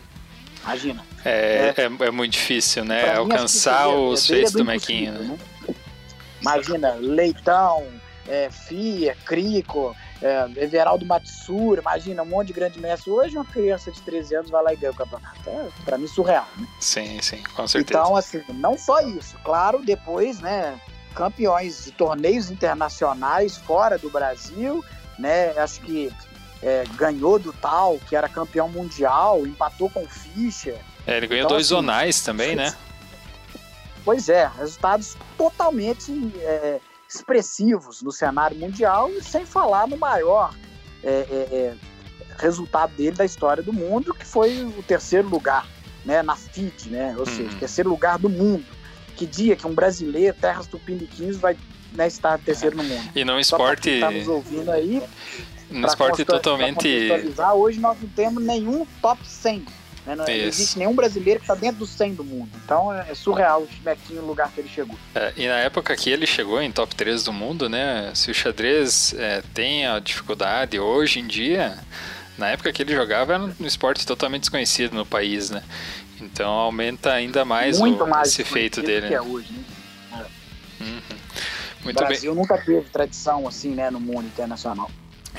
[0.65, 1.05] Imagina.
[1.25, 3.03] É, é, é muito difícil, né?
[3.03, 5.39] Pra Alcançar os feitos do Mequinho, né?
[6.41, 7.87] Imagina, Leitão,
[8.29, 13.11] é, Fia, Crico, é, Everaldo Matsura, imagina, um monte de grande mestre.
[13.11, 15.51] Hoje uma criança de 13 anos vai lá e ganha o campeonato.
[15.51, 16.47] É, pra mim, surreal.
[16.57, 16.67] Né?
[16.79, 18.01] Sim, sim, com certeza.
[18.01, 19.37] Então, assim, não só isso.
[19.43, 20.81] Claro, depois, né,
[21.15, 24.85] campeões de torneios internacionais fora do Brasil,
[25.19, 26.13] né, acho que
[26.63, 30.79] é, ganhou do tal, que era campeão mundial, empatou com o Fischer.
[31.05, 32.73] É, ele ganhou então, dois assim, zonais também, né?
[34.05, 36.81] Pois é, resultados totalmente é,
[37.15, 40.55] expressivos no cenário mundial e sem falar no maior
[41.03, 41.75] é, é, é,
[42.39, 45.67] resultado dele da história do mundo, que foi o terceiro lugar
[46.05, 47.15] né, na FIDE, né?
[47.19, 47.59] ou seja, Uhum.
[47.59, 48.67] terceiro lugar do mundo.
[49.17, 51.57] Que dia que um brasileiro, terras tupiniquins, vai
[51.93, 53.11] né, estar terceiro no mundo?
[53.15, 55.03] E Só pra esporte, quem tá nos ouvindo aí,
[55.69, 57.09] pra esporte totalmente.
[57.55, 59.65] Hoje nós não temos nenhum top 100.
[60.05, 60.17] Né?
[60.17, 60.33] Não, Isso.
[60.61, 62.51] existe nenhum brasileiro que está dentro do 100 do mundo.
[62.65, 64.97] Então é, é surreal o Chimequinho, o lugar que ele chegou.
[65.15, 68.11] É, e na época que ele chegou em top 3 do mundo, né?
[68.15, 71.79] Se o xadrez é, tem a dificuldade hoje em dia,
[72.37, 75.63] na época que ele jogava era um esporte totalmente desconhecido no país, né?
[76.21, 79.07] Então aumenta ainda mais Muito o- mais esse feito dele.
[79.09, 79.27] que é né?
[79.29, 79.53] hoje.
[79.53, 80.27] Né?
[80.81, 81.01] Uhum.
[81.81, 82.09] O Muito bem.
[82.09, 84.91] Brasil nunca teve tradição assim, né, no mundo internacional.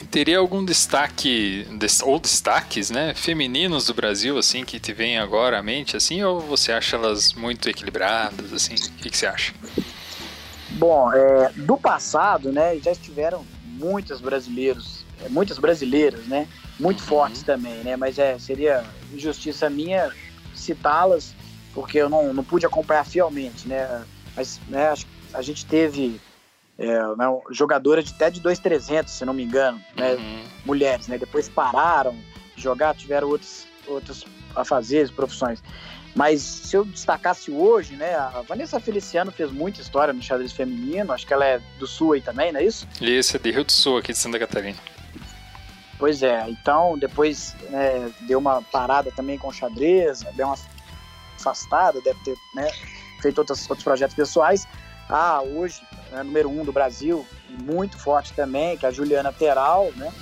[0.10, 5.60] Teria algum destaque, des- ou destaques, né, femininos do Brasil, assim, que te vem agora
[5.60, 8.74] à mente, assim, ou você acha elas muito equilibradas, assim?
[8.76, 9.54] O que, que você acha?
[10.70, 16.48] Bom, é, do passado, né, já estiveram muitos brasileiros, é, muitas brasileiras, né,
[16.80, 17.08] muito Uhum.
[17.08, 20.12] fortes também, né, mas é, seria injustiça minha
[20.52, 21.36] citá-las,
[21.72, 23.88] porque eu não, não pude acompanhar fielmente, né,
[24.36, 24.94] mas né,
[25.34, 26.20] a gente teve
[26.78, 26.86] é,
[27.16, 30.44] né, jogadora de até de 2,300, se não me engano, né, Uhum.
[30.66, 31.18] mulheres, né?
[31.18, 32.16] Depois pararam
[32.56, 34.26] de jogar, tiveram outros, outros
[34.56, 35.62] afazeres, profissões.
[36.16, 38.14] Mas se eu destacasse hoje, né?
[38.16, 42.14] A Vanessa Feliciano fez muita história no xadrez feminino, acho que ela é do Sul
[42.14, 42.88] aí também, não é isso?
[43.02, 44.78] Esse é de Rio do Sul, aqui de Santa Catarina.
[45.98, 50.58] Pois é, então depois né, deu uma parada também com o xadrez, deu uma
[51.40, 52.70] afastada, deve ter né,
[53.22, 54.68] feito outros, outros projetos pessoais.
[55.10, 55.82] Ah, hoje,
[56.14, 60.14] né, número um do Brasil, muito forte também, que é a Juliana Teral, né?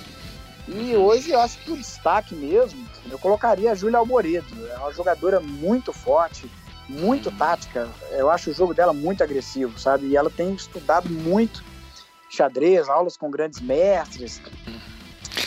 [0.66, 4.66] E hoje eu acho que o destaque mesmo, eu colocaria a Júlia Alboredo.
[4.68, 6.50] É uma jogadora muito forte,
[6.88, 7.88] muito tática.
[8.12, 10.06] Eu acho o jogo dela muito agressivo, sabe?
[10.06, 11.64] E ela tem estudado muito
[12.30, 14.40] xadrez, aulas com grandes mestres.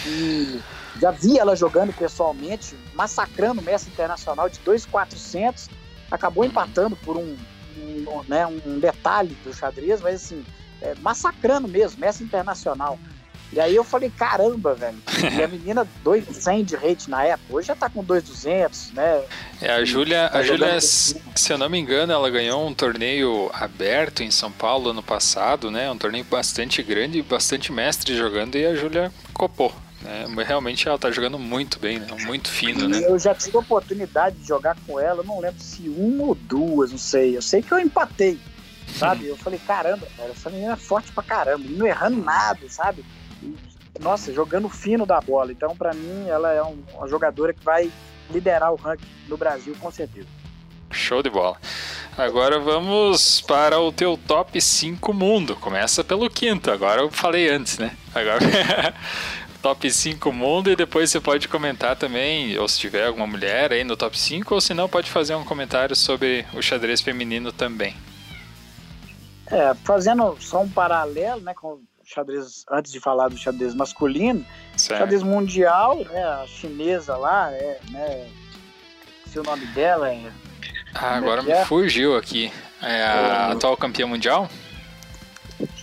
[0.05, 0.59] E
[0.99, 5.69] já vi ela jogando pessoalmente, massacrando o mestre internacional de 2,400.
[6.11, 7.35] Acabou empatando por um,
[7.77, 10.43] um, né, um detalhe do xadrez, mas assim,
[10.81, 12.99] é, massacrando mesmo, mestre internacional.
[13.53, 14.97] E aí eu falei, caramba, velho.
[15.37, 19.23] E a menina 200 de rate na época, hoje já tá com 2,200, né?
[19.61, 22.65] É, a Júlia, a Tá Júlia, jogando se se eu não me engano, ela ganhou
[22.65, 25.91] um torneio aberto em São Paulo ano passado, né?
[25.91, 29.73] Um torneio bastante grande, bastante mestre jogando e a Júlia copou.
[30.29, 32.07] Mas Realmente ela tá jogando muito bem, né?
[32.25, 33.03] Muito fino, né?
[33.05, 36.91] Eu já tive a oportunidade de jogar com ela, não lembro se uma ou duas,
[36.91, 37.35] não sei.
[37.37, 38.39] Eu sei que eu empatei,
[38.97, 39.27] sabe?
[39.27, 43.03] Eu falei, caramba, cara, essa menina é forte pra caramba, não errando nada, sabe?
[43.41, 43.55] E,
[43.99, 45.51] nossa, jogando fino da bola.
[45.51, 47.89] Então, pra mim, ela é um- uma jogadora que vai
[48.31, 50.27] liderar o ranking no Brasil, com certeza.
[50.91, 51.57] Show de bola.
[52.17, 55.55] Agora vamos para o teu top 5 mundo.
[55.55, 56.71] Começa pelo quinto.
[56.71, 57.91] Agora eu falei antes, né?
[58.13, 58.39] Agora
[59.65, 63.83] top 5 mundo e depois você pode comentar também, ou se tiver alguma mulher aí
[63.83, 67.97] no top 5, ou se não, pode fazer um comentário sobre o xadrez feminino também.
[69.47, 74.45] É, fazendo só um paralelo, né, com o xadrez, antes de falar do xadrez masculino,
[74.77, 74.99] Certo?
[74.99, 78.27] xadrez mundial, né, a chinesa lá, é, né,
[79.25, 80.31] se o nome dela é
[80.93, 81.65] Ah, agora é me é?
[81.65, 82.51] fugiu aqui.
[82.83, 83.51] É a É.
[83.53, 84.47] atual campeã mundial?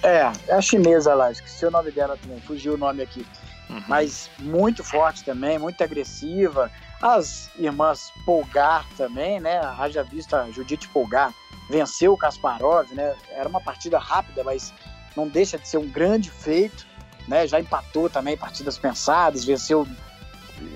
[0.04, 3.26] É, é a chinesa lá, esqueci o nome dela também, fugiu o nome aqui.
[3.72, 3.82] Uhum.
[3.88, 6.70] Mas muito forte também, muito agressiva.
[7.00, 9.58] As irmãs Polgar também, né?
[9.78, 11.32] Haja vista a Judite Polgar
[11.70, 13.14] venceu o Kasparov, né?
[13.30, 14.72] Era uma partida rápida, mas
[15.16, 16.86] não deixa de ser um grande feito,
[17.26, 17.46] né?
[17.46, 19.86] Já empatou também partidas pensadas, venceu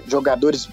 [0.07, 0.69] jogadores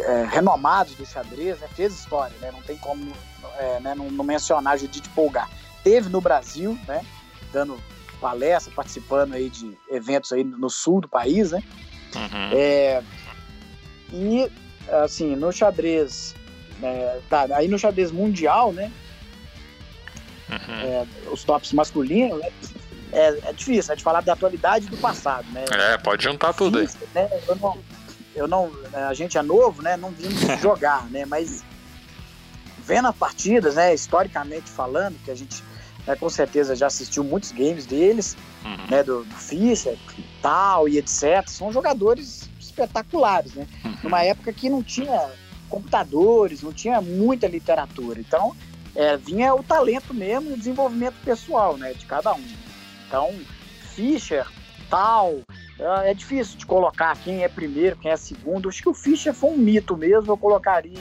[0.00, 1.68] é, renomados do xadrez, né?
[1.68, 2.50] Fez história, né?
[2.50, 3.12] Não tem como
[3.58, 3.94] é, né?
[3.94, 5.48] não, não mencionar Judite Polgar.
[5.84, 7.04] Teve no Brasil, né?
[7.52, 7.78] Dando
[8.20, 11.62] palestra, participando aí de eventos aí no sul do país, né?
[12.14, 12.50] Uhum.
[12.52, 13.02] É,
[14.12, 14.50] e,
[15.02, 16.34] assim, no xadrez,
[16.82, 18.90] é, tá, aí no xadrez mundial, né?
[20.48, 20.74] Uhum.
[20.74, 22.50] é, os tops masculinos, né?
[23.12, 23.96] É, é difícil, né?
[23.96, 25.64] De falar da atualidade e do passado, né?
[25.70, 26.86] É, pode juntar tudo aí.
[26.86, 27.28] Difícil, né?
[27.46, 27.78] Eu não,
[28.34, 28.72] eu não,
[29.08, 29.96] a gente é novo, né?
[29.96, 31.24] Não vimos jogar, né?
[31.24, 31.64] Mas
[32.78, 33.94] vendo as partidas, né?
[33.94, 35.62] Historicamente falando, que a gente
[36.06, 38.86] né, com certeza já assistiu muitos games deles, Uhum.
[38.90, 39.02] né?
[39.02, 39.96] Do, do Fischer,
[40.42, 41.46] tal e etc.
[41.46, 43.66] São jogadores espetaculares, né?
[43.84, 43.96] Uhum.
[44.04, 45.30] Numa época que não tinha
[45.68, 48.20] computadores, não tinha muita literatura.
[48.20, 48.56] Então,
[48.94, 51.92] é, vinha o talento mesmo e o desenvolvimento pessoal, né?
[51.92, 52.44] De cada um.
[53.06, 53.32] Então,
[53.94, 54.46] Fischer,
[54.90, 55.40] tal,
[55.78, 58.68] é é difícil de colocar quem é primeiro, quem é segundo.
[58.68, 60.98] Acho que o Fischer foi um mito mesmo, eu colocaria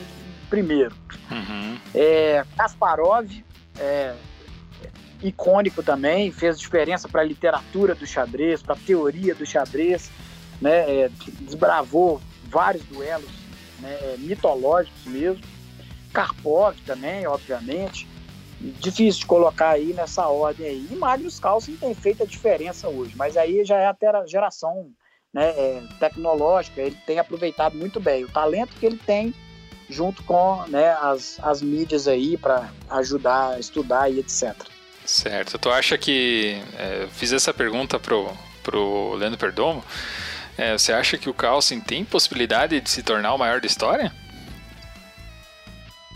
[0.50, 0.96] primeiro.
[1.32, 1.78] Uhum.
[1.94, 3.28] É, Kasparov,
[3.80, 4.14] é,
[5.28, 10.10] icônico também, fez diferença para a literatura do xadrez, para a teoria do xadrez,
[10.62, 11.04] né?
[11.04, 11.12] É,
[11.42, 13.30] desbravou vários duelos
[13.80, 15.44] né, é, mitológicos mesmo.
[16.14, 18.08] Karpov também, obviamente.
[18.60, 20.88] Difícil de colocar aí nessa ordem aí.
[20.90, 24.92] E Magnus Carlsen tem feito a diferença hoje, mas aí já é até a geração
[25.34, 29.34] né, é, tecnológica, ele tem aproveitado muito bem o talento que ele tem
[29.90, 34.56] junto com né, as, as mídias aí para ajudar estudar e etc.
[35.06, 35.58] Certo.
[35.58, 36.62] Tu acha que.
[36.78, 38.32] é, fiz essa pergunta pro,
[38.64, 39.84] pro Leandro Perdomo.
[40.58, 44.12] É, você acha que o Carlsen tem possibilidade de se tornar o maior da história?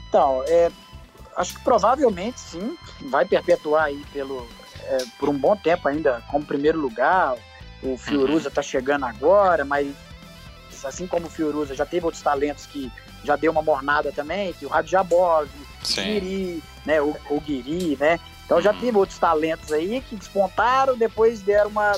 [0.07, 0.71] Então, é,
[1.35, 2.75] acho que provavelmente sim,
[3.09, 4.47] vai perpetuar aí pelo,
[4.85, 7.35] é, por um bom tempo ainda como primeiro lugar.
[7.83, 9.93] O Fioruza está chegando agora, mas
[10.83, 12.91] assim como o Fioruza já teve outros talentos que
[13.23, 16.03] já deu uma mornada também, que o Radjabov, o Sim.
[16.03, 18.19] Guiri, né, o, o Guiri, né?
[18.49, 21.95] Então já teve outros talentos aí que despontaram, depois deram uma,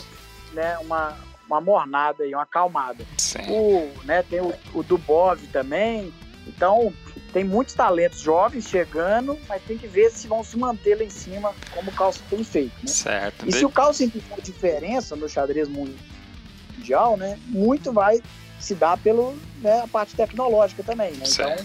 [0.52, 1.18] né, uma,
[1.48, 3.06] uma mornada aí, uma acalmada.
[3.18, 3.50] Sim.
[3.50, 6.14] O, né, tem o, o Dubov também.
[6.46, 6.92] Então,
[7.32, 11.10] tem muitos talentos jovens chegando, mas tem que ver se vão se manter lá em
[11.10, 12.74] cima, como o Carlsen tem feito.
[12.82, 12.88] Né?
[12.88, 13.48] Certo.
[13.48, 18.22] E se o Carlsen fizer diferença no xadrez mundial, né, muito vai
[18.60, 21.12] se dar pela né, parte tecnológica também.
[21.12, 21.24] Né?
[21.26, 21.56] Então,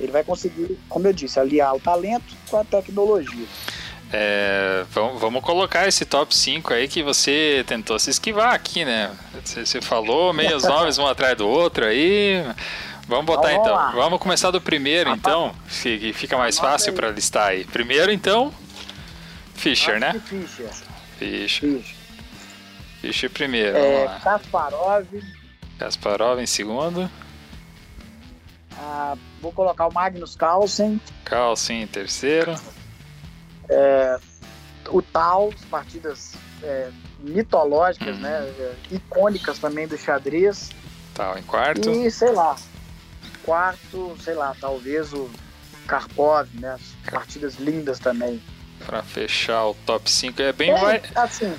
[0.00, 3.46] ele vai conseguir, como eu disse, aliar o talento com a tecnologia.
[4.12, 9.10] É, vamos, vamos colocar esse top 5 aí que você tentou se esquivar aqui, né?
[9.44, 12.42] Você, você falou meio os nomes um atrás do outro aí.
[13.06, 13.96] Vamos botar Então, vamos então.
[13.96, 14.04] lá.
[14.04, 17.64] Vamos começar do primeiro, então, que fica mais fácil para listar aí.
[17.64, 18.52] Primeiro, então,
[19.54, 20.12] Fischer, né?
[20.26, 20.70] Fischer.
[21.18, 21.70] Fischer.
[21.70, 21.82] Fischer.
[23.00, 24.18] Fischer primeiro, É.
[24.22, 25.06] Kasparov,
[25.78, 27.10] Kasparov em segundo.
[28.76, 32.54] ah, vou colocar o Magnus Carlsen, Carlsen em terceiro.
[34.88, 36.32] O Tal, partidas
[36.62, 36.90] é,
[37.20, 38.22] mitológicas, Uhum.
[38.22, 40.70] né, é, icônicas também do xadrez.
[41.14, 41.90] Tal em quarto.
[41.90, 42.56] E, sei lá,
[43.42, 45.28] quarto, sei lá, talvez o
[45.86, 48.42] Karpov, né, as partidas lindas também.
[48.86, 50.40] Pra fechar o top 5.
[50.42, 51.54] É bem, É, vari- assim,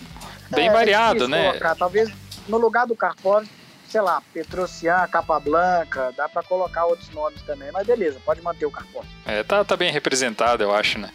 [0.50, 1.48] bem é variado, né?
[1.50, 1.76] colocar.
[1.76, 2.10] Talvez
[2.48, 3.48] no lugar do Karpov,
[3.88, 8.72] sei lá, Petrosian, Capablanca, dá pra colocar outros nomes também, mas beleza, pode manter o
[8.72, 9.06] Karpov.
[9.26, 11.12] É, tá, tá bem representado, eu acho, né?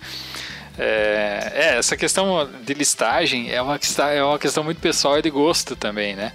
[0.79, 5.23] É, é, essa questão de listagem é uma, questão, é uma questão muito pessoal e
[5.23, 6.33] de gosto também, né?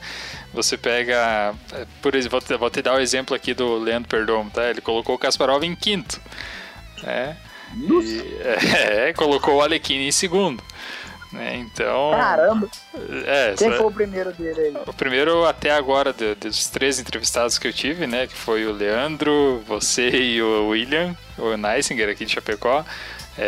[0.54, 4.70] Você pega, é, por exemplo, vou te, dar o exemplo aqui do Leandro Perdomo, tá?
[4.70, 6.20] Ele colocou o Kasparov em quinto,
[7.04, 7.38] né?
[7.78, 8.40] E,
[9.10, 10.62] é, colocou o Alekhine em segundo,
[11.32, 11.56] né?
[11.58, 12.68] Então, Caramba,
[13.26, 14.74] é, quem foi o primeiro dele aí?
[14.86, 18.74] o primeiro até agora de- dos três entrevistados que eu tive, né, que foi o
[18.74, 22.84] Leandro, você e o William, o Neisinger aqui de Chapecó,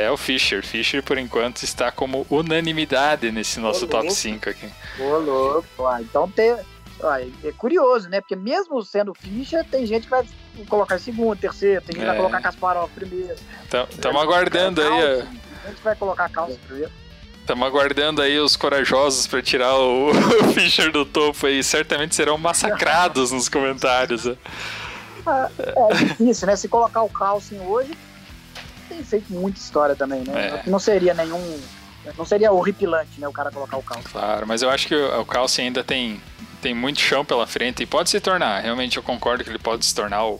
[0.02, 0.64] é o Fischer.
[0.66, 4.20] Fischer, por enquanto, está como unanimidade nesse nosso Ô, top louco.
[4.20, 4.70] 5 aqui.
[5.00, 5.68] Ô, louco.
[5.78, 6.56] Ó, então tem.
[7.02, 8.22] ó, é curioso, né?
[8.22, 10.26] Porque mesmo sendo Fischer, tem gente que vai
[10.68, 12.20] colocar em segundo, terceiro, tem gente que vai É.
[12.20, 13.36] colocar Kasparov primeiro.
[13.90, 16.92] Estamos aguardando aí, Carlsen, A gente vai colocar Carlsen primeiro.
[17.42, 21.64] estamos aguardando aí os corajosos para tirar o, o Fischer do topo aí.
[21.64, 24.26] Certamente serão massacrados nos comentários.
[24.28, 24.34] ó.
[25.26, 26.56] É difícil, né?
[26.58, 27.92] Se colocar o Carlsen hoje,
[28.94, 30.62] tem feito muita história também, né?
[30.66, 30.70] É.
[30.70, 31.60] Não seria nenhum
[32.18, 34.10] não seria horripilante, né, o cara colocar o calço.
[34.10, 36.22] Claro, mas eu acho que o, o calce ainda tem,
[36.62, 38.62] tem muito chão pela frente e pode se tornar.
[38.62, 40.40] Realmente eu concordo que ele pode se tornar o,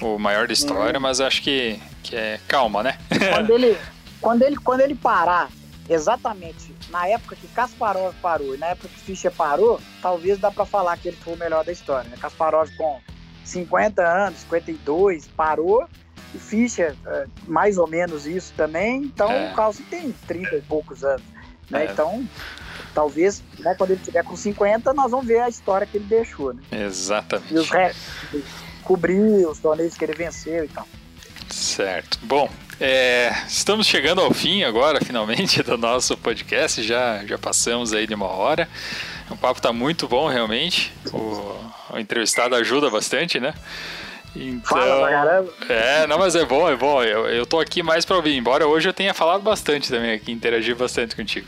[0.00, 2.98] o maior da história, mas acho que, que é calma, né?
[3.32, 3.78] quando ele,
[4.20, 5.48] quando ele, quando ele parar
[5.88, 10.64] exatamente na época que Kasparov parou e na época que Fischer parou, talvez dá para
[10.64, 12.08] falar que ele foi o melhor da história.
[12.10, 12.16] Né?
[12.20, 13.00] Kasparov com
[13.44, 15.86] 50 anos, 52, parou
[16.38, 19.02] Fischer é, mais ou menos isso também.
[19.02, 19.50] Então É.
[19.50, 21.22] o Carlsen tem 30 e poucos anos.
[21.70, 21.86] Né?
[21.86, 21.92] É.
[21.92, 22.26] Então,
[22.94, 26.52] talvez né, quando ele tiver com 50, nós vamos ver a história que ele deixou.
[26.54, 26.62] Né?
[26.72, 27.70] E os Exatamente.
[27.72, 28.42] restos,
[28.82, 30.86] cobrir os torneios que ele venceu e tal.
[31.50, 32.18] Certo.
[32.22, 32.48] Bom,
[32.80, 36.82] é, estamos chegando ao fim agora, finalmente, do nosso podcast.
[36.82, 38.68] Já, já passamos aí de uma hora.
[39.30, 40.92] O papo tá muito bom, realmente.
[41.12, 41.56] O,
[41.94, 43.54] o entrevistado ajuda bastante, né?
[44.36, 45.52] Então, Fala pra caramba.
[45.68, 47.02] é, não, mas é bom, é bom.
[47.02, 50.32] Eu, eu tô aqui mais pra ouvir, embora hoje eu tenha falado bastante também aqui,
[50.32, 51.46] interagi bastante contigo.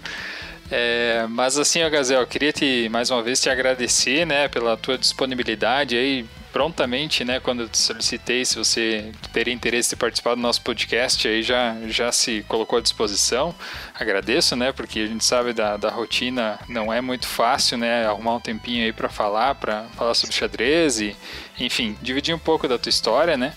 [0.71, 4.99] É, mas assim, Gazel, eu queria te, mais uma vez te agradecer, né, pela tua
[4.99, 6.25] disponibilidade aí,
[6.57, 11.28] prontamente, né, quando eu te solicitei se você teria interesse de participar do nosso podcast,
[11.28, 13.55] aí já, já se colocou à disposição.
[13.95, 18.37] Agradeço, né, porque a gente sabe da, da rotina, não é muito fácil, né, arrumar
[18.37, 21.15] um tempinho aí para falar, para falar sobre xadrez e,
[21.61, 23.53] enfim, dividir um pouco da tua história, né.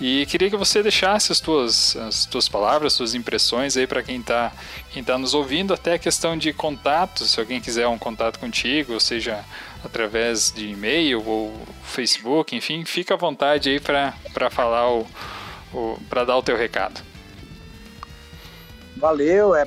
[0.00, 4.20] E queria que você deixasse as tuas, as tuas palavras, as impressões aí para quem
[4.20, 4.52] está
[4.90, 8.98] quem tá nos ouvindo, até a questão de contato, se alguém quiser um contato contigo,
[8.98, 9.44] seja
[9.84, 11.54] através de e-mail ou
[11.84, 15.06] Facebook, enfim, fica à vontade aí para falar o,
[15.72, 17.00] o para dar o teu recado.
[18.96, 19.66] Valeu, é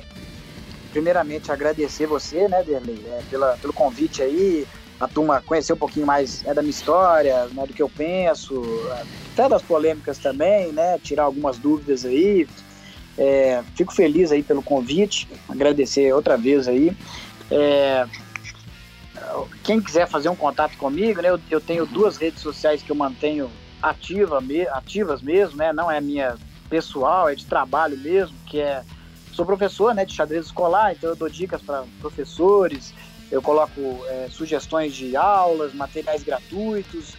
[0.90, 4.66] primeiramente agradecer você, né, Derley, é, pela, pelo convite aí,
[5.00, 8.62] a turma conhecer um pouquinho mais né, da minha história, né, do que eu penso,
[9.32, 12.48] até das polêmicas também, né, tirar algumas dúvidas aí.
[13.16, 16.96] É, fico feliz aí pelo convite, agradecer outra vez aí.
[17.50, 18.06] É,
[19.62, 22.96] quem quiser fazer um contato comigo, né, eu, eu tenho duas redes sociais que eu
[22.96, 23.50] mantenho
[23.80, 26.36] ativa, me, ativas mesmo, né, não é minha
[26.68, 28.82] pessoal, é de trabalho mesmo, que é
[29.32, 32.92] sou professor né, de xadrez escolar, então eu dou dicas para professores,
[33.30, 37.14] eu coloco é, sugestões de aulas, materiais gratuitos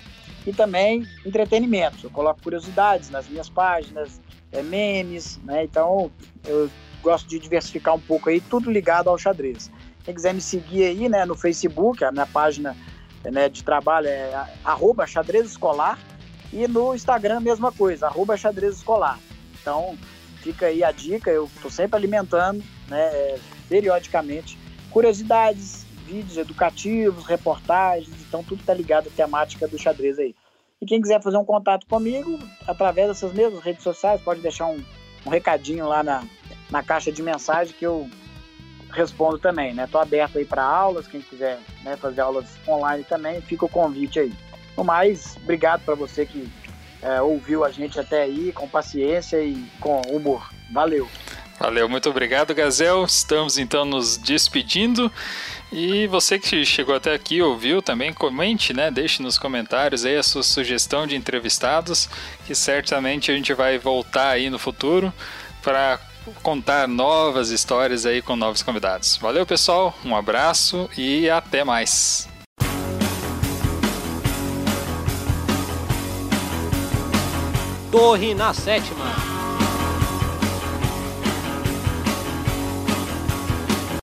[0.45, 2.06] e também entretenimento.
[2.07, 4.19] Eu coloco curiosidades nas minhas páginas,
[4.52, 5.64] é, memes, né?
[5.64, 6.11] Então
[6.45, 6.69] eu
[7.02, 9.72] gosto de diversificar um pouco aí, tudo ligado ao xadrez.
[10.03, 12.76] Quem quiser me seguir aí né, no Facebook, a minha página
[13.23, 15.99] né, de trabalho é arroba xadrez escolar
[16.52, 19.19] e no Instagram mesma coisa, arroba xadrez escolar.
[19.61, 19.98] Então
[20.41, 23.38] fica aí a dica, eu estou sempre alimentando, né,
[23.68, 24.57] periodicamente,
[24.90, 25.79] curiosidades,
[26.10, 30.36] vídeos educativos, reportagens, então tudo está ligado à temática do xadrez aí.
[30.81, 34.84] E quem quiser fazer um contato comigo, através dessas mesmas redes sociais, pode deixar um,
[35.26, 36.23] um recadinho lá na,
[36.72, 38.10] na caixa de mensagem que eu
[38.91, 39.84] respondo também, né?
[39.84, 44.19] Estou aberto aí para aulas, quem quiser né, fazer aulas online também, fica o convite
[44.19, 44.34] aí.
[44.76, 46.49] No mais, obrigado para você que
[47.02, 50.49] é, ouviu a gente até aí, com paciência e com humor.
[50.73, 51.07] Valeu!
[51.60, 53.03] Valeu, muito obrigado, Gazel.
[53.03, 55.11] Estamos então nos despedindo.
[55.72, 58.90] E você que chegou até aqui, ouviu também, comente, né?
[58.90, 62.10] Deixe nos comentários aí a sua sugestão de entrevistados,
[62.48, 65.14] que certamente a gente vai voltar aí no futuro
[65.62, 66.00] para
[66.41, 69.18] contar novas histórias aí com novos convidados.
[69.18, 69.96] Valeu, pessoal.
[70.04, 72.28] Um abraço e até mais.
[77.91, 79.39] Torre na sétima.